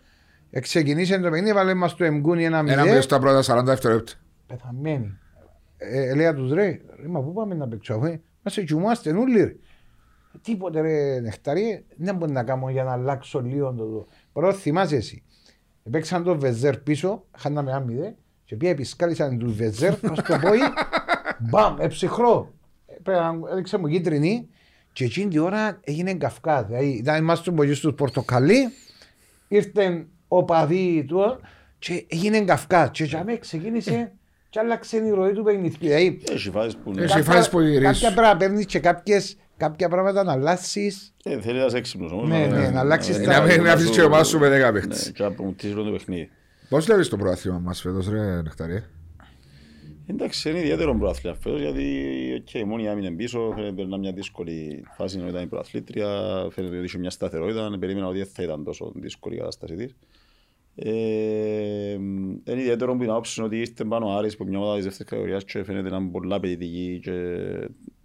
[0.60, 3.02] Ξεκινήσε το παιχνίδι, βάλε μας το Εμγκούνι ένα Ένα μηδέ.
[3.02, 4.14] στα πρώτα 40 δευτερόλεπτα.
[4.48, 5.18] Πεθαμένοι.
[5.78, 9.56] Ε, λέει τους ρε, ρε, μα πού πάμε να παίξουμε, μας εκοιμάστε όλοι ρε.
[10.42, 14.08] Τίποτε ρε νεκταρί, δεν μπορεί να κάνω για να αλλάξω λίγο το.
[14.34, 15.24] Πρώτα θυμάσαι εσύ.
[15.92, 20.60] Παίξαν το Βεζέρ πίσω, χάναμε ένα μηδέ και πήγα επισκάλισαν του Βεζέρ προς το πόη,
[21.40, 22.54] μπαμ, εψυχρό.
[22.86, 24.48] Ε, Πρέπει να έδειξε μου κίτρινη
[24.94, 26.64] και εκείνη την ώρα έγινε καυκά.
[26.64, 28.72] Δηλαδή ήταν είμαστε στον πογιούς του Πορτοκαλί,
[29.48, 31.40] ήρθε ο παδί του
[31.80, 32.90] και έγινε καυκά.
[32.94, 34.12] Και για μένα ξεκίνησε
[34.50, 35.78] και άλλαξε η ροή του παιχνιδιού.
[35.80, 37.02] Δηλαδή, Έχει φάσεις που είναι.
[37.04, 37.84] Έχει κάποια- φάσεις που γυρίζουν.
[37.84, 41.14] Κάποια πράγματα παίρνεις και κάποιες, κάποια πράγματα να αλλάσεις.
[41.24, 42.30] Ε, Θέλει ένας έξυπνος όμως.
[42.30, 44.66] Ναι, ναι, να αλλάξεις Ε, τα- Να μην αφήσεις και η ομάδα σου με 10
[44.66, 45.12] Ναι, παίχτες.
[45.16, 46.30] και να προμηθείς όλο το παιχνίδι.
[46.70, 48.84] Πώς βλέπεις το προάθλημα μας φέτος ρε Νεκταρία.
[50.08, 51.84] Εντάξει, είναι ιδιαίτερο προάθλημα φέτος γιατί
[52.46, 56.08] okay, η μόνη άμυνε πίσω, φαίνεται να μια δύσκολη φάση ενώ ήταν η προαθλήτρια,
[56.52, 59.96] φαίνεται ότι είχε μια σταθερότητα, περίμενα ότι δεν θα ήταν τόσο δύσκολη η κατάσταση της.
[60.84, 64.76] Ε, είναι ιδιαίτερο που την άποψη είναι ότι ήρθε πάνω ο Άρης που μια ομάδα
[64.76, 67.12] της δεύτερης κατηγορίας και φαίνεται να είναι πολλά απαιτητική και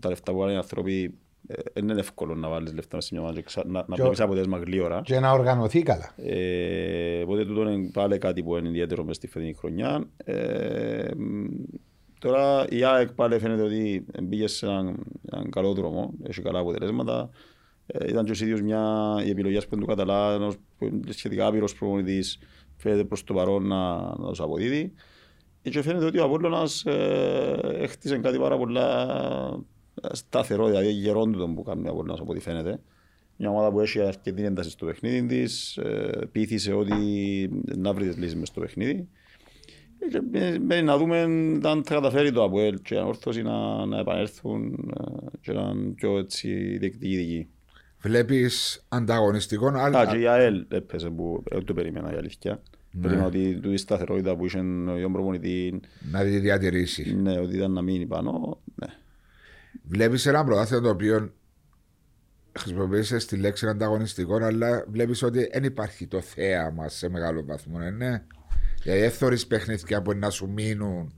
[0.00, 1.14] τα λεφτά που βάλουν οι άνθρωποι
[1.48, 3.94] ε, δεν είναι εύκολο να βάλεις λεφτά μέσα σε μια ομάδα και ξα- να, να
[3.94, 5.00] Και ο- βλέπεις αποτέλεσμα γλύωρα.
[5.04, 6.14] Και να οργανωθεί καλά.
[6.16, 10.04] Ε, οπότε τούτο είναι πάλι κάτι που είναι ιδιαίτερο μες στη φετινή χρονιά.
[10.24, 11.44] Ε, μ,
[12.18, 14.96] τώρα η ΑΕΚ πάλι φαίνεται ότι μπήκε σε έναν,
[15.32, 17.30] έναν καλό δρόμο, έχει καλά αποτελέσματα.
[17.86, 21.46] Ε, ήταν και ο ίδιος μια, οι επιλογές που του καταλά, ένας που είναι σχετικά
[21.46, 22.38] άπειρος προπονητής,
[22.76, 24.92] φαίνεται προς το παρόν να, να τους αποδίδει.
[25.62, 29.08] Και φαίνεται ότι ο Απόλλωνας ε, έχτισε κάτι πάρα πολλά
[30.12, 32.80] σταθερό, δηλαδή γερόντου που κάνει ο Απόλλωνας από ό,τι φαίνεται.
[33.36, 35.78] Μια ομάδα που έχει αρκετή ένταση στο παιχνίδι της,
[36.32, 36.94] πείθησε ότι
[37.76, 39.08] να βρει τις λύσεις μες στο παιχνίδι.
[39.98, 41.20] Ε, Και μπαίνει- μπαίνει να δούμε
[41.62, 45.90] αν θα καταφέρει το Αποέλ και αν όρθωση να, να επανέλθουν ε, και να είναι
[45.94, 46.48] πιο έτσι
[46.78, 47.48] διεκδικητικοί.
[48.06, 49.66] Βλέπεις ανταγωνιστικό.
[49.68, 52.62] Α, αλλά- και η ΑΕΛ έπαιζε που δεν το περίμενα η αλήθεια.
[53.00, 54.58] Περίμενα ότι τούτη η σταθερότητα που είχε
[55.06, 55.80] ο προπονητή,
[56.12, 57.14] να τη διατηρήσει.
[57.14, 58.60] ναι, ότι ήταν να μείνει πάνω.
[58.74, 58.86] Ναι.
[59.88, 61.32] Βλέπεις ένα πρωτάθλημα το οποίο
[62.58, 67.78] χρησιμοποιήσει τη λέξη ανταγωνιστικό, αλλά βλέπεις ότι δεν υπάρχει το θέαμα σε μεγάλο βαθμό.
[67.82, 68.22] ε, Ναι.
[68.82, 71.12] Δηλαδή, δεν θεωρείς παιχνίδια που να σου μείνουν.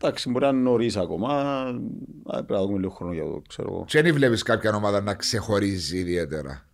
[0.00, 1.28] Εντάξει, μπορεί να είναι νωρίς ακόμα.
[2.24, 3.84] Α, Πρέπει να δούμε λίγο χρόνο για το ξέρω εγώ.
[3.88, 6.66] Και δεν βλέπεις κάποια ομάδα να ξεχωρίζει ιδιαίτερα;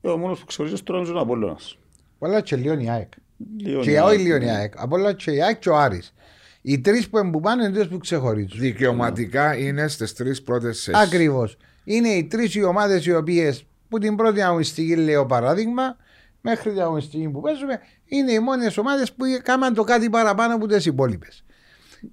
[0.00, 1.78] Ε, Ο μόνος που ξορίζεις τώρα είναι ο Απόλλωνας.
[2.18, 3.12] Πολλά και λίγο η ΑΕΚ.
[3.58, 4.72] Λίγο Και είναι- όχι λίγο η ΑΕΚ.
[4.76, 6.14] Από όλα και η ΑΕΚ και ο Άρης.
[6.62, 8.60] Οι τρεις που εμπουμπάνε είναι τρεις που ξεχωρίζουν.
[8.60, 10.98] Δικαιωματικά είναι στις τρεις πρώτες θέσει.
[11.02, 11.56] Ακριβώς.
[11.84, 15.96] Είναι οι τρεις οι ομάδες οι οποίες που την πρώτη αγωνιστική λέω παράδειγμα
[16.40, 20.66] μέχρι την αγωνιστική που παίζουμε είναι οι μόνες ομάδες που έκαναν το κάτι παραπάνω από
[20.66, 21.44] τις υπόλοιπες.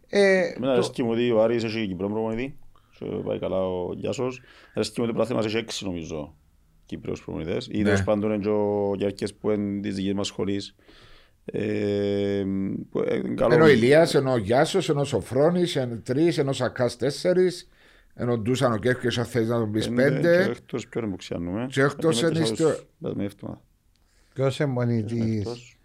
[0.07, 2.57] Ε, Εμένα αρέσκει μου ότι ο Άρης έχει Κυπρό προπονητή.
[2.99, 4.41] Και πάει καλά ο Γιάσος.
[4.73, 6.35] Αρέσκει μου ότι το πράγμα έχει έξι νομίζω
[6.85, 7.67] Κύπρος προπονητές.
[7.71, 7.83] Ή Ναι.
[7.83, 10.75] τέλος πάντων είναι και ο Γιάρκες που είναι της δικής μας σχολής.
[11.45, 12.43] Ε,
[12.89, 13.53] που είναι καλό.
[13.53, 17.69] Ενώ ο Ηλίας, ενώ ο Γιάσος, ενώ ο Σοφρόνης, ενώ τρεις, ενώ ο Σακάς τέσσερις,
[18.13, 20.43] ενώ ο Ντούσαν ο Κέρκε, αν θέλει να τον πεις Είναι Και πέντε.
[20.43, 21.67] εκτός ποιον είναι που ξιάνουμε.
[21.71, 23.61] Και εκτός Ε, είναι με στο- τέσσερις- με εβδομάδα.
[24.33, 25.37] Ποιος εμπονητή.
[25.37, 25.77] Εκτός.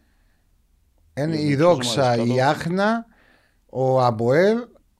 [1.19, 3.07] Είναι Ε, η ποιος Δόξα, ομάδες η κάτω; Άχνα,
[3.75, 4.57] ο Αποέλ.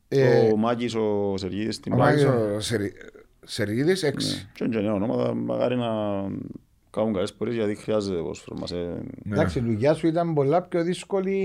[0.09, 2.25] ε, Ο Μάκης, ο Σεργίδης στην Ο Πάκη.
[2.25, 2.25] Μάγης
[2.57, 2.95] ο Σερι-
[3.45, 4.49] Σεργίδης, έξι.
[4.55, 5.87] Και είναι και νέα ονόματα, μακάρι να
[6.91, 8.71] κάνουν καλές πορείες γιατί χρειάζεται ποδόσφαιρο μας.
[8.71, 8.77] ε.
[9.25, 9.35] Ναι.
[9.35, 11.37] Εντάξει, η δουλειά σου ήταν πολλά πιο δύσκολη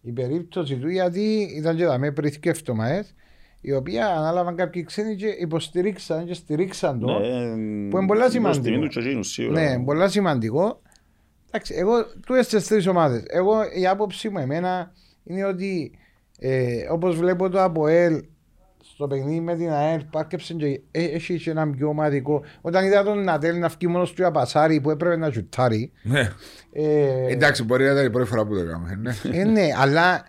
[0.00, 3.14] η περίπτωση του γιατί ήταν και δαμέ πριν και εβδομάδες
[3.60, 7.06] οι οποίοι ανάλαβαν κάποιοι ξένοι και υποστηρίξαν και στηρίξαν το.
[7.18, 7.28] Ναι,
[7.90, 8.80] που είναι πολλά η προστιμή σημαντικό.
[8.82, 9.60] του και εκείνους, σίγουρα.
[9.60, 10.80] Ναι, πολλά σημαντικό.
[11.46, 11.92] Εντάξει, εγώ
[12.26, 13.22] του στις τρεις ομάδες.
[13.26, 14.92] Εγώ η άποψη μου εμένα
[15.24, 15.92] είναι ότι
[16.44, 18.22] ε, όπως βλέπω το ΑΠΟΕΛ
[18.94, 22.42] στο παιχνίδι με την ΑΕΛ πάρκεψε και ε, έχει και ένα πιο ομαδικό.
[22.60, 25.92] Όταν είδα τον Νατέλ να βγει μόνος του για πασάρι που έπρεπε να σουτάρει.
[26.02, 26.30] Ναι.
[26.72, 28.98] Ε, Εντάξει, μπορεί να ήταν η πρώτη φορά που το έκαμε.
[29.02, 29.38] Ναι.
[29.38, 30.24] ε, ναι, αλλά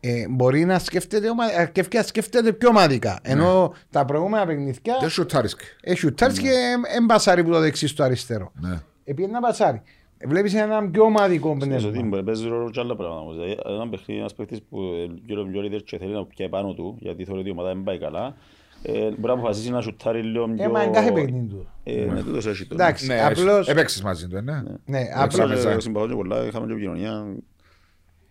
[0.00, 1.60] ε, μπορεί να σκέφτεται, ομα...
[1.60, 3.18] ε, και ευκαιρία σκέφτεται πιο ομαδικά.
[3.22, 5.64] Ενώ τα προηγούμενα παιχνίδια Δεν σου τάρισκε.
[5.80, 6.50] έχει σουτάρει και
[6.96, 8.52] εμπασάρι που το δεξί στο αριστερό.
[8.60, 8.80] Ναι.
[9.04, 9.82] Επειδή ένα πασάρι.
[10.26, 12.22] Βλέπει ένα πιο ομαδικό Ξέρεις ότι πνεύμα.
[12.22, 13.20] παίζει ρόλο και άλλα πράγματα.
[13.20, 13.34] όμως.
[13.34, 16.74] Δηλαδή, Ένα παιχνίδι, ένας παίκτης που ε, γύρω πιο leader και θέλει να πιάει πάνω
[16.74, 18.34] του, γιατί θεωρεί ότι η ομάδα δεν πάει καλά,
[18.82, 20.64] ε, μπορεί να αποφασίσει να σουτάρει λίγο πιο...
[20.64, 21.66] Ε, μα είναι κάθε παιχνίδι του.
[21.84, 22.74] Ε, ναι, τούτος έχει το.
[22.74, 24.62] Εντάξει, Ναι, απλώς, Έπαιξε μαζί του, ε, ναι.
[24.84, 25.74] ναι, Απλά απλώς, τραπεζά.
[25.74, 27.26] και συμπαθώ και πολλά, είχαμε και επικοινωνία.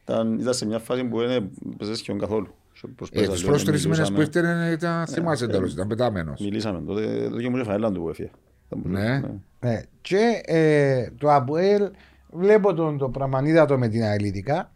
[0.04, 2.48] Ήταν, ήταν σε μια φάση που δεν παίζες σχεδόν καθόλου.
[2.74, 4.50] Και Ε, προσπάθησα τους λίγο, πρώτους τρεις μήνες που μιλούσαμε.
[4.50, 6.40] ήρθε ήταν, θυμάσαι τέλος, ήταν πετάμενος.
[6.42, 8.30] Μιλήσαμε τότε, τότε και μου είχε φανέλα του που έφυγε.
[8.68, 9.22] Ήταν πολύ- Ναι.
[9.66, 9.82] Ναι.
[10.02, 11.90] Και ε, το Αποέλ
[12.32, 14.72] βλέπω τον το πραμανίδα το με την αελίτικα.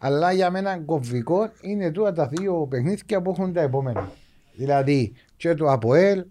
[0.00, 4.10] Αλλά για μένα κομβικό είναι τούτα τα δύο παιχνίδια που έχουν τα επόμενα.
[4.52, 6.24] Δηλαδή και το Αποέλ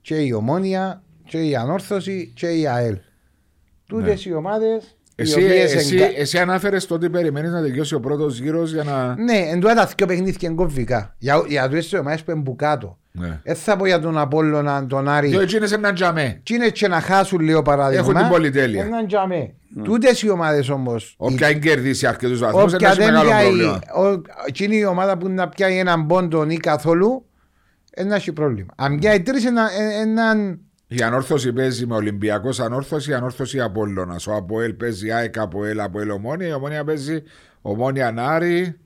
[0.00, 2.98] και η Ομόνια και η Ανόρθωση και η ΑΕΛ.
[3.86, 8.00] Τούτες οι ομάδες Εσύ, οποίες εσύ, εγκα- εσύ ανάφερες το ότι περιμένεις να τελειώσει ο
[8.00, 9.14] πρώτος γύρος για να...
[9.22, 11.14] Ναι, εν τούτα τα δυο παιχνίδια είναι κομβικά.
[11.18, 12.98] Για, για τους ομάδες που είναι που κάτω.
[13.12, 13.40] Ναι.
[13.44, 15.28] Δεν θα πω για τον Απόλλωνα, τον Άρη.
[15.28, 16.40] Διότι είναι έναν τζαμέ.
[16.42, 18.02] Τι είναι και να χάσουν λίγο παράδειγμα.
[18.02, 18.84] Έχουν την πολυτέλεια.
[18.84, 19.52] Έναν τζαμέ.
[19.82, 21.14] Τούτες οι ομάδες όμως.
[21.18, 23.80] Όποια είναι κερδίσει αρκετούς βαθμούς, Όποια είναι δεν μεγάλο πιάει, πρόβλημα.
[23.96, 27.26] ο- εκείνη η ομάδα που να πιάει έναν πόντο ή καθόλου,
[27.94, 28.72] δεν έχει πρόβλημα.
[28.76, 30.60] Αν πιάει τρεις ένα, ε- έναν...
[30.90, 34.26] Η ανόρθωση παίζει με Ολυμπιακός ανόρθωση, η ανόρθωση Απόλλωνας.
[34.26, 36.46] Ο Αποέλ παίζει ΑΕΚ Αποέλ, Αποέλ Ομόνια.
[36.46, 37.22] Η Ομόνια παίζει
[37.62, 38.78] Ομόνια Νάρη,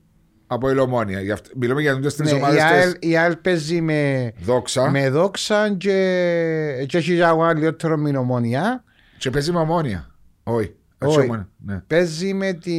[0.47, 1.21] Αποέλ Ομόνια.
[1.21, 3.09] Γι' αυτό- Μιλούμε για τις τρεις Ναι, ομάδες η, ΑΕΛ, τες.
[3.09, 8.83] η ΑΕΛ παίζει με, Δόξα με δόξα και, και έχει αγώνα λιγότερο με ομόνια.
[9.17, 10.15] και παίζει με Ομόνια.
[10.43, 10.75] Όχι.
[11.01, 11.19] όχι Όχι.
[11.27, 11.79] Ομόνια, ναι.
[11.87, 12.77] Παίζει με τη...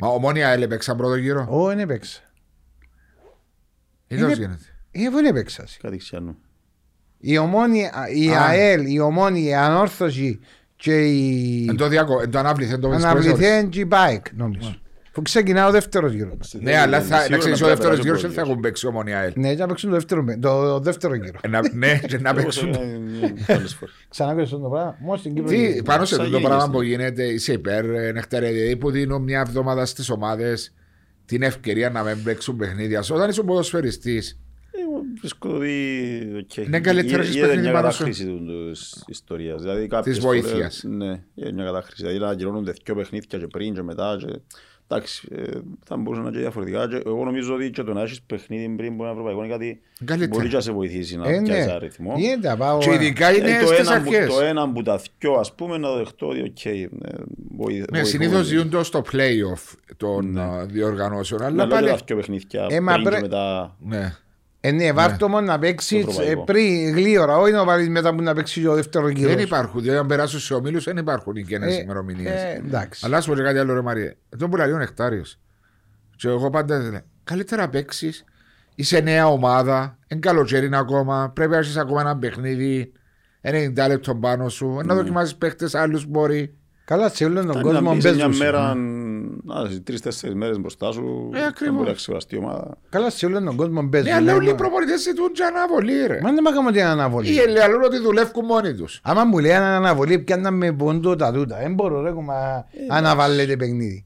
[0.00, 1.46] Μα Ομόνια ΑΕΛ έπαιξαν πρώτο γύρο.
[1.50, 2.20] Ω, δεν έπαιξα.
[4.06, 4.64] Ή είναι- πώς γίνεται.
[4.90, 5.64] Ε, δεν έπαιξα.
[5.82, 6.36] Κάτι ξιάνου.
[7.24, 8.42] Η ομόνια, η Α.
[8.44, 10.40] ΑΕΛ, η ομόνια, η ανόρθωση
[10.76, 12.20] και η Εν το, διακο...
[12.20, 14.76] εν το αναβληθέν το βρίσκεις αναβληθέν και η bike, νομίζω.
[15.12, 16.54] Που ξεκινά ο δεύτερος γύρος.
[16.60, 18.48] Ναι, αλλά θα, να Σίγουρα ξέρεις ο να δεύτερος περάσει γύρος ο δεν θα πρώτος
[18.50, 19.32] έχουν παίξει Ομόνια ΑΕΛ.
[19.36, 21.38] Ναι, θα παίξουν το δεύτερο, το δεύτερο γύρο.
[21.42, 22.42] Ε, να- Ναι, και να γύρος.
[22.60, 22.68] παίξουν.
[23.46, 23.94] Ε, άλλες φορές.
[24.08, 24.96] Ξανά αυτό το πράγμα.
[25.00, 25.48] Μόνο στην Κύπρο.
[25.50, 25.82] Τι, γίνεται.
[25.82, 26.72] πάνω σε Σαν αυτό το γίνεις, πράγμα ναι.
[26.78, 30.74] που γίνεται, είσαι υπέρ, ε, Νεκτάρια, δηλαδή που δίνουν μια εβδομάδα στις ομάδες
[31.24, 33.02] την ευκαιρία να μην παίξουν παιχνίδια.
[33.02, 33.14] σου.
[33.16, 34.38] Όταν είσαι ποδοσφαιριστής, Εγώ
[35.18, 35.76] βρίσκω ότι
[36.38, 36.56] οκ.
[36.56, 37.98] Είναι καλύτερο Γέ- στις γίνεται παιχνίδι μια πάνω σου.
[37.98, 39.62] κατάχρηση του- της ιστορίας.
[39.62, 40.82] Δηλαδή κάποιες Της φορές- βοήθειας.
[40.88, 42.02] Ναι, γίνεται μια κατάχρηση.
[42.02, 44.16] Δηλαδή να ακυρώνονται δυο παιχνίδια και πριν και μετά.
[44.20, 44.40] και-
[44.88, 45.42] Εντάξει, ε,
[45.84, 46.88] θα μπορούσε να είναι και διαφορετικά.
[46.88, 49.80] Και εγώ νομίζω ότι και το να έχεις παιχνίδι πριν από ένα ευρωπαϊκό είναι κάτι
[50.04, 50.30] Καλύτερα.
[50.36, 51.42] μπορεί και να σε βοηθήσει να Ε, ναι.
[51.42, 52.14] πιάσεις ένα ρυθμό.
[52.16, 52.78] Γίνεται, να πάω.
[52.78, 54.34] και ειδικά είναι Ε, το, στις ένα, που- αρχές.
[54.34, 56.88] το ένα που τα δυο ας πούμε να το δεχτώ ότι οκ, ε, βοη-
[57.78, 58.04] Ναι, βοηθούν.
[58.04, 61.88] συνήθως ζουν το στο play-off των α, διοργανώσεων, Ναι, αλλά αλλά και πάλι...
[61.88, 63.76] τα δυο παιχνίδια Ε, μα πριν και πρέ- μετά.
[64.64, 64.68] Ναι.
[64.68, 66.44] Ε, ναι, βάρτο μόνο να παίξεις Το ε, ευρωπαϊκό.
[66.44, 69.28] πριν γλύωρα, όχι να βάλεις μετά που να παίξεις το δεύτερο γύρο.
[69.28, 72.42] Δεν υπάρχουν, διότι αν περάσουν σε ομίλους δεν υπάρχουν οι καινές Ε, ημερομηνίες.
[72.42, 73.02] ε, εντάξει.
[73.06, 75.38] Αλλά ας πω και κάτι άλλο ρε Μαρία, τον που λέει ο Νεκτάριος.
[76.16, 78.24] Και εγώ πάντα λέω, καλύτερα παίξεις,
[78.74, 82.92] είσαι νέα ομάδα, είναι καλοκαίρι είναι ακόμα, πρέπει να έχεις ακόμα ένα παιχνίδι,
[83.40, 86.56] 90 λεπτών πάνω σου, να δοκιμάσεις παίχτες άλλους μπορεί.
[86.92, 88.44] Καλά, σε όλον τον Αν κόσμο να μπεις σε μια παίζουν.
[88.44, 88.74] μέρα,
[89.44, 91.76] να, σε τρεις-τέσσερις μέρες μπροστά σου, Ε, δεν ακριβώς.
[91.76, 92.78] μπορεί να ξεκουραστεί η ομάδα.
[92.88, 94.10] Καλά, σε όλον τον κόσμο παίζουν.
[94.10, 96.20] Ναι, αλλά όλοι οι Μα- προπονητές ζητούν και αναβολή ρε.
[96.22, 97.28] Μα δεν μ' την αναβολή.
[97.28, 99.00] Ή λένε ότι δουλεύουν μόνοι τους.
[99.02, 101.58] Άμα μου λέει αναβολή, πιάννα με πόντο τα τούτα.
[101.62, 104.04] Δεν μπορώ, ρε, κουμα, αναβάλλεται παιχνίδι.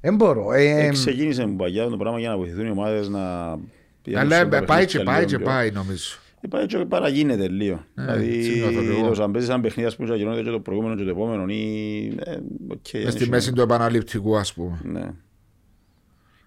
[0.00, 0.52] Δεν μπορώ.
[0.52, 3.56] Ε, Ε, ε, Ξεκίνησε με παγιά το πράγμα για να βοηθούν οι ομάδες να
[4.02, 6.16] πηγαίνουν Αλλά σε τα ε, πάει και παιχνίδια πάει λίγο και πιο- πάει νομίζω.
[6.44, 7.84] Ε, Πάει και παραγίνεται λίγο.
[8.08, 9.00] έτσι νιώθω και εγώ.
[9.02, 11.44] Δηλαδή, αν παίζεις ένα παιχνίδι, ας πούμε, και ακυρώνεται και το προηγούμενο και το επόμενο,
[11.52, 12.06] ή...
[12.24, 12.36] ε,
[12.68, 14.80] οκ, δεν Μες στη έχει μέση του επαναληπτικού ας πούμε.
[14.82, 15.10] Ναι.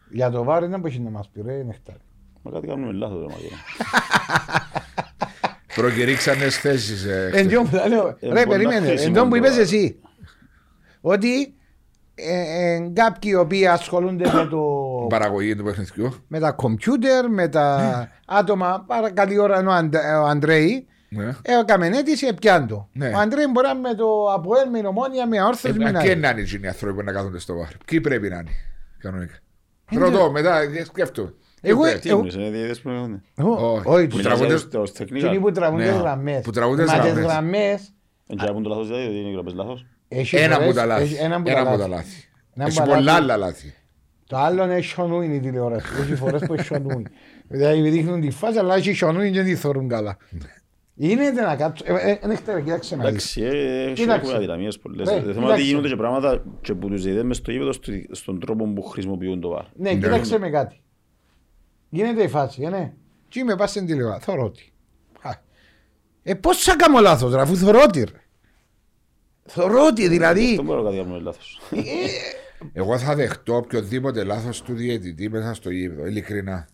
[0.10, 2.00] για το βάρη δεν μπορεί να μας πει, ρε, νεκτάρι.
[2.42, 3.58] Μα κάτι κάνουμε λάθος, ρε Μαγιώνα.
[5.76, 7.04] Προκηρύξανε θέσεις.
[7.06, 9.30] ε, Εν τω που τα λέω, Ε, ρε, μπορεί να περίμενε, χρήσιμο εν τω που
[9.30, 9.62] το είπες βάρη.
[9.62, 10.00] εσύ,
[11.02, 11.56] ότι
[12.20, 14.62] ε, ε, κάποιοι οι οποίοι ασχολούνται με το
[15.10, 16.14] Παραγωγή του παιχνιδιού.
[16.28, 21.36] με τα κομπιούτερ, με τα άτομα, πάρα καλή ώρα είναι ο, Αντε, ο Αντρέη, Ναι.
[21.42, 22.90] έκαμε αίτηση, επιάν το.
[22.94, 23.08] Ναι.
[23.16, 26.02] Ο Αντρέη μπορεί να είναι με το Αποέλ, με νομόνια, με όρθος, με Ε, ένα.
[26.02, 27.78] Και να είναι εκείνοι οι άνθρωποι που να κάθονται στο βάρ.
[27.86, 28.52] Ποιοι πρέπει να είναι
[28.98, 29.34] κανονικά.
[29.92, 31.34] Ε, Ρωτώ μετά, ε, σκέφτομαι.
[31.62, 33.22] Εγώ- Ποιοι Τι Εγώ- εννοείς, είναι διαιτητές που είναι.
[33.38, 33.82] Ω, Όχι.
[33.88, 35.28] Όχι, Που τους τραγουδούν- Μιλάς ως τεχνικά.
[35.28, 35.86] Εκείνοι που τραβούν Ναι.
[35.88, 36.42] τις γραμμές.
[36.44, 37.26] Που τραβούν τις Μα τις γραμμές.
[37.32, 37.92] γραμμές
[38.30, 39.86] Εν και να πούν το λάθος, δηλαδή, ότι είναι οι γραμμές λάθος.
[40.08, 41.04] Έχεις Ένα φορές- από τα λάθη.
[41.04, 41.90] έχεις Ένα από Ένα από τα τα λάθη.
[41.96, 42.30] λάθη.
[42.56, 43.22] Ένα Έχεις από τα πολλά λάθη.
[43.24, 43.74] άλλα λάθη.
[44.28, 45.88] Το άλλο είναι σιωνούιν η τηλεόραση.
[46.02, 47.08] Έχει φορές που σιωνούιν.
[47.48, 50.18] Δηλαδή δείχνουν τη φάση αλλά έχει σιωνούιν και δεν τη θωρούν καλά.
[51.00, 51.84] Είναι να κάτσω.
[51.88, 53.38] Ε, ε, Δεν έχετε κοίταξε να δεις.
[53.38, 54.20] Εντάξει, ε, έχει Κοίταξε.
[54.22, 55.10] έχουμε αδυναμίες πολλές.
[55.10, 55.54] Ρε, Το θέμα είναι κοίταξε.
[55.54, 58.82] ότι γίνονται και πράγματα και που τους διαιτητές μες στο γήπεδο στη- στον τρόπο που
[58.84, 59.64] χρησιμοποιούν το βάρ.
[59.76, 60.82] Ναι, κοίταξε με κάτι.
[61.90, 62.94] Γίνεται η φάση, ε, ναι.
[63.30, 64.64] Τι με πας στην τηλεόραση, θωρώ τι.
[65.22, 65.32] Α.
[66.24, 68.22] Ε, πώς θα κάνω λάθος, ρε, αφού θωρώ τι, ρε.
[69.48, 70.56] Θωρώ τι, δηλαδή.
[70.56, 71.62] Δεν μπορώ να κάτι κάνουμε λάθος.
[72.74, 76.06] Εγώ θα δεχτώ οποιοδήποτε λάθος του διαιτητή μέσα στο γήπεδο.
[76.06, 76.68] Ειλικρινά.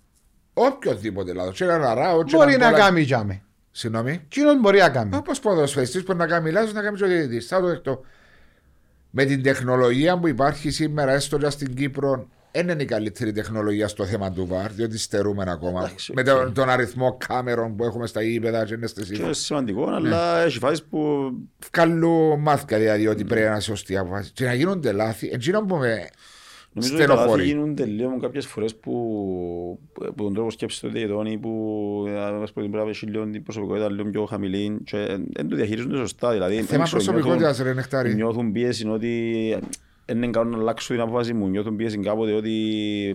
[0.53, 1.57] Οποιοδήποτε λάθος.
[1.57, 3.41] Και ένα ράο, και Μπορεί έναν να κόλλα- κάνει τζάμε.
[3.71, 4.21] Συγγνώμη.
[4.27, 5.15] Κοινόν μπορεί να κάνει.
[5.15, 7.47] Όπως ποδοσφαιριστής που να κάνει λάθος, να κάνει και ο διαιτητής.
[7.47, 8.01] Θα το δεχτώ.
[9.09, 13.87] Με την τεχνολογία που υπάρχει σήμερα, έστω και στην Κύπρο, δεν είναι η καλύτερη τεχνολογία
[13.87, 15.83] στο θέμα του VAR, διότι στερούμε ακόμα.
[15.85, 16.27] Εντάξει, Με οκ.
[16.27, 20.37] τον, τον αριθμό κάμερων που έχουμε στα γήπεδα και είναι στις Και είναι σημαντικό, αλλά
[20.39, 20.43] Ναι.
[20.45, 21.31] έχει φάσεις που
[21.73, 24.31] Βγάλω μάθηκα δηλαδή ότι πρέπει να είναι σωστή αποφάση.
[24.33, 25.29] Και να γίνονται λάθη.
[25.33, 26.09] Εκείνο που με
[26.75, 27.45] Νομίζω ότι τα λάθη στενοχωρεί.
[27.45, 28.91] γίνονται λίγο κάποιες φορές που,
[29.93, 33.29] που τον τρόπο σκέψης των διαιτητών ή που ε, ας πούμε, πρέπει να έχει λίγο
[33.29, 34.97] την προσωπικότητα λίγο πιο χαμηλή και
[35.33, 36.31] δεν το διαχειρίζονται σωστά.
[36.31, 38.13] Δηλαδή, Θέμα δεν ξέρω, προσωπικότητας, νιώθουν- ρε Νεκτάρη.
[38.15, 39.57] Νιώθουν πίεση ότι
[40.11, 41.47] είναι καλό να αλλάξω την απόφαση μου.
[41.49, 42.51] Νιώθω πίεση κάποτε ότι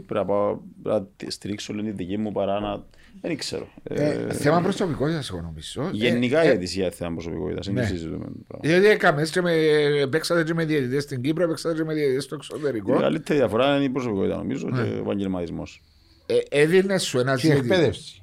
[0.06, 2.84] πρέπει να, πάω, πρέπει να στηρίξω λίγο τη δική μου παρά να...
[3.20, 3.68] Δεν ξέρω.
[3.82, 5.88] Ε, Ε, θέμα προσωπικότητας εγώ νομίζω.
[5.92, 7.66] γενικά Ε, η ε, αιτησία θέμα προσωπικότητας.
[7.66, 7.84] Δεν ναι.
[7.84, 8.68] συζητούμε το πράγμα.
[8.68, 9.52] Γιατί έκαμε και με,
[10.10, 12.98] παίξατε και με διαιτητές στην Κύπρο, παίξατε και με διαιτητές στο Η εξωτερικό.
[12.98, 14.82] καλύτερη διαφορά είναι η προσωπικότητα νομίζω Ναι.
[14.82, 15.82] και ο επαγγελματισμός.
[16.26, 17.70] Ε, έδινε σου ένας Στην διαιτητής.
[17.76, 18.22] εκπαίδευση.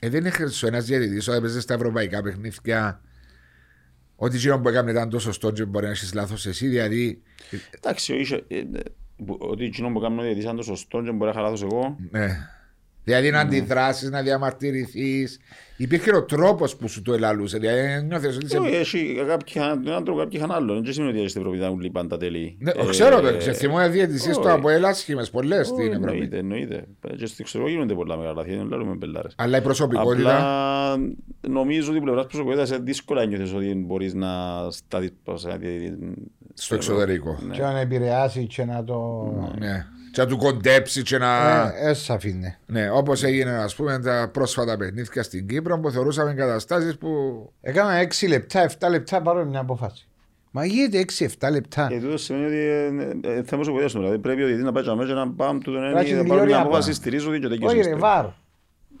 [0.00, 3.00] Έδινε σου ένας διαιτητής όταν έπαιζε στα ευρωπαϊκά παιχνίδια
[4.24, 7.22] ότι εκείνο που έκαμε ήταν τόσο σωστό και μπορεί να έχεις λάθος εσύ, δηλαδή
[7.70, 8.64] Εντάξει, είχε, ε, ε,
[9.26, 11.96] που- ότι εκείνο που κάνω διαιτής είναι το σωστό και μπορεί να χαλάθω εγώ.
[12.10, 12.26] Ναι.
[13.04, 15.38] Δηλαδή να αντιδράσεις, να διαμαρτυρηθείς.
[15.76, 17.58] Υπήρχε ο τρόπος που σου το ελαλούσε.
[17.58, 18.56] Δηλαδή νιώθεις ότι.
[18.56, 20.82] Όχι, είσαι- έχει κάποιοι έναν τρόπο, κάποιοι είχαν άλλο.
[20.82, 22.56] Δεν σημαίνει ότι στην Ευρώπη ήταν όλοι πάντα τέλειοι.
[22.60, 24.40] Ναι, Ε, ξέρω το, σε θυμώ διαιτησίε όχι.
[24.42, 26.10] το από έλασχημε πολλές όχι, στην Ευρώπη.
[26.12, 26.84] Εννοείται, εννοείται.
[27.16, 29.34] Και στο εξωτερικό γίνονται πολλά μεγάλα λάθη, δεν λέμε μπελάρες.
[29.36, 30.36] Αλλά η προσωπικότητα.
[30.36, 30.96] Απλά
[31.48, 34.28] νομίζω ότι πλευράς προσωπικότητας είναι δύσκολα νιώθεις ότι μπορείς να
[34.70, 35.92] σταθείς πώς να δι-
[36.54, 37.38] Στο εξωτερικό.
[37.48, 37.54] Ναι.
[37.54, 39.24] Και να επηρεάσει και να το...
[39.58, 39.86] Ναι.
[40.12, 41.60] Και να του κοντέψει και να.
[41.76, 42.58] Ε, ε, σ' αφήνε.
[42.66, 47.08] Ναι, όπως έγινε ας πούμε τα πρόσφατα παιχνίδια στην Κύπρο που θεωρούσαμε καταστάσεις που.
[47.60, 50.06] Έκανα 6 λεπτά, 7 λεπτά πάρω μια απόφαση.
[50.50, 51.86] Μα γίνεται 6-7 λεπτά.
[51.88, 53.98] Και τούτο σημαίνει ότι ε, ε, ε, θέμα προσωπικότητας του.
[53.98, 56.16] Δηλαδή πρέπει ο διαιτητής να πάει και αμέσως να πάμε του τον Πράξει ένα, την
[56.16, 56.94] να πάρω μια τηλεόρια απόφαση, πάνω.
[56.94, 57.94] στηρίζω ότι και τέτοιος Όχι ρε, είστε.
[58.00, 58.26] βάρ.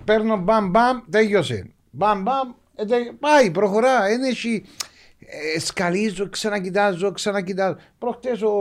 [0.04, 1.70] Παίρνω μπαμ μπαμ, τέλειωσε.
[1.90, 4.00] Μπαμ μπαμ, ε, τε- πάει, προχωρά.
[4.08, 4.64] Δεν έχει...
[5.54, 7.76] Ε, σκαλίζω, ξανακοιτάζω, ξανακοιτάζω.
[7.98, 8.52] Προχτές ο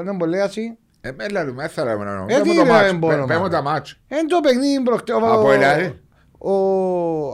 [0.00, 0.16] έναν
[1.00, 3.48] πολέαση, Ε, μες λαλούμε, δεν θέλαμε να Ε, τι ρε, δεν μπορώ, Πέμε μα.
[3.48, 4.00] τα μάτς.
[4.08, 5.14] εν το παιχνίδι προχτές.
[5.14, 5.92] ο- Από ελ ΑΕΛ.
[6.38, 6.52] Ο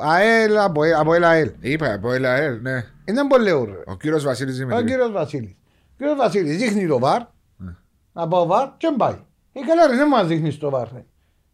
[0.03, 1.51] ΑΕΛ, από ε- από ελ ΑΕΛ.
[1.61, 2.85] Είπα από ΕΛΑΕΛ, ναι.
[3.05, 3.83] Είναι πολύ ωραίο.
[3.87, 4.85] Ο κύριος Βασίλης Ο Δημητρή.
[4.85, 5.57] κύριος Βασίλης.
[5.83, 7.21] Ο κύριος Βασίλης δείχνει το βαρ,
[7.57, 7.75] Ναι.
[8.13, 9.17] να πάω βαρ και πάει.
[9.53, 10.89] Ε, καλά ρε, δεν μας δείχνεις το βαρ.
[10.95, 11.05] ρε.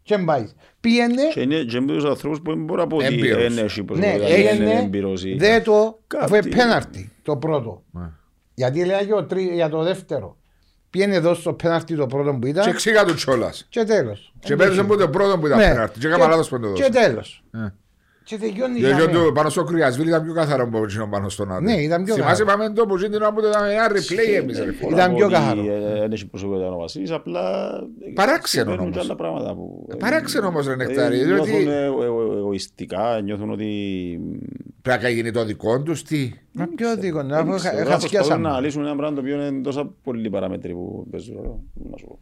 [0.02, 0.48] Και πάει.
[0.80, 3.36] Πήγαινε, Και είναι και με τους ανθρώπους που δεν μπορώ να πω ότι Έμπειρος.
[3.42, 6.48] δεν έχει ναι, προσωπικότητα, δεν είναι έγινε, έμπειρος ή- δε το, αφού Κάτι.
[6.48, 7.82] πέναρτη το πρώτο.
[7.90, 8.10] Ναι.
[8.54, 10.36] Γιατί λέει για, το τρί- για το δεύτερο.
[10.92, 13.52] Πήγαινε εδώ στο πέναρτη το πρώτο που Και ήταν εξήγα του κιόλα.
[13.68, 14.32] και τέλος.
[14.40, 15.68] Και πέρασε που το πρώτο που ήταν Ναι.
[15.68, 15.98] πέναρτη.
[15.98, 17.42] Και έκανα λάθος που το Και δώσα.
[18.24, 18.40] Τέλος.
[18.40, 18.48] Ναι.
[18.48, 19.24] Και τελειώνει Γιατί για μένα.
[19.24, 21.64] το πάνω στο Κρυασβίλ ήταν πιο καθαρό από εκείνο πάνω στον Άδη.
[21.64, 22.58] Ναι, ήταν πιο Θυμάσαι καθαρό.
[22.62, 24.58] πάμε το που γίνει την ώρα που το είδαμε ένα replay εμείς.
[24.58, 24.76] ρε φίλε.
[24.82, 25.60] Μπορώ Ήταν να πω πιο ότι, καθαρό.
[25.72, 27.70] ε, Δεν έχει προσωπικότητα ο Βασίλης, απλά
[28.14, 28.94] Παράξενο συμβαίνουν όμως.
[28.96, 29.86] και άλλα πράγματα που...
[29.98, 33.68] Παράξενο όμως, ρε Νεκτάρη, Ε, διότι- Νιώθουν ε, ε, ε, εγωιστικά, νιώθουν ότι...
[34.82, 37.82] Πρέπει να γίνει το δικό τους, τι; Μα ποιο δίκο, να Δεν έχω ξέρω, είχα
[37.84, 38.46] προσπαθούν σκιάσα να μου.
[38.46, 41.62] αναλύσουν ένα πράγμα το οποίο είναι τόσα πολλοί παράμετροι που παίζουν ρόλο.
[41.90, 42.18] Να σου πω.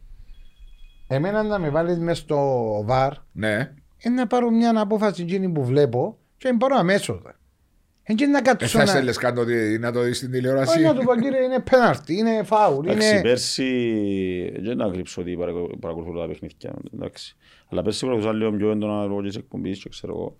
[1.07, 2.37] Εμένα να με βάλεις μες στο
[2.85, 3.71] βαρ Ναι.
[4.05, 7.21] Είναι να πάρω μια απόφαση εκείνη που βλέπω και να πάρω αμέσως.
[8.03, 8.85] Έτσι να Ε, κάτσω θα να...
[8.85, 10.81] στέλνες κάτω ότι- να το δεις στην Όχι τηλεόραση.
[10.81, 13.21] να του πω κύριε είναι πέναρτη, είναι φάουλ, Εντάξει, είναι...
[13.21, 16.73] πέρσι δεν να κρύψω ότι παρακολου- παρακολουθώ τα παιχνίδια.
[16.93, 17.35] Εντάξει.
[17.69, 20.37] Αλλά πέρσι παρακολουθούσα λίγο πιο έντονα λόγω της εκπομπής και ξέρω εγώ.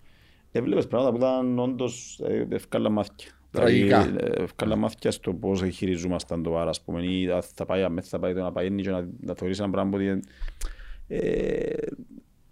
[0.52, 3.30] Έβλεπες πράγματα που ήταν όντως ε, ευκάλα μάθηκια.
[3.50, 4.02] Τραγικά.
[4.02, 7.82] Δηλαδή, ε, ευκάλα μάθηκια στο πώς χειριζόμασταν το βάρα, ας πούμε, ή αν θα πάει,
[7.82, 10.20] αν δεν θα πάει, το να πάει και να, να θεωρείς ένα πράγμα που...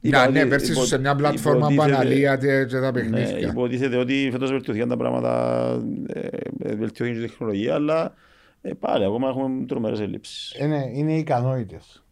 [0.02, 2.80] Ε, είπα Να, ναι, ότι πέρσι υπο- σε μια πλατφόρμα που υποτίθεται- αναλύατε και τα
[2.80, 3.38] ναι, παιχνίδια.
[3.38, 5.62] υποτίθεται ότι φέτος βελτιωθήκαν τα πράγματα,
[6.06, 6.18] ε,
[6.58, 8.14] ε, βελτιώθηκε και η τεχνολογία, αλλά
[8.62, 10.56] ε, πάλι ακόμα έχουμε τρομερές ελλείψεις.
[10.60, 12.04] Είναι, είναι οι ικανότητες.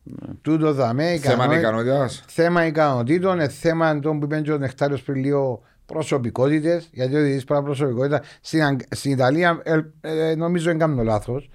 [0.43, 1.17] Τούτο δαμέ, Ναι.
[1.19, 1.61] Θέμα ικανότητες.
[1.63, 2.25] ικανότητας.
[2.27, 6.89] θέμα ικανοτήτων, είναι θέμα των που είπε και ο Νεκτάριος πριν λίγο προσωπικότητες.
[6.93, 8.23] Γιατί ο διαιτητής πράγμα προσωπικότητα.
[8.41, 11.51] Στην, Αγγ- στην Ιταλία, ε, ε, νομίζω δεν κάνω λάθος,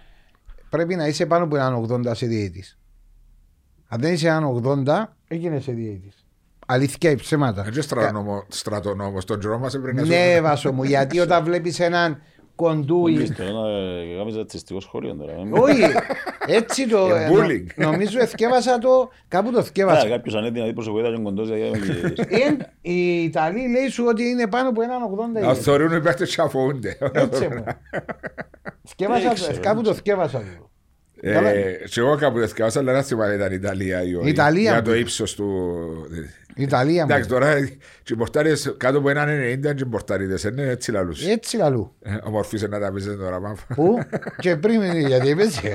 [0.69, 2.77] πρέπει να είσαι πάνω από έναν 80 σε διαιτητής.
[3.87, 6.22] Αν δεν είσαι έναν 80, έγινε σε διαιτητής.
[6.73, 7.63] Αλήθεια, οι ψέματα.
[7.67, 7.81] Έτσι
[8.47, 9.25] στρατονόμος.
[9.25, 10.41] Τον τζρό μας έπρεπε να Ναι, σου...
[10.41, 12.21] Βάσο μου, γιατί όταν βλέπεις έναν
[12.55, 13.15] κοντούι.
[13.15, 15.31] Εμείς τώρα να κάνεις ρατσιστικό σχόλιο τώρα.
[15.31, 15.35] ε.
[15.51, 15.81] Όχι,
[16.47, 17.15] έτσι το.
[17.15, 17.65] Ε, νο- bullying.
[17.75, 19.09] νομίζω εθκεύασα το.
[19.27, 20.07] Κάπου το Α, εθκεύασα.
[20.09, 21.77] Κάποιος αν έδινε προσωπικότητα και κοντός για να
[22.45, 24.99] Εν- Οι Ιταλοί λέει σου ότι είναι πάνω από έναν
[25.41, 26.97] 80 Να θεωρούν οι παίχτες και αφοούνται.
[27.13, 27.63] Έτσι μου.
[28.83, 30.39] Σκεύασα, Δεν ξέρω, κάπου δεν το σκεύασα.
[30.39, 30.71] λίγο.
[31.25, 34.29] Ε, Και εγώ κάπου δεν θυκάβασα, αλλά δεν θυμάμαι ήταν η Ιταλία ή όχι.
[34.29, 35.45] Ιταλία Για που- το ύψος του...
[36.55, 37.39] Ιταλία Εντάξει, μου.
[37.39, 37.57] τώρα
[38.09, 41.25] οι πορτάρες κάτω από έναν 90 και οι πορταρίδες είναι έτσι λαλούς.
[41.27, 41.93] Έτσι λαλού.
[42.01, 43.73] Ε, Ομορφής να τα πεις τώρα μάφα.
[43.75, 43.99] Πού;
[44.39, 45.59] Και πριν γιατί είπες.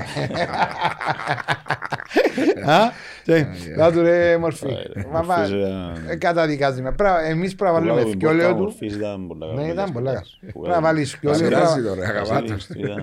[3.33, 4.67] Α, και, Να του ρε μορφή.
[5.11, 5.43] Μα, μα,
[6.09, 6.91] ε, Καταδικάζει με.
[6.91, 8.73] Πρά- Εμείς πρέπει να βάλουμε θκιόλαιο του.
[9.55, 10.23] Ναι, ήταν πολλά καλά.
[10.51, 11.47] Πρέπει να βάλεις θκιόλαιο.
[11.47, 12.57] Πειράζει πρέπει- τώρα, αγαμάτα.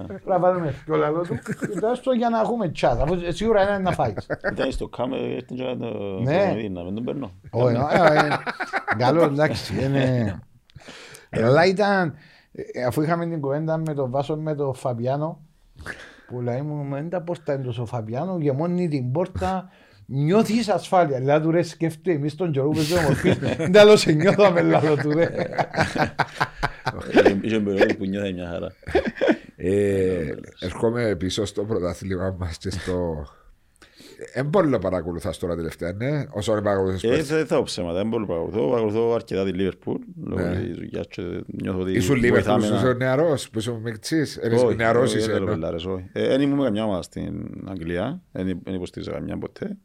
[0.06, 1.38] Πρέπει να βάλουμε θκιόλαιο του.
[1.72, 3.00] Κοιτάξτε το για να έχουμε τσάτ.
[3.00, 4.26] Αφού σίγουρα είναι να φάεις.
[4.52, 5.86] Ήταν στο κάμε, έρθει και να το
[6.22, 6.48] Ναι.
[6.48, 7.30] το δει, να μην τον παίρνω.
[7.50, 9.84] Όχι, ε, ε, Καλό, εντάξει.
[9.84, 10.38] είναι-
[11.30, 12.14] Αλλά ήταν,
[12.72, 15.40] ε, αφού είχαμε την κουβέντα με τον Βάσο με τον Φαβιάνο,
[16.28, 19.68] που λέει μου, «Μα είναι τα πόρτα είναι τόσο Φαβιάνο, γεμώνει την πόρτα,
[20.06, 21.18] νιώθεις ασφάλεια.
[21.18, 24.62] Δηλαδή του ρε σκέφτε, εμείς τον καιρό που παίζουμε ομορφής, δεν τα λέω σε νιώθαμε
[24.62, 25.28] λάθος του ρε.
[27.42, 28.72] Είχε περιόδους που νιώθει μια χαρά.
[29.56, 33.26] Ε, ερχόμαι πίσω στο πρωτάθλημα μας και στο.
[34.34, 36.24] Δεν μπορεί να παρακολουθάς τώρα τελευταία, ναι.
[36.30, 37.34] Όσο να παρακολουθείς Ε, πέρσι.
[37.34, 38.68] δεν θα πω ψέματα, δεν μπορώ να παρακολουθώ.
[38.70, 40.00] Παρακολουθώ αρκετά τη Λίβερπουλ.
[40.24, 40.56] Λόγω Ναι.
[40.56, 44.36] της δουλειάς και νιώθω ότι Ήσουν Λίβερπουλ, βοηθάμε να- ήσουν νεαρός, που ήσουν μικτσής.
[44.36, 45.26] Όχι, Ένας νεαρός όχι, είσαι.
[45.26, 45.52] δεν θέλω ναι.
[45.52, 46.08] πελάρες, όχι.
[46.12, 49.76] Ε, Δεν ήμουν με καμιά ομάδα στην Αγγλία, δεν δεν υποστήριζα καμιά ποτέ.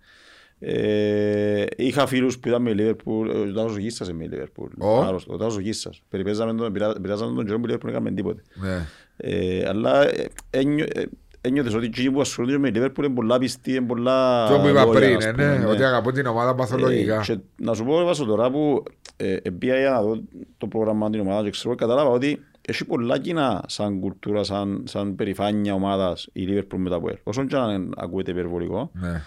[0.64, 4.70] Ε, είχα φίλους που ήταν με η Λίβερπουλ, ο Τάσος Γίσας είναι με η Λίβερπουλ.
[4.78, 6.02] Ο; Άρρωστο, Ο Τάσος Γίσας.
[6.10, 8.42] Περιπέζαμε τον, πειρα- πειράζαμε τον καιρό που η Λίβερπουλ δεν έκαμε τίποτε.
[8.54, 8.86] Ναι.
[9.18, 11.04] Ε, αλλά ε, ένιω- ε,
[11.42, 14.68] ένιωθες ότι εκείνοι που ασχολούνται με η Λίβερπουλ είναι πολλά πιστοί, είναι πολλά Το που
[14.68, 17.16] είπα λόγια, πριν, ας ε, πούμε, ναι, ότι αγαπώ την ομάδα παθολογικά.
[17.20, 18.84] ε, και να σου πω Βάσο τώρα που
[19.18, 20.22] ε, ε, πήγα για να δω
[20.58, 25.16] το πρόγραμμα την ομάδα και ξέρω, κατάλαβα ότι έχει πολλά κοινά σαν κουλτούρα, σαν, σαν
[25.16, 27.16] περηφάνεια ομάδας η Liverpool με τα Puer.
[27.24, 28.92] Όσον και αν ακούεται υπερβολικό.
[28.94, 29.22] Ναι.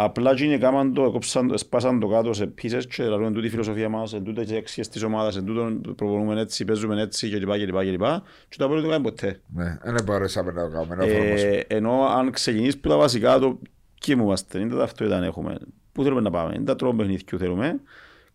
[0.00, 3.46] Απλά και είναι κάμαν το, έκοψαν, το, σπάσαν το κάτω σε πίσες και λαλούν τούτη
[3.46, 7.30] η φιλοσοφία μας, εν τούτες οι αξίες της ομάδας, εν τούτο προπονούμε έτσι, παίζουμε έτσι
[7.30, 8.22] και λοιπά και λοιπά και λοιπά.
[8.48, 9.40] Και το Puer δεν το κάνει ποτέ.
[9.54, 10.94] Ναι, δεν μπορέσαμε να το κάνουμε.
[10.94, 11.50] να εφαρμόσουμε.
[11.50, 13.58] Ε, ενώ αν ξεκινήσεις που τα βασικά, το
[13.94, 15.58] και μου είμαστε, είναι τα ταυτότητα έχουμε.
[15.92, 17.80] Πού θέλουμε να πάμε, είναι τα τρόπια παιχνίδιου θέλουμε.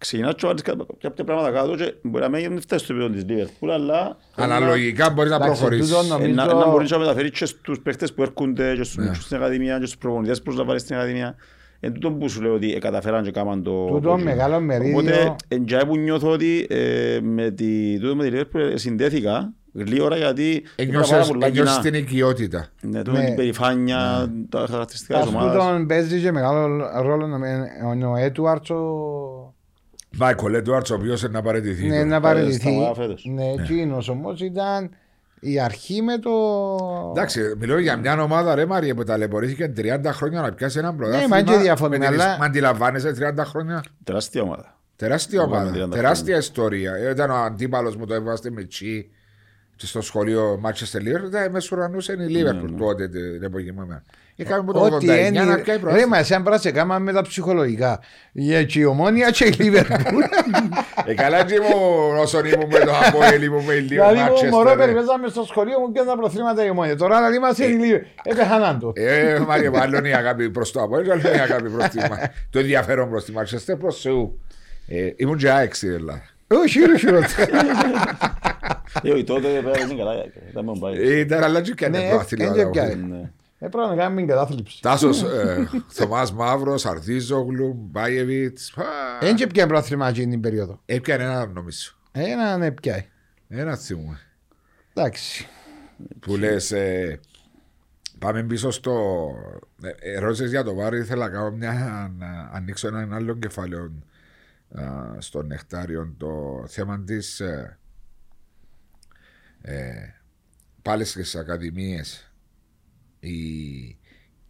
[0.03, 3.25] Ξεκινάς και βάλεις κα- κάποια πράγματα κάτω και μπορεί να μην φτάσει στο επίπεδο της
[3.30, 5.89] Liverpool, αλλά Αναλογικά μπορείς να Εντάξει, προχωρήσεις.
[5.89, 8.95] τούτο ε, νομίζω- να, να μπορείς να μεταφέρεις και στους παίχτες που έρχονται και στους
[8.97, 9.03] Ναι.
[9.03, 11.35] μικρούς στην Ακαδημία και στους προπονητές που προσλαμβάνεις στην Ακαδημία.
[11.80, 13.85] Εν τούτο που σου λέω ότι καταφέραν και κάμαν το...
[13.85, 18.30] Τούτο το- μεγάλο μερίδιο- Οπότε, εν τζάι που νιώθω ότι ε, με τη, τούτο με
[18.30, 21.81] τη Liverpool συνδέθηκα γλύωρα γιατί είχα πάρα Ένιωσες πολλά ένιωσες κοινά.
[21.91, 22.67] την οικειότητα.
[22.81, 23.19] Ναι, το Ναι.
[23.19, 25.53] με την περηφάνεια, τα χαρακτηριστικά της Ας ομάδας.
[25.65, 29.42] τούτον παίζει και μεγάλο ρόλο να- ο Έτουαρτς ο-
[30.18, 31.84] Μάικολ Έντουαρτς, ο οποίος είναι να παραιτηθεί.
[31.88, 32.06] ναι, τώρα.
[32.06, 32.60] να παραιτηθεί.
[32.60, 33.26] σταμάτα φέτος.
[33.34, 34.90] Ναι, εκείνος όμως ήταν
[35.40, 36.31] η αρχή με το...
[37.15, 41.35] Εντάξει, μιλώ για μια ομάδα ρε Μαρία που ταλαιπωρήθηκε 30 χρόνια να πιάσει έναν πρωτάθλημα.
[41.35, 43.84] μα και διαφωνούμε, με την- αλλά- Μα αντιλαμβάνεσαι 30 χρόνια.
[44.03, 44.77] Τεράστια ομάδα.
[44.95, 45.85] Τεράστια Πάμε ομάδα.
[45.85, 46.94] 30 Τεράστια ιστορία.
[46.94, 49.15] Ε, Ήταν ο αντίπαλος μου το έβαστε με τσι και
[49.75, 51.27] στο σχολείο Manchester Liverpool.
[51.27, 53.81] Ήταν με σουρανούσε η Liverpool τότε την εποχή μου.
[53.81, 54.03] εμένα.
[54.35, 55.57] Είχαμε από το 89 Ό,τι να είναι.
[55.57, 56.07] πιάει Ρε, πρωτάθλημα.
[56.07, 57.99] μα εσένα πρέπει να σε κάμα με τα ψυχολογικά.
[58.31, 60.21] Για και η ομόνια και η Λίβερπουλ.
[61.05, 61.77] Ε, καλά και μου
[62.19, 64.75] όσον ήμουν με το Αποέλ ήμουν με λίγο Δηλαδή, μου μωρό Manchester.
[64.75, 64.81] ρε.
[64.83, 66.95] περιπέζαμε στο σχολείο μου και τα προθήματα η ομόνια.
[66.95, 68.07] Τώρα να είμαστε η Λίβερπουλ.
[68.23, 68.91] Έπεχαν το.
[68.95, 72.19] Ε, Μάρια, μάλλον η αγάπη προς το Αποέλ, άλλο η αγάπη προς τη Μα-
[72.49, 74.39] το ενδιαφέρον προς τη Manchester προς Θεού.
[74.87, 76.21] Ε, Ήμουν και άξι, δηλαδή.
[76.47, 77.35] Όχι, όχι, όχι.
[79.01, 80.13] Ε, όχι, τότε πέρασε καλά.
[80.49, 80.95] Ήταν με πάει.
[80.97, 82.53] Ε, Ήταν αλλά και Ναι, έκανε πρόθυλο.
[82.53, 82.95] δεν πιάει.
[82.95, 83.31] Ναι.
[83.59, 84.81] Ε, Πρέπει να κάνουμε κατάθλιψη.
[84.81, 88.73] Τάσος, ε, Θωμάς Μαύρος, Αρδίζογλου, Μπάιεβιτς.
[88.77, 88.83] α,
[89.21, 90.81] Δεν και πιάνε πρόθλημα εκείνη την περίοδο.
[90.85, 91.91] Έπιανε ένα νομίζω.
[92.11, 93.05] Ένα ναι πιάει.
[93.49, 94.19] Ένα θυμούμε.
[94.93, 95.47] Εντάξει.
[96.19, 97.19] Που λες, ε,
[98.19, 99.29] πάμε πίσω στο...
[99.81, 103.91] Ε, ερώτησες για το βάρη, ήθελα να κάνω μια, να ανοίξω έναν άλλο κεφάλαιο
[104.75, 104.81] α,
[105.17, 107.41] στο νεκτάριο το θέμα της
[109.65, 110.15] ε, ε,
[110.81, 112.34] πάλι στις ακαδημίες
[113.19, 113.34] οι,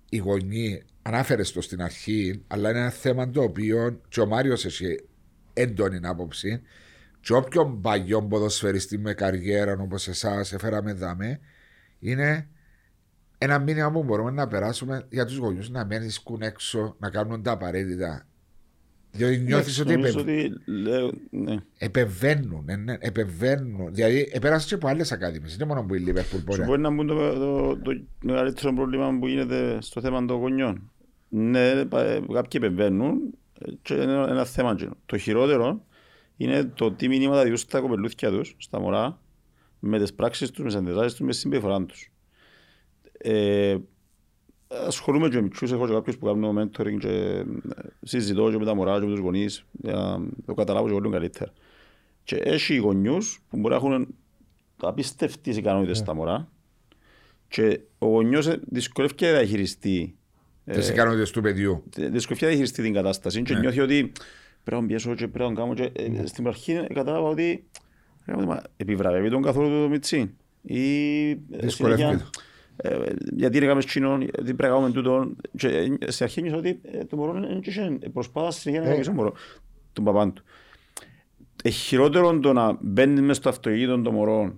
[0.10, 4.66] οι γονείς ανάφερες το στην αρχή αλλά είναι ένα θέμα το οποίο και ο Μάριος
[4.66, 5.06] έχει
[5.54, 6.62] έντονη άποψη
[7.20, 11.40] και όποιον παγιό ποδοσφαιριστή με καριέρα όπως εσάς έφεραμε δάμε
[12.00, 12.48] είναι
[13.38, 17.44] ένα μήνυμα που μπορούμε να περάσουμε για τους γονιούς να μην ασκούν έξω να κάνουν
[17.44, 18.28] τα απαραίτητα
[19.16, 21.56] διότι νιώθεις ότι Νομίζω επε- ότι λέω, ναι.
[21.78, 23.94] επεμβαίνουν, ε, ναι, επεμβαίνουν.
[23.94, 25.58] Δηλαδή, επέρασες και από άλλες ακαδημίες.
[25.58, 26.62] Δεν μόνο που η Λίβερπουλ Σου μπορεί.
[26.64, 30.92] μπορεί να μπουν το, το, το μεγαλύτερο πρόβλημα που γίνεται στο θέμα των γονιών.
[31.30, 33.20] Ναι, πα- ε, κάποιοι επεμβαίνουν
[33.60, 34.72] ε, και είναι ένα, ένα θέμα.
[34.72, 34.98] εκείνο.
[35.06, 35.86] Το χειρότερο
[36.38, 39.20] είναι το τι μηνύματα διούν στα κοπελούθια τους, στα μωρά,
[39.80, 42.12] με τις πράξεις τους, με τις αντιδράσεις τους, με τη συμπεριφορά τους.
[43.18, 43.78] Ε,
[44.88, 47.44] ασχολούμαι και με μικρούς, έχω και κάποιους που κάνουν mentoring και ε,
[48.04, 51.00] συζητώ και με τα μωρά και με τους γονείς για να το καταλάβω και εγώ
[51.00, 51.54] λίγο καλύτερα.
[52.24, 54.16] Και έχει γονιούς που μπορεί να έχουν
[54.82, 56.48] απίστευτες ικανότητες στα μωρά
[57.48, 60.16] και ο γονιός ε, δυσκολεύεται να διαχειριστεί
[60.66, 61.84] ε, Τις ικανότητες του παιδιού.
[61.96, 64.12] δυσκολεύεται να διαχειριστεί την κατάσταση και νιώθει ότι
[64.64, 67.64] πρέπει να πιέσω και πρέπει να κάνω και ε, στην αρχή ε, κατάλαβα ότι
[68.26, 72.08] ρε, μα, επιβραβεύει τον καθόλου το μιτσί ή ε, Δυσκολεύεται.
[72.08, 72.30] συνέχεια, ε,
[73.36, 76.80] γιατί είναι κάνουμε κοινό, γιατί πρέπει να κάνουμε τούτο και ε, στην αρχή νιώθω ότι
[76.84, 79.00] ε, το μωρό είναι και προσπάθα συνέχεια να Ε.
[79.02, 79.34] κάνει μωρό
[79.94, 80.44] τον παπάν του.
[81.64, 84.58] Ε, χειρότερο το να μπαίνεις μες στο αυτοκίνητο των μωρών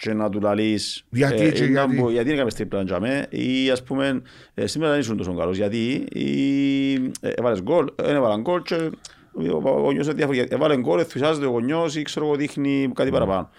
[0.00, 2.82] και να του λαλείς Γιατί ε, και ή να γιατί; μπο- γιατί είναι κάποιες τρίπλα
[2.82, 4.22] για μέ ή ας πούμε
[4.54, 8.74] ε, σήμερα δεν ήσουν τόσο καλός γιατί ή ε, έβαλες γκολ, δεν έβαλαν γκολ και
[8.74, 13.10] ο ο γονιός είναι διάφορο έβαλε γκολ, ενθουσιάζεται ο γονιός ή ξέρω εγώ δείχνει κάτι
[13.10, 13.50] παραπάνω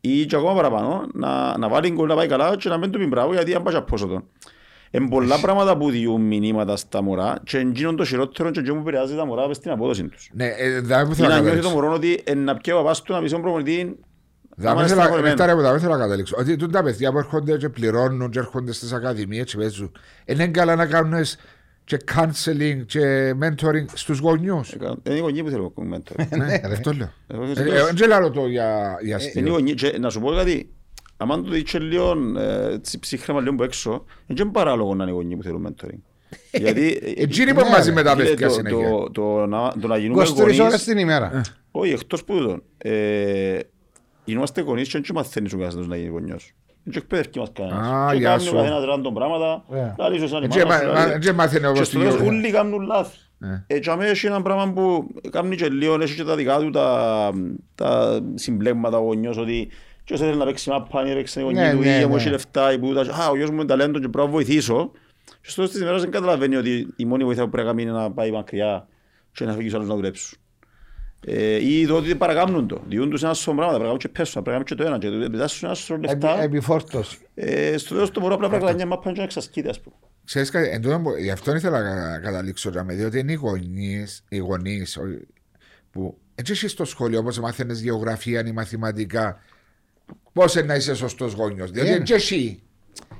[0.00, 2.98] ή και ακόμα παραπάνω να, να βάλει γκολ να πάει καλά και να μην του
[2.98, 4.24] πει μπράβο γιατί αν πάει και απόσο τον.
[4.90, 8.88] Εν πολλά πράγματα που διούν μηνύματα στα μωρά και εντύνον το χειρότερο και εντύνον που
[8.88, 10.30] επηρεάζει τα μωρά μες στην απόδοση τους.
[10.32, 11.70] Ναι, ε, δεν που Ή θέλω να να νιώθει το καταλήξω.
[11.70, 13.98] μωρό ότι ε, να πιέω ο παπάς του να πει στον προπονητή
[14.56, 15.62] Δεν Άμα είναι θέλω στεναχωρημένος.
[15.62, 16.36] να- δεν θέλω να καταλήξω.
[16.38, 19.92] Ότι τούν τα παιδιά που έρχονται και πληρώνουν και έρχονται στις ακαδημίες και παίζουν.
[20.24, 21.24] Είναι καλά να κάνουν
[21.88, 24.72] και counseling και mentoring στους γονιούς.
[24.72, 26.24] Εκα- Είναι οι γονείς που θέλουν mentor.
[26.36, 26.72] Ναι, ρε.
[26.72, 27.12] αυτό λέω.
[27.26, 29.48] Εγώ Ε, θέλω- ε, Δεν λέω το για για Είναι οι αστείο.
[29.50, 29.74] γονείς.
[29.74, 30.70] Και Να σου πω κάτι.
[31.16, 35.02] Αν το δεις και λίγο ε, έτσι ψύχρεμα λίγο από έξω, είναι και παράλογο να
[35.02, 35.98] είναι οι γονείς που θέλουν mentoring.
[36.52, 37.94] Γιατί ε, Εκείνοι που Ναι, μαζί ρε.
[37.94, 38.88] με τα φίλε, παιδιά το- συνέχεια.
[38.90, 41.40] το- το να- το να γίνουμε 23 ώρες γονείς την ημέρα.
[41.70, 42.62] Όχι, εκτός που τούτον.
[42.78, 43.58] Ε,
[44.24, 46.52] Είμαστε γονείς και δεν μαθαίνεις ο καθένας να γίνει γονιός.
[46.90, 47.86] Δεν και εκπαιδεύει μας κανένας.
[47.88, 48.54] Α, Και γεια κάνει ο σου.
[48.54, 49.64] καθένας random πράγματα.
[49.66, 49.94] Ωραία.
[49.98, 51.26] Λαλείς ως Ε, animal, και μα- ας μα- λαλείς.
[51.26, 52.36] και μάθαινε Και όπως στο τη τέλος Γιώργο.
[52.36, 53.16] όλοι κάνουν λάθη.
[53.40, 53.74] Ε.
[53.74, 56.70] Ε, και αμέσως έχει ένα πράγμα που κάνει και λίγο, έχει και τα δικά του
[56.70, 57.30] τα,
[57.74, 59.68] τα συμπλέγματα ο γονιός ότι
[60.04, 62.14] και όσο θέλει να παίξει μάπα, ή έπαιξε η γονή Ναι, του, ναι, ή μου
[62.14, 62.20] ναι.
[62.20, 64.90] έχει λεφτά, ή που τα- «Α, ο γιος μου είναι ταλέντο και πρέπει να βοηθήσω.
[65.24, 67.82] Και στο τέλος της ημέρας δεν καταλαβαίνει ότι η μόνη βοήθεια που πρέπει να κάνει
[67.88, 68.88] είναι να πάει μακριά
[69.32, 70.38] και να φύγει στους άλλους να δουλέψουν.
[71.26, 72.82] Ε, ή το ότι παρακάμνουν το.
[72.88, 75.08] Διούν τους ένα σωρό πράγματα, πρέπει να κάνουν και πέσουν, πρέπει να κάνουν και το
[75.10, 76.42] ένα και το πετάσουν ένα σωρό Επι- λεφτά.
[76.42, 77.18] Επιφόρτωση.
[77.34, 79.96] Ε, Στο τέλος το μωρό απλά πρέπει να κλανιά μάπα και να εξασκείται, ας πούμε.
[80.24, 83.34] Ξέρεις κάτι, εν τούτο που- γι' αυτό ήθελα να καταλήξω για με, διότι είναι οι
[83.34, 85.02] γονείς, οι γονείς ο-
[85.90, 89.40] που έτσι εσύ στο σχολείο όπως μάθαινες γεωγραφία ή μαθηματικά
[90.32, 91.70] πώς είναι να είσαι σωστός γόνιος.
[91.70, 91.96] Διότι Είναι.
[91.98, 92.62] έτσι εσύ,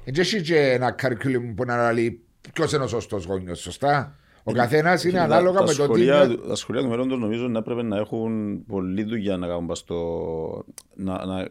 [0.05, 2.20] έτσι εσύ και ένα curriculum που να λέει
[2.53, 4.16] ποιος είναι ο σωστός γόνιος, σωστά;
[4.49, 6.35] Ο καθένας είναι Τα- ανάλογα τα με το τι σχολεία είναι.
[6.35, 9.79] του- Τα σχολεία του μέλλοντος νομίζω να έπρεπε να έχουν πολλή δουλειά να κάνουν πας
[9.79, 10.65] στο...
[10.95, 11.49] να, να,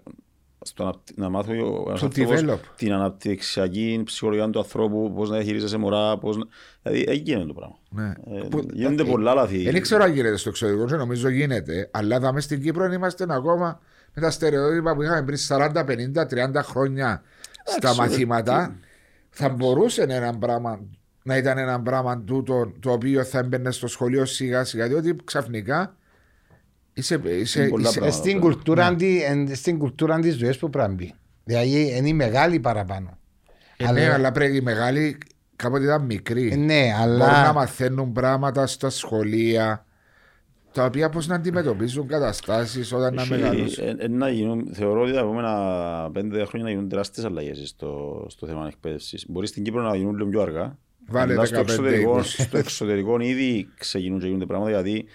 [0.62, 2.58] στο να, να μάθουν ο ένας To άνθρωπος develop.
[2.76, 6.44] την αναπτυξιακή ψυχολογία του ανθρώπου, πώς να διαχειρίζεσαι μωρά, πώς να...
[6.84, 7.78] Δηλαδή, εκεί γίνεται το πράγμα.
[7.90, 8.38] Ναι.
[8.38, 9.70] Ε, Που- γίνονται ε, πολλά λάθη.
[9.72, 13.80] Δεν ξέρω αν γίνεται στο εξωτερικό, και νομίζω γίνεται, αλλά δάμε στην Κύπρο είμαστε ακόμα
[14.14, 17.22] με τα στερεότυπα που είχαμε πριν 40, 50, 30 χρόνια
[17.64, 18.76] στα Εντάξει, μαθήματα.
[19.30, 20.80] Θα μπορούσε ένα πράγμα
[21.28, 25.96] να ήταν ένα πράγμα τούτο το οποίο θα έμπαινε στο σχολείο σιγά σιγά, διότι ξαφνικά
[26.94, 27.22] είσαι.
[27.24, 28.22] είσαι, Είναι πολλά είσαι- πράγματα.
[28.22, 31.14] Στην κουλτούρα τη- εν- Στην κουλτούρα της ζωής που πρέπει να μπει.
[31.44, 33.18] Δηλαδή είναι η μεγάλη παραπάνω.
[33.78, 35.18] ε, ναι, αλλά πρέπει οι μεγάλοι
[35.56, 36.50] κάποτε ήταν μικροί.
[36.52, 39.86] Ε, Ναι, Μπορούν να αλλά μαθαίνουν πράγματα στα σχολεία
[40.72, 43.88] τα οποία πώς να αντιμετωπίζουν καταστάσεις όταν να Έχει- μεγαλώσουν.
[43.88, 45.54] ε, ε, να γίνουν, θεωρώ ότι τα επόμενα
[46.14, 49.26] πέντε χρόνια να γίνουν τεράστιες αλλαγές στο, στο θέμα εκπαίδευσης.
[49.30, 50.78] Μπορεί στην Κύπρο να γίνουν λίγο πιο αργά.
[51.10, 52.24] Βάλε αλλά στο 15, εξωτερικό, 20.
[52.24, 55.06] στο εξωτερικό ήδη ξεκινούν και γίνονται πράγματα γιατί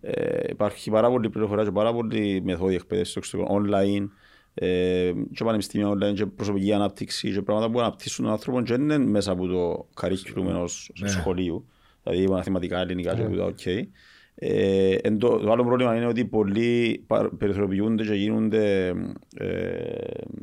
[0.00, 4.08] ε, υπάρχει πάρα πολλή πληροφορία και πάρα πολλή μεθόδια εκπαίδευσης στο εξωτερικό, online,
[4.54, 8.82] ε, και πανεπιστήμια online και προσωπική ανάπτυξη και πράγματα που αναπτύσσουν τον άνθρωπο και δεν
[8.82, 11.08] είναι μέσα από το curriculum ενός Ναι.
[11.08, 11.66] σχολείου,
[12.02, 13.60] δηλαδή μαθηματικά, ελληνικά και τούτα, οκ.
[14.38, 18.86] Ε, εν το, το άλλο πρόβλημα είναι ότι πολλοί πα- περιθωριοποιούνται και γίνονται
[19.36, 19.46] ε,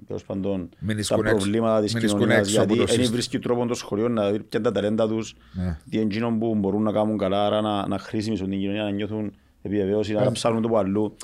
[0.08, 2.86] τέλος πάντων Μην τα ισκούν έξω- προβλήματα της μην ισκούν κοινωνίας έξω από γιατί το
[2.86, 3.14] δεν σύστημα.
[3.14, 5.78] βρίσκει τρόπο το σχολείο να δει ποια είναι τα ταλέντα τους Ναι.
[5.90, 8.92] τι είναι εκείνο που μπορούν να κάνουν καλά άρα να, να χρησιμοποιήσουν την κοινωνία να
[8.92, 11.16] νιώθουν επιβεβαίωση, να ψάχνουν το που αλλού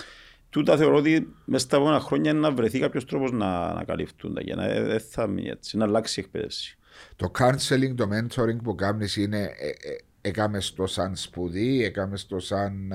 [0.49, 4.33] Τούτα θεωρώ ότι μέσα στα επόμενα χρόνια είναι να βρεθεί κάποιος τρόπος να, να καλυφθούν
[4.33, 6.77] τα για να ε, δεν θα μείνει έτσι, να αλλάξει η εκπαίδευση.
[7.15, 9.95] Το counseling, το mentoring που κάνεις είναι ε, ε,
[10.29, 12.93] έκαμες το σαν σπουδή, έκαμες το σαν...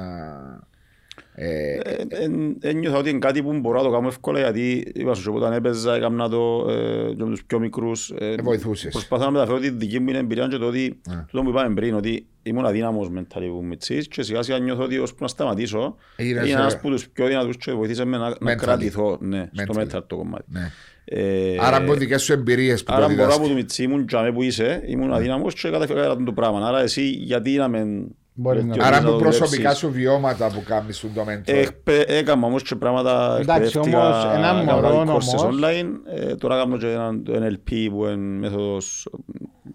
[1.36, 4.92] α, ε, Ε, εν- Ένιωθα ότι είναι κάτι που μπορώ να το κάνω εύκολα γιατί
[4.94, 8.92] είπα σου και όταν έπαιζα έκανα το ε, και με τους πιο μικρούς ε, βοηθούσες.
[8.92, 11.00] προσπαθώ να μεταφέρω τη δική μου εμπειρία και το ότι
[11.30, 14.98] τούτο που είπαμε πριν ότι ήμουν αδύναμος mentally που μητσής και σιγά σιγά νιώθω ότι
[14.98, 18.28] ώσπου να σταματήσω Έγινες, έγινα ένας ε, από τους πιο δυνατούς και βοηθήσε με να,
[18.40, 18.56] να mentally.
[18.56, 19.82] κρατηθώ ναι, στο Mentally.
[19.96, 20.44] mental το κομμάτι.
[20.48, 20.70] ναι.
[21.06, 23.48] Ε, Άρα από δικές σου εμπειρίες που Άρα το μπορώ από διδάσκεις.
[23.48, 26.66] το μητσί ήμουν τζαμέ που είσαι, ήμουν αδύναμος και καταφέρω το πράγμα.
[26.68, 28.06] Άρα εσύ γιατί να με
[28.36, 29.78] Μπορεί να- βελτιώσεις, Άρα να από το προσωπικά δουλέψεις.
[29.78, 31.43] σου βιώματα που κάνεις το mentoring.
[31.55, 35.86] Εκπαι- Έκανα όμως και πράγματα Εντάξει, εκπαιδευτικά, όμως, ένα έκανα μωρό courses όμως- online.
[36.15, 39.09] Ε, τώρα κάνω και ένα, το NLP που είναι μέθοδος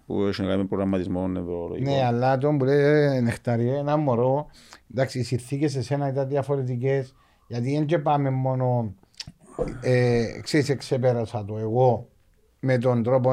[0.06, 1.90] που έχει να κάνει με προγραμματισμό νευρολογικό.
[1.90, 4.46] Ναι, αλλά το που λέει νεκταρίε, ένα μωρό,
[4.92, 7.14] εντάξει, οι συνθήκες σε σένα ήταν διαφορετικές.
[7.48, 8.94] Γιατί δεν και πάμε μόνο,
[9.80, 12.08] ε, ξέρεις, εξεπέρασα το εγώ
[12.60, 13.32] με τον τρόπο.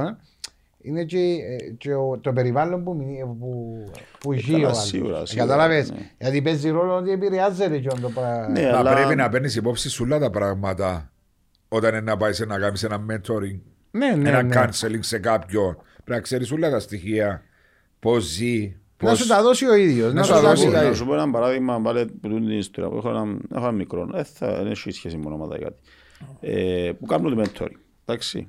[0.87, 0.89] Ε.
[0.89, 3.75] Είναι και, ε, και ο- το περιβάλλον που, μι- που,
[4.19, 4.83] που ζει καλά, ο άλλος.
[4.85, 6.11] σίγουρα, σίγουρα, Κατάλαβες, ναι.
[6.19, 8.47] γιατί παίζει ρόλο ότι επηρεάζεται και το πράγμα.
[8.49, 11.11] Ναι, Μα αλλά- πρέπει να παίρνεις υπόψη σου όλα τα πράγματα
[11.67, 13.59] όταν είναι να πάει σε να κάνεις ένα mentoring,
[13.91, 14.55] ναι, ναι, ένα ναι.
[14.55, 15.73] counseling σε κάποιον.
[15.93, 17.41] Πρέπει να ξέρεις όλα τα στοιχεία.
[17.99, 19.17] Πώς ζει, Να πώς...
[19.17, 20.13] σου τα δώσει ο ίδιος.
[20.13, 20.67] Να Να σου σου τα τα δώσει, δώσει.
[20.67, 20.89] δηλαδή.
[20.89, 23.71] Να σου πω ένα παράδειγμα πάλι που τούτη την ιστορία που έχω ένα, έχω ένα
[23.71, 25.75] μικρό, ε, θα, δεν έχει σχέση με ονόματα ή κάτι,
[26.39, 28.47] ε, που κάνουν το mentoring, εντάξει.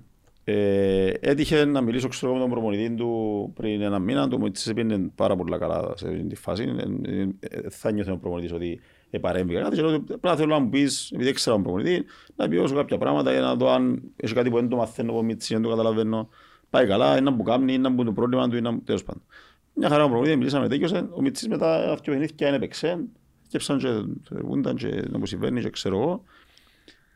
[0.50, 4.46] Ε, έτυχε να μιλήσω ξέρω, εγώ, με τον προπονητή του πριν ένα μήνα, το μου
[4.46, 6.74] έτσι πήγαινε πάρα πολλά καλά σε αυτή τη φάση.
[7.02, 8.80] Ε, ε, ε, θα νιώθει ο προπονητής ότι
[9.10, 12.04] επαρέμβηκα κάτι και λέω ότι απλά θέλω να μου πεις, επειδή έξερα τον προπονητή,
[12.36, 15.22] να πιώσω κάποια πράγματα για να δω αν έχει κάτι που δεν το μαθαίνω από
[15.22, 16.28] μίτσι, δεν το καταλαβαίνω.
[16.70, 19.22] Πάει καλά, είναι που κάνει, είναι που το πρόβλημα του, είναι τέλος πάντων.
[19.74, 23.04] Μια χαρά ο προπονητής, μιλήσαμε, τέτοιος, ο Μιτσής μετά αυτά παιχνίδια δεν έπαιξε,
[23.46, 23.88] σκέψαν και
[24.42, 26.24] βούνταν και να μου συμβαίνει και ξέρω εγώ.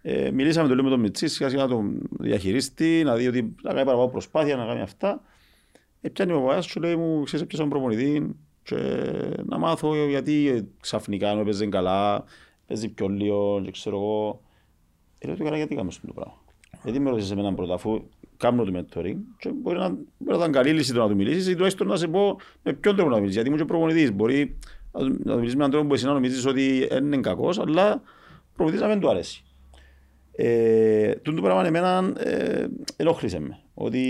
[0.03, 3.55] Ε, μιλήσαμε το λίγο με τον Μιτσί, σιγά σιγά να τον διαχειριστεί, να δει ότι
[3.62, 5.23] να κάνει παραπάνω προσπάθεια, να κάνει αυτά.
[6.01, 8.77] Ε, πιάνει ο Παπάς και λέει μου, ξέρεις ποιον προπονητή και
[9.45, 12.24] να μάθω γιατί ξαφνικά ενώ παίζει καλά,
[12.66, 14.41] παίζει πιο λίγο και ξέρω εγώ.
[15.19, 16.43] Ε, λέω του καλά γιατί κάνουμε αυτό το πράγμα;
[16.85, 18.03] Γιατί με ρωτήσεις εμένα πρώτα, αφού
[18.37, 21.49] κάνω το mentoring και μπορεί να, μπορεί να ήταν καλή λύση το να του μιλήσεις
[21.49, 23.35] ή τουλάχιστον να σε πω με ποιον τρόπο να μιλήσεις.
[23.35, 24.59] Γιατί μου και προπονητής μπορεί
[24.93, 28.03] να του μιλήσεις με έναν τρόπο που εσύ να νομίζεις ότι είναι κακός, αλλά
[28.55, 29.45] προπονητής να μην του αρέσει.
[30.35, 33.59] Ε, το πράγμα εμένα ε, ενόχλησε με.
[33.75, 34.03] Ότι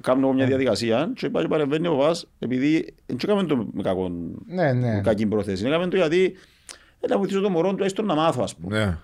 [0.00, 0.48] κάνω μια ναι.
[0.48, 4.12] διαδικασία και πάει παρεμβαίνει ο Βάς επειδή δεν έκαμε το με κακό,
[4.46, 5.00] ναι, ναι.
[5.00, 5.66] κακή πρόθεση.
[5.66, 6.34] Έκαμε το γιατί
[7.08, 8.78] να βοηθήσω το μωρό του έστω να μάθω ας πούμε.
[8.78, 8.98] Ναι.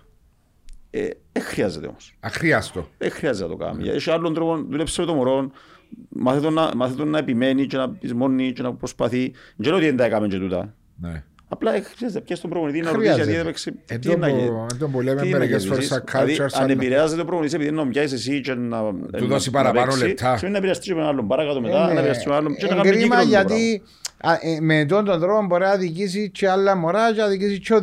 [0.91, 2.16] Ε, δεν χρειάζεται όμως.
[2.21, 2.89] Αχρίαστο.
[2.99, 3.89] Δεν χρειάζεται να το κάνει.
[3.89, 5.51] Έχει άλλον τρόπο, δουλέψε με το μωρό,
[6.09, 9.33] μάθε τον να, μάθε τον να επιμένει και να πεις μόνοι και να προσπαθεί.
[9.57, 10.75] Δεν λέω ότι δεν τα έκαμε και τούτα.
[10.97, 11.25] Ναι.
[11.55, 13.74] Απλά χρειάζεται πια στον προπονητή να ρωτήσει γιατί έπαιξε.
[14.01, 14.26] Τι είναι
[14.81, 16.24] Εν που λέμε μερικές φορές στα culture.
[16.24, 18.78] Δηλαδή, αν επηρεάζεται ο προπονητής επειδή να πιάσεις εσύ και να
[19.16, 20.36] του δώσει παραπάνω λεπτά.
[20.36, 23.22] Σημαίνει να επηρεαστείς με άλλον παρακάτω μετά, να επηρεαστείς με άλλον και να κάνει κρίμα
[23.22, 23.82] γιατί
[24.60, 27.74] με τον τρόπο μπορεί να δικήσει και άλλα μωρά και να δικήσει και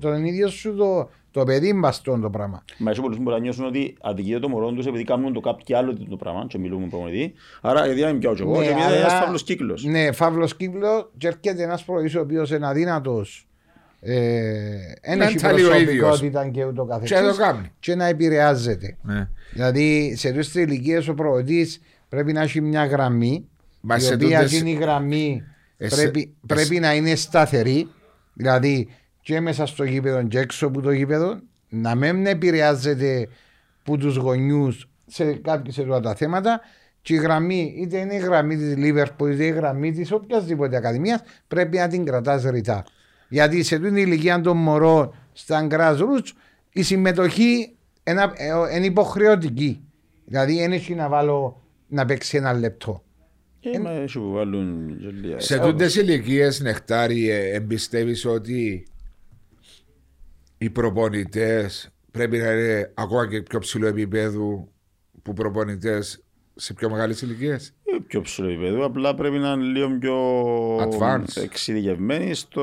[0.00, 2.64] τον ίδιο σου το το παιδί μπαστόν το πράγμα.
[2.78, 5.40] Μα έχει πολλούς που μπορεί να νιώσουν ότι αδικείται το μωρό τους επειδή κάνουν το
[5.40, 7.34] κάποιο άλλο το πράγμα και μιλούμε με προπονητή.
[7.60, 9.84] Άρα γιατί είμαι πιο εγώ και επειδή είναι ένας φαύλος κύκλος.
[9.84, 13.48] Ναι, φαύλος κύκλος και έρχεται ένας προηγής ο οποίος είναι αδύνατος
[14.00, 17.18] δεν έχει προσωπικότητα και ούτω καθεξής
[17.80, 18.96] και να επηρεάζεται.
[19.02, 19.28] Ναι.
[19.52, 23.48] Δηλαδή σε τόσες ηλικίες ο προηγητής πρέπει να έχει μια γραμμή
[23.98, 25.42] η οποία είναι η γραμμή
[26.46, 27.88] πρέπει να είναι σταθερή
[28.32, 28.88] δηλαδή
[29.28, 33.28] και μέσα στο γήπεδο και έξω από το γήπεδο να μην επηρεάζεται
[33.80, 36.60] από τους γονιούς σε κάποια σε τα θέματα
[37.02, 41.22] και η γραμμή, είτε είναι η γραμμή της Λίβερπουλ, είτε η γραμμή της οποιασδήποτε ακαδημίας,
[41.48, 42.84] πρέπει να την κρατάς ρητά.
[43.28, 46.30] Γιατί σε την ηλικία των μωρών στα grassroots
[46.72, 47.76] η συμμετοχή
[48.74, 49.80] είναι υποχρεωτική.
[50.24, 53.02] Δηλαδή δεν έχει να βάλω να παίξει ένα λεπτό.
[53.60, 54.06] Ε,
[55.36, 58.86] σε τούτες ηλικίες, Νεκτάρι, ε, εμπιστεύεις ότι
[60.58, 64.68] οι προπονητές πρέπει να είναι ακόμα και πιο ψηλό επίπεδο
[65.22, 66.22] που προπονητές
[66.54, 70.16] σε πιο μεγάλες ηλικίες; Ε, πιο ψηλό επίπεδο, απλά πρέπει να είναι λίγο πιο
[71.42, 72.62] εξειδικευμένοι στο,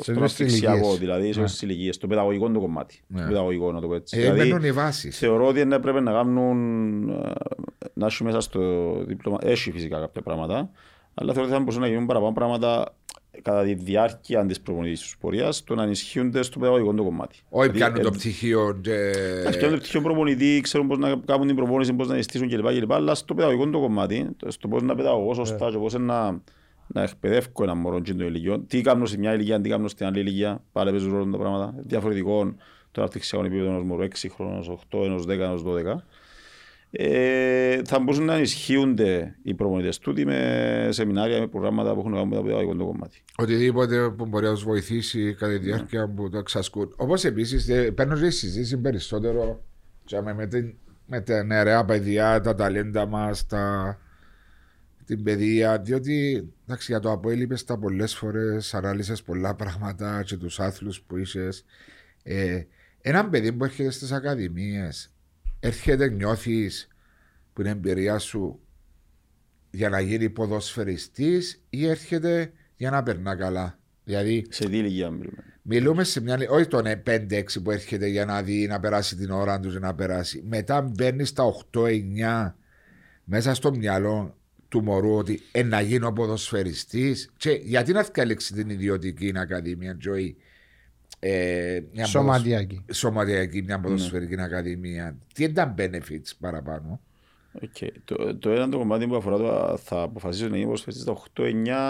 [0.00, 1.48] στο αναπτυξιακό, δηλαδή σε ναι.
[1.60, 3.00] ηλικίες, στο παιδαγωγικό το κομμάτι.
[3.06, 3.18] Ναι.
[3.18, 4.20] Στο παιδαγωγικό, να το πω έτσι.
[4.20, 5.18] Ε, δηλαδή, οι βάσεις.
[5.18, 7.08] Θεωρώ ότι ναι, πρέπει να κάνουν.
[7.08, 7.32] Ε,
[7.94, 9.38] να έχει μέσα στο δίπλωμα.
[9.40, 10.70] Έχει φυσικά κάποια πράγματα,
[11.14, 12.94] αλλά θεωρώ ότι θα μπορούσαν να γίνουν παραπάνω πράγματα
[13.42, 17.36] κατά τη διάρκεια της προπονητικής τους πορείας το να ενισχύονται στο παιδαγωγικό το κομμάτι.
[17.48, 18.78] Όχι δηλαδή, πιάνουν το πτυχίο.
[18.80, 19.12] Και...
[19.50, 22.92] Πιάνουν το πτυχίο προπονητή, ξέρουν πώς να κάνουν την προπόνηση, πώς να αισθήσουν κλπ.
[22.92, 26.40] Αλλά στο παιδαγωγικό το κομμάτι, στο πώς να παιδαγωγώ σωστά, και πώς να,
[26.86, 28.58] να εκπαιδεύω ένα μωρό και το ηλικιό.
[28.58, 30.62] Τι κάνω σε μια ηλικία, τι κάνω στην άλλη ηλικία.
[30.72, 31.74] Πάλι παίζουν ρόλο τα πράγματα.
[31.86, 32.54] Διαφορετικό
[32.90, 36.02] το αναπτυξιακό επίπεδο ενός μωρού 6 χρόνων, 8, ενός 10, ενός 12
[36.90, 42.28] ε, θα μπορούσαν να ενισχύονται οι προπονητέ τούτοι με σεμινάρια, με προγράμματα που έχουν κάνει
[42.28, 43.22] με το παιδαγωγικό κομμάτι.
[43.36, 46.14] Οτιδήποτε που μπορεί να τους βοηθήσει κατά τη διάρκεια yeah.
[46.16, 46.94] που το εξασκούν.
[46.96, 49.64] Όπως επίσης, παίρνω τη συζήτηση περισσότερο
[50.34, 50.74] με, την,
[51.06, 53.98] με τα νεαρά παιδιά, τα ταλέντα μας, τα,
[55.04, 55.80] την παιδεία.
[55.80, 61.16] Διότι εντάξει, για το απόελειπε τα πολλές φορές, ανάλυσες πολλά πράγματα και τους άθλους που
[61.16, 61.48] είσαι.
[62.22, 62.62] Ε,
[63.00, 65.12] ένα παιδί που έρχεται στις ακαδημίες
[65.60, 66.88] έρχεται, νιώθεις
[67.52, 68.60] που είναι εμπειρία σου
[69.70, 75.44] για να γίνει ποδοσφαιριστής ή έρχεται για να περνά καλά; Δηλαδή, σε τι ηλικία μιλούμε.
[75.62, 76.38] Μιλούμε σε μια.
[76.48, 80.42] Όχι τον 5-6 που έρχεται για να δει, να περάσει την ώρα τους να περάσει.
[80.46, 82.54] Μετά μπαίνει στα 8-9
[83.24, 84.36] μέσα στο μυαλό
[84.68, 87.32] του μωρού ότι ε, να γίνω ποδοσφαιριστής.
[87.62, 90.36] γιατί να διαλέξει την ιδιωτική ακαδημία, Τζοή,
[91.18, 92.84] ε, μια σωματιακή.
[92.92, 94.42] σωματιακή, μια ποδοσφαιρική ναι.
[94.42, 95.16] ακαδημία.
[95.34, 97.00] Τι είναι τα benefits παραπάνω;
[97.62, 97.88] Okay.
[98.04, 101.16] Το, το ένα το κομμάτι που αφορά το θα αποφασίσω να γίνει ποδοσφαιριστής στα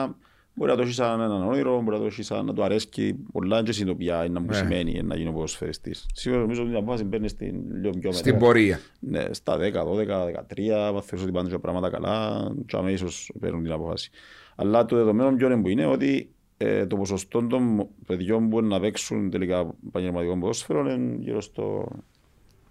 [0.09, 0.15] 8-9
[0.59, 3.15] μπορεί να το έχεις σαν έναν όνειρο, μπορεί να το έχεις σαν να το αρέσει
[3.33, 4.55] πολλά και συνειδητοποιά να μου ναι.
[4.55, 6.07] σημαίνει να γίνω ποδοσφαιριστής.
[6.15, 8.13] Σίγουρα νομίζω ότι την απόφαση μπαίνει στην λίγο πιο μετά.
[8.13, 8.81] Στην πορεία.
[9.01, 13.73] Ναι, στα 10, 12, 13, αν θεωρήσω ότι πάνε πράγματα καλά, και αμέσως παίρνουν την
[13.73, 14.11] απόφαση.
[14.55, 18.81] Αλλά το δεδομένο πιο που είναι ότι ε, το ποσοστό των παιδιών που μπορεί να
[18.81, 21.89] παίξουν τελικά επαγγελματικό ποδόσφαιρο είναι γύρω στο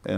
[0.07, 0.13] 1-2%,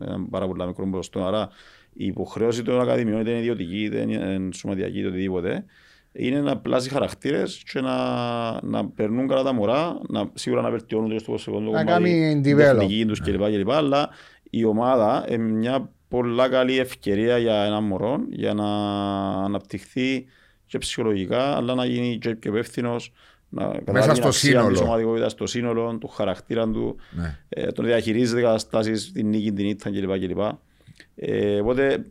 [0.00, 1.24] ένα πάρα πολύ μικρό ποσοστό.
[1.24, 1.48] Άρα
[1.92, 5.64] η υποχρέωση των ακαδημιών, είτε είναι ιδιωτική, είτε είναι σωματιακή, είτε οτιδήποτε,
[6.12, 7.96] είναι να πλάσει χαρακτήρες και να,
[8.62, 13.06] να περνούν καλά τα μωρά, να, σίγουρα να βελτιώνουν το ποσοστό του κομμάτι, την τεχνική
[13.06, 13.42] τους κλπ.
[13.42, 13.70] κλπ.
[13.70, 14.08] Αλλά
[14.50, 18.66] η ομάδα είναι μια πολύ καλή ευκαιρία για ένα μωρό για να
[19.44, 20.26] αναπτυχθεί
[20.72, 23.12] και ψυχολογικά, αλλά να γίνει και πιο υπεύθυνος,
[23.48, 24.72] να Μέσα καταλάβει την στο αξία σύνολο.
[24.72, 27.38] της ομαδικότητας, το σύνολο, του χαρακτήρα του, Ναι.
[27.48, 30.18] ε, τον διαχειρίζεται καταστάσεις, την νίκη, την ήττα κλπ.
[30.18, 30.38] κλπ.
[31.14, 32.04] Ε, οπότε,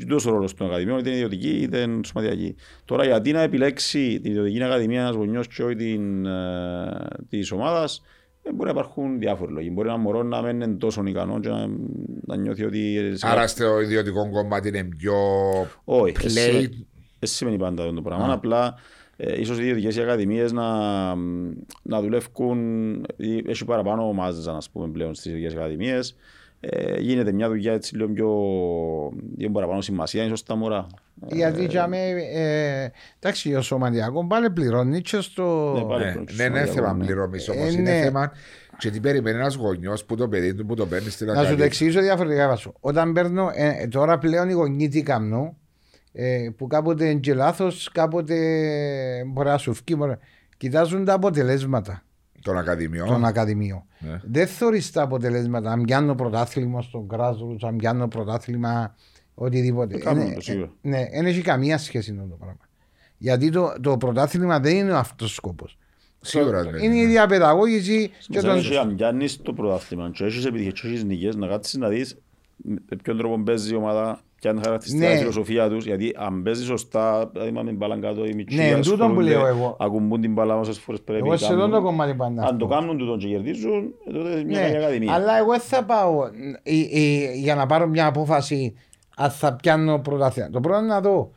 [0.00, 2.54] εντός ο ρόλος των ακαδημιών, είτε είναι ιδιωτική είτε είναι σωματιακή.
[2.84, 6.88] Τώρα, γιατί να επιλέξει την ιδιωτική ακαδημία ένας γονιός και όχι την, ε,
[7.28, 8.02] της ομάδας,
[8.42, 9.70] ε, μπορεί να υπάρχουν διάφοροι λόγοι.
[9.72, 11.66] Μπορεί ένα μωρό να μην είναι τόσο ικανό και να,
[12.26, 13.12] να νιώθει ότι...
[13.16, 15.14] σε Άρα στο ιδιωτικό κομμάτι είναι πιο
[15.84, 16.68] όχι, play.
[17.26, 18.32] Εσύ- δεν σημαίνει πάντα αυτό το πράγμα.
[18.32, 18.74] Απλά
[19.16, 20.64] ε, ίσως οι ιδιωτικές ακαδημίες να,
[21.82, 26.16] να δουλεύουν, ή έχει παραπάνω ομάδες ας πούμε, πλέον στις ιδιωτικές ακαδημίες.
[26.60, 28.30] Ε, γίνεται μια δουλειά έτσι λίγο πιο,
[29.36, 30.86] λίγο παραπάνω σημασία ίσως στα μωρά.
[31.26, 31.98] Γιατί για με,
[32.34, 35.72] ε, εντάξει, ο σωματιακός πάλι πληρώνει και στο...
[35.76, 36.04] Ναι, πάλι.
[36.04, 37.04] Ναι, πλέον ναι, είναι σημαντικό, θέμα ναι.
[37.04, 37.66] πληρωμής όμως.
[37.66, 38.00] Ε, Είναι ναι.
[38.02, 38.32] θέμα
[38.78, 41.36] και τι περιμένει ένας γονιός που το παιδί του που το παίρνει στην Να σου
[41.38, 41.64] το ακαδημία.
[41.64, 42.72] εξηγήσω διαφορετικά βάσο.
[42.80, 45.56] Όταν παίρνω, ε, τώρα πλέον οι γονείς τι κάνουν,
[46.18, 48.36] ε, που κάποτε είναι και λάθος, κάποτε
[49.26, 50.14] μπορεί να σου βγει, μπορεί...
[50.56, 52.02] κοιτάζουν τα αποτελέσματα
[52.42, 53.06] Των ακαδημιών.
[53.08, 53.82] των ακαδημίων.
[53.98, 54.20] Ναι.
[54.30, 58.94] Δεν θεωρείς τα αποτελέσματα, αν πιάνω πρωτάθλημα στον grassroots, αν πιάνω πρωτάθλημα
[59.34, 59.98] οτιδήποτε.
[59.98, 60.70] Το κάνουν Είναι- το σίγουρα.
[60.82, 62.58] ε, ναι, δεν έχει καμία σχέση με το πράγμα.
[63.18, 65.78] Γιατί το, το πρωτάθλημα δεν είναι αυτός ο σκόπος.
[66.20, 68.58] Σίγουρα Το- δεν είναι η διαπαιδαγώγηση και Σαν τον...
[68.58, 72.16] εσύ, αν πιάνεις το πρωτάθλημα και έχεις επιτυχίες και έχεις νίκες, να κάτσεις να δεις
[72.56, 75.14] με ποιον τρόπο παίζει η ομάδα, ποια είναι η χαρακτηριστικά, Ναι.
[75.14, 78.74] η φιλοσοφία τους, γιατί αν παίζει σωστά, δηλαδή με την μπάλα κάτω, οι μητσοί Ναι,
[78.80, 79.76] τούτον που ασχολούνται, λέω εγώ.
[79.80, 81.26] ακουμπούν την μπάλα όσες φορές πρέπει.
[81.26, 81.62] Εγώ σε κάνουν.
[81.64, 82.42] αυτό το κομμάτι πάντα.
[82.46, 85.14] Αν το κάνουν τούτον και κερδίζουν, ε, τότε είναι μια καλή Ναι, ακαδημία.
[85.14, 86.24] αλλά εγώ δεν θα πάω
[86.62, 88.74] ε, ε, για να πάρω μια απόφαση
[89.16, 90.50] αν θα πιάνω πρωτάθλημα.
[90.50, 91.30] Το πρώτο είναι να δω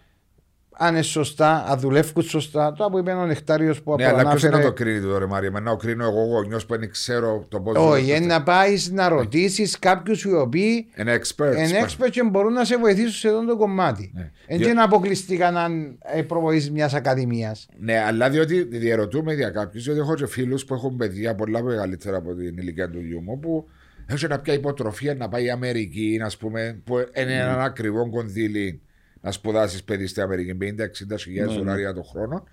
[0.82, 2.74] αν είναι σωστά, αν δουλεύουν σωστά.
[2.74, 4.58] Το που είπε ο Νεκτάριος που Ναι, αλλά ποιος ανάφερε.
[4.58, 7.60] να το κρίνει τώρα, Μάρια; Με να το κρίνω εγώ γονιός που δεν ξέρω το
[7.60, 7.76] πώς.
[7.78, 11.58] Όχι, είναι να πάεις να ρωτήσεις κάποιους οι οποίοι Είναι expert.
[11.58, 14.12] είναι expert και μπορούν να σε βοηθήσουν σε αυτό το κομμάτι.
[14.16, 14.32] Ναι.
[14.48, 15.66] Δεν Διο- είναι αποκλειστικά να
[16.14, 17.68] ε, προβοήσει μιας ακαδημίας.
[17.80, 22.18] Ναι, αλλά διότι διαρωτούμε για κάποιους, διότι έχω και φίλους που έχουν παιδιά πολλά μεγαλύτερα
[22.18, 23.68] από την ηλικία του γιού μου που
[24.06, 28.82] έχουν κάποια υποτροφία να πάει η Αμερική, ας πούμε, που είναι ένα ακριβό κονδύλι
[29.22, 32.44] να σπουδάσεις παιδί στην Αμερική, 50-60 χιλιάδε δολάρια το χρόνο.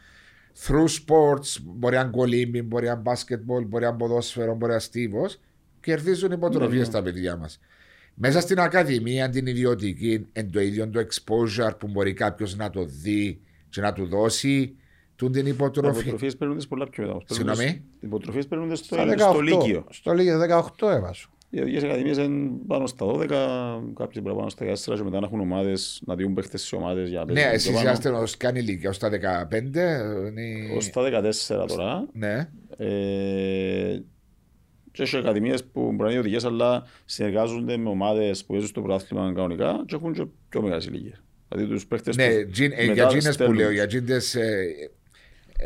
[0.67, 4.67] Through sports, μπορεί να είναι κολύμπι, μπορεί να είναι basketball, μπορεί να είναι ποδόσφαιρο, μπορεί
[4.67, 5.41] να είναι στίβος,
[5.81, 7.61] κερδίζουν υποτροφίες στα παιδιά μας.
[8.15, 12.85] Μέσα στην ακαδημία, την ιδιωτική, εν το ίδιο το exposure που μπορεί κάποιος να το
[12.85, 14.75] δει και να του δώσει
[15.17, 16.01] τούν την Οι υποτροφία.
[16.01, 17.15] υποτροφίες παίρνονται πολλά πιο μετά.
[17.15, 17.25] όμως.
[17.31, 19.41] Συγγνώμη; Παίρνονται- Οι υποτροφίες παίρνονται στο, Στα στο 18.
[19.43, 19.87] Λύκειο.
[19.91, 21.31] Στο Λύκειο 18 έβασο.
[21.57, 23.27] Οι ιδιωτικές ακαδημίες είναι πάνω στα 12,
[23.97, 27.09] κάποιοι μπορεί πάνω στα 14 και μετά να έχουν ομάδες, να διούν παίχτες σε ομάδες
[27.09, 27.89] για να Ναι, παίζουν εσεί πιο πάνω.
[27.91, 30.01] είσαστε ως καν ηλικία, ως τα 15.
[30.29, 32.09] είναι- Ως τα 14 τώρα.
[32.13, 32.49] Ναι.
[32.77, 33.99] Ε,
[34.93, 38.81] και έχει ακαδημίες που μπορεί να είναι ιδιωτικές αλλά συνεργάζονται με ομάδες που παίζουν στο
[38.83, 41.23] πρωτάθλημα κανονικά και έχουν και πιο μεγάλες ηλικίες.
[41.49, 43.57] Δηλαδή τους παίχτες Ναι, τους τζιν- ε, μετά για τζίνες που στέλνουν.
[43.57, 44.37] λέω, για τζίνες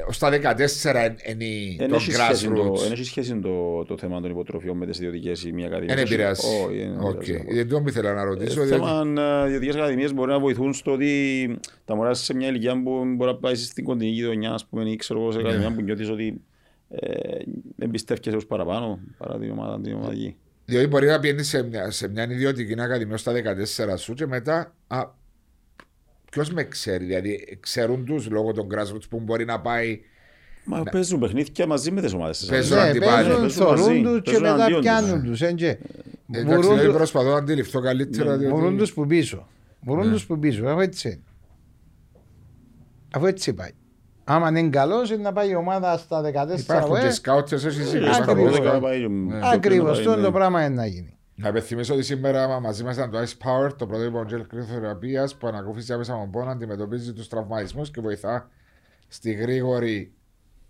[0.09, 1.47] ως τα 14 είναι
[1.79, 2.91] Εν το έχει σχέση το- εν grassroots.
[2.93, 5.95] έχει σχέση το, το θέμα των υποτροφιών με τις ιδιωτικές ή μια ακαδημία.
[5.95, 6.47] Δεν επηρεάζει.
[6.67, 7.15] Όχι, δεν Οκ.
[7.23, 7.55] επηρεάζει.
[7.55, 8.62] Δεν το ήθελα να ρωτήσω.
[8.62, 12.49] Ε, διότι- θέμα ε, ιδιωτικές ακαδημίες μπορεί να βοηθούν στο ότι τα μωρά σε μια
[12.49, 15.49] ηλικία που μπορεί να πάει στην κοντινή γειτονιά, ας πούμε, ή ξέρω εγώ σε Ναι.
[15.49, 16.41] ακαδημία που νιώθεις ότι
[16.89, 17.09] ε,
[17.79, 20.37] εμπιστεύκεσαι ως παραπάνω παρά την ομάδα την ομαδική.
[20.65, 24.75] Διότι μπορεί να πιένεις σε μια, σε μια ιδιωτική ακαδημία στα 14 σου και μετά.
[26.31, 30.01] Ποιος με ξέρει, δηλαδή ξέρουν τους λόγω των grassroots που μπορεί να πάει.
[30.65, 32.47] Μα παίζουν παιχνίδια μαζί με τις ομάδες.
[32.51, 33.12] Παίζουν Ναι, αντιπάλοι.
[33.28, 34.90] παίζουν, Παίζουν μαζί, θωρούν τους και παίζουν μετά αντίον τους.
[34.90, 35.43] πιάνουν τους.
[35.43, 38.36] ε, και Εντάξει, Μπορούν δηλαδή του- προσπαθώ να αντιληφθώ καλύτερα.
[38.36, 39.48] διότι- Μπορούν τους που πίσω.
[39.81, 40.12] Μπορούν Ναι.
[40.12, 40.66] τους που πίσω.
[40.66, 41.20] Αφού έτσι είναι.
[43.15, 43.70] Αφού έτσι πάει.
[44.24, 47.66] Άμα είναι καλός είναι να πάει η ομάδα στα 14 Υπάρχουν ε, και σκάουτερ, εσύ
[47.81, 48.12] Ε, σίγουρα.
[48.12, 48.57] στα Ακριβώς.
[48.59, 51.15] 12 πάει, πιο Ακριβώς, πριν αυτό είναι το πάει, πράγμα είναι να γίνει.
[51.43, 55.47] Να υπενθυμίσω ότι σήμερα μαζί μας ήταν το Ice Power, το πρωτότυπο γέλ κρυοθεραπεία που
[55.47, 58.51] ανακούφισε άμεσα από πόνο, αντιμετωπίζει τους τραυματισμούς και βοηθά
[59.09, 60.12] στη γρήγορη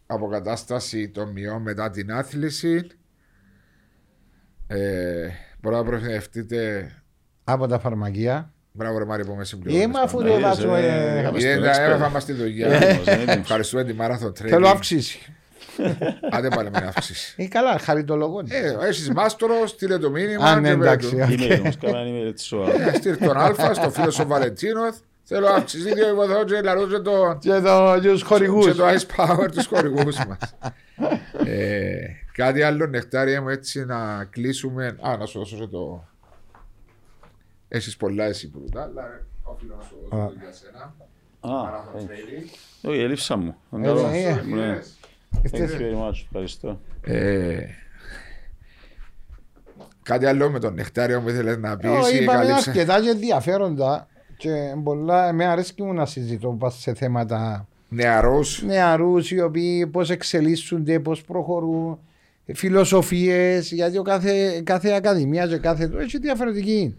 [0.06, 2.86] αποκατάσταση των μειών μετά την άθληση.
[4.66, 5.28] Ε,
[5.60, 6.90] μπορεί να προφητευτείτε.
[7.44, 8.52] Από τα φαρμακεία.
[8.72, 10.28] Μπράβο, ρε Μάρη, που με συμπληρώνεις Είμαι αφού πάντα.
[10.28, 10.74] το είδες, βάζω.
[10.74, 11.78] ε, ε, είχαμε Είδε, στο τα expert.
[11.88, 12.66] έβαφα μας στη δουλειά.
[12.68, 13.36] Έτοιμος, έτοιμος.
[13.36, 14.70] Ευχαριστούμε τη Marathon Θέλω Training.
[14.70, 15.32] αύξηση.
[16.30, 17.34] Άντε πάλι με αύξηση.
[17.42, 18.40] Ε, καλά, χαριτολογώ.
[18.48, 20.44] Ε, έχεις μάστορο, στείλε το μήνυμα.
[20.44, 21.16] Α, ναι, και εντάξει.
[21.16, 21.28] πέτω.
[21.32, 22.88] Email όμως, κάμερα email έτσι σοβαρά.
[22.88, 24.96] Ε, Στείλ τον Αλφα, στο φίλο σου Βαλεντίνος.
[25.24, 28.76] Θέλω αύξηση δύο υποθώ και λαρώ και τον Και το- και τους και χορηγούς.
[28.76, 30.56] το Ice Power τους χορηγούς μας.
[31.46, 31.96] ε,
[32.32, 34.96] κάτι άλλο νεκτάρια μου έτσι να κλείσουμε.
[35.00, 36.04] Α, να σου δώσω και το...
[37.68, 40.94] Έχεις πολλά εσύ πρώτα, αλλά οφείλω να σου δώσω το για σένα.
[41.40, 42.88] Α, Marathon ε, Training.
[42.90, 43.56] όχι, έλειψα μου.
[45.42, 45.64] Ε, Καλό.
[45.64, 45.72] ε, Ναι.
[45.72, 46.22] Είστε- Thank you very much.
[46.26, 46.80] Ευχαριστώ.
[47.00, 47.58] Ε,
[50.02, 52.70] Κάτι άλλο με τον νεκτάριο που ήθελες να πεις Όχι, ή είπαμε καλύψε.
[52.70, 54.50] αρκετά και ενδιαφέροντα και
[54.82, 58.62] πολλά, με αρέσκει μου να συζητώ πας σε θέματα Νεαρούς.
[58.62, 61.98] νεαρούς οι οποίοι πώς εξελίσσονται, πώς προχωρούν,
[62.54, 63.72] φιλοσοφίες.
[63.72, 66.96] Γιατί ο κάθε, κάθε ακαδημία και κάθε έχει διαφορετική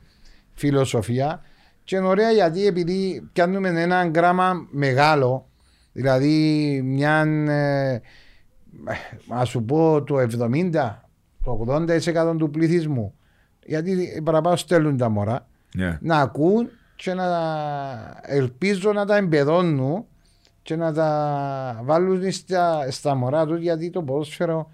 [0.54, 1.42] φιλοσοφία.
[1.84, 5.48] Και είναι ωραία γιατί επειδή πιάνουμε ένα γράμμα μεγάλο,
[5.92, 7.26] δηλαδή μια.
[8.88, 8.94] Ε,
[9.30, 11.02] ας σου πω το 70,
[11.44, 13.14] το 80% του πληθυσμού.
[13.66, 15.98] Γιατί παραπάνω στέλνουν τα μωρά Ναι.
[16.02, 17.28] να ακούν και να
[18.22, 20.06] ελπίζω να τα εμπεδώνουν
[20.62, 24.72] και να τα βάλουν στα, στα μωρά τους γιατί το ποδόσφαιρο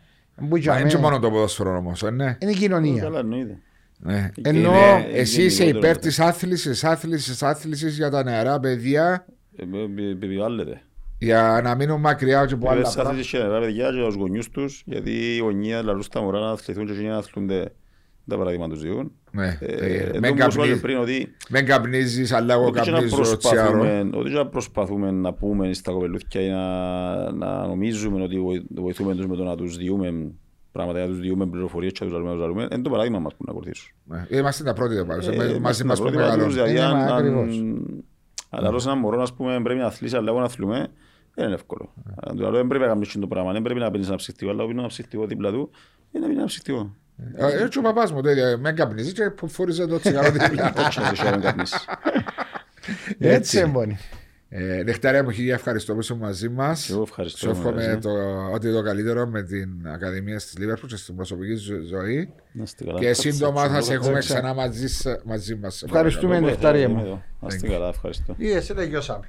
[0.49, 2.37] που για Μα είναι και μένα μόνο το ποδόσφαιρο όμως, ναι.
[2.41, 3.01] είναι κοινωνία.
[3.03, 3.57] Καλά εννοείται.
[3.99, 4.29] ναι.
[4.41, 9.25] Ενώ Είναι- Εσύ είναι είσαι γενικότερο υπέρ της άθλησης, άθλησης, άθλησης για τα νεαρά παιδιά
[9.57, 10.81] Ε, με- με- Επιβάλλεται.
[11.19, 13.17] Για να μείνουν μακριά και από άλλα Βέβαια, πράγματα.
[13.23, 16.49] σας και νερά παιδιά και τους γονιούς τους, γιατί οι γονείς λαλούν στα μωρά να
[16.49, 17.71] αθληθούν και εκείνοι να αθλούνται
[18.27, 19.11] τα παράδειγμα τους διούν.
[19.31, 19.57] Ναι.
[19.61, 22.65] Ε, Ε, εν Μεν τω που σου είπα καπνί- πριν ότι μεν καπνίζεις, αλλά εγώ
[22.65, 23.71] ότι και να καπνίζω τσιάρο.
[23.71, 28.65] προσπαθούμε, ότι και να προσπαθούμε να πούμε στα κοπελούθια ή να, να νομίζουμε ότι βοη-
[28.75, 30.31] βοηθούμε τους με το να τους διούμε
[30.71, 33.19] πράγματα, να τους διούμε πληροφορίες και να τους ζαλούμε, να τους ζαλούμε, είναι το παράδειγμα
[33.19, 33.91] μας που να ακολουθήσουν.
[34.03, 34.25] Ναι.
[34.29, 35.27] Είμαστε τα πρώτα πάντως.
[35.27, 36.53] Ε, Ε, Μαζί είμαστε μας τα που πρότυπα τους, μεγαλώνουν.
[36.53, 37.57] δηλαδή Είναι αν- μα- αν- ακριβώς.
[38.49, 40.87] αν λαλώ σε έναν μωρό, ας πούμε, πρέπει να αθλήσει, αλλά εγώ να αθλούμε,
[41.37, 41.93] δεν είναι εύκολο.
[42.15, 44.51] Αν του λαλώ, δεν πρέπει να κάνεις το πράγμα, δεν πρέπει να παίρνεις ένα ψυχτικό,
[44.51, 45.69] αλλά πίνω ένα ψυχτικό δίπλα του,
[46.11, 46.95] είναι να πίνει ένα ψυχτικό.
[47.35, 48.57] Ε, Έτσι ο παπάς μου το ίδιο.
[48.57, 50.73] Μεν καπνίζει και που φόριζε το τσιγάρο δίπλα.
[50.85, 51.85] Έτσι να δεν καπνίσεις.
[53.19, 53.97] Έτσι εμπονεί.
[54.49, 56.85] Ε, Νεκτάρια μου, χίλια ευχαριστώ που ήσουν μαζί μας.
[56.85, 57.97] Και εγώ ευχαριστώ, Σου εύχομαι μαζί.
[57.97, 58.09] το,
[58.53, 62.33] ό,τι το καλύτερο με την Ακαδημία της Λίβερπουλ και στην προσωπική ζω- ζωή.
[62.51, 62.99] Να είστε καλά.
[62.99, 64.33] Και Κάτσε, σύντομα θα κάτσε, σε έχουμε κάτσε.
[64.33, 65.83] ξανά μαζί, σ- μαζί μας.
[65.83, 66.37] Ευχαριστούμε.
[66.37, 66.99] Είμαι Νεκτάρια εδώ, μου.
[66.99, 67.21] είμαι εδώ.
[67.39, 68.35] Να είστε καλά, ευχαριστώ.
[68.37, 69.27] Είδες, τελειώσαμε.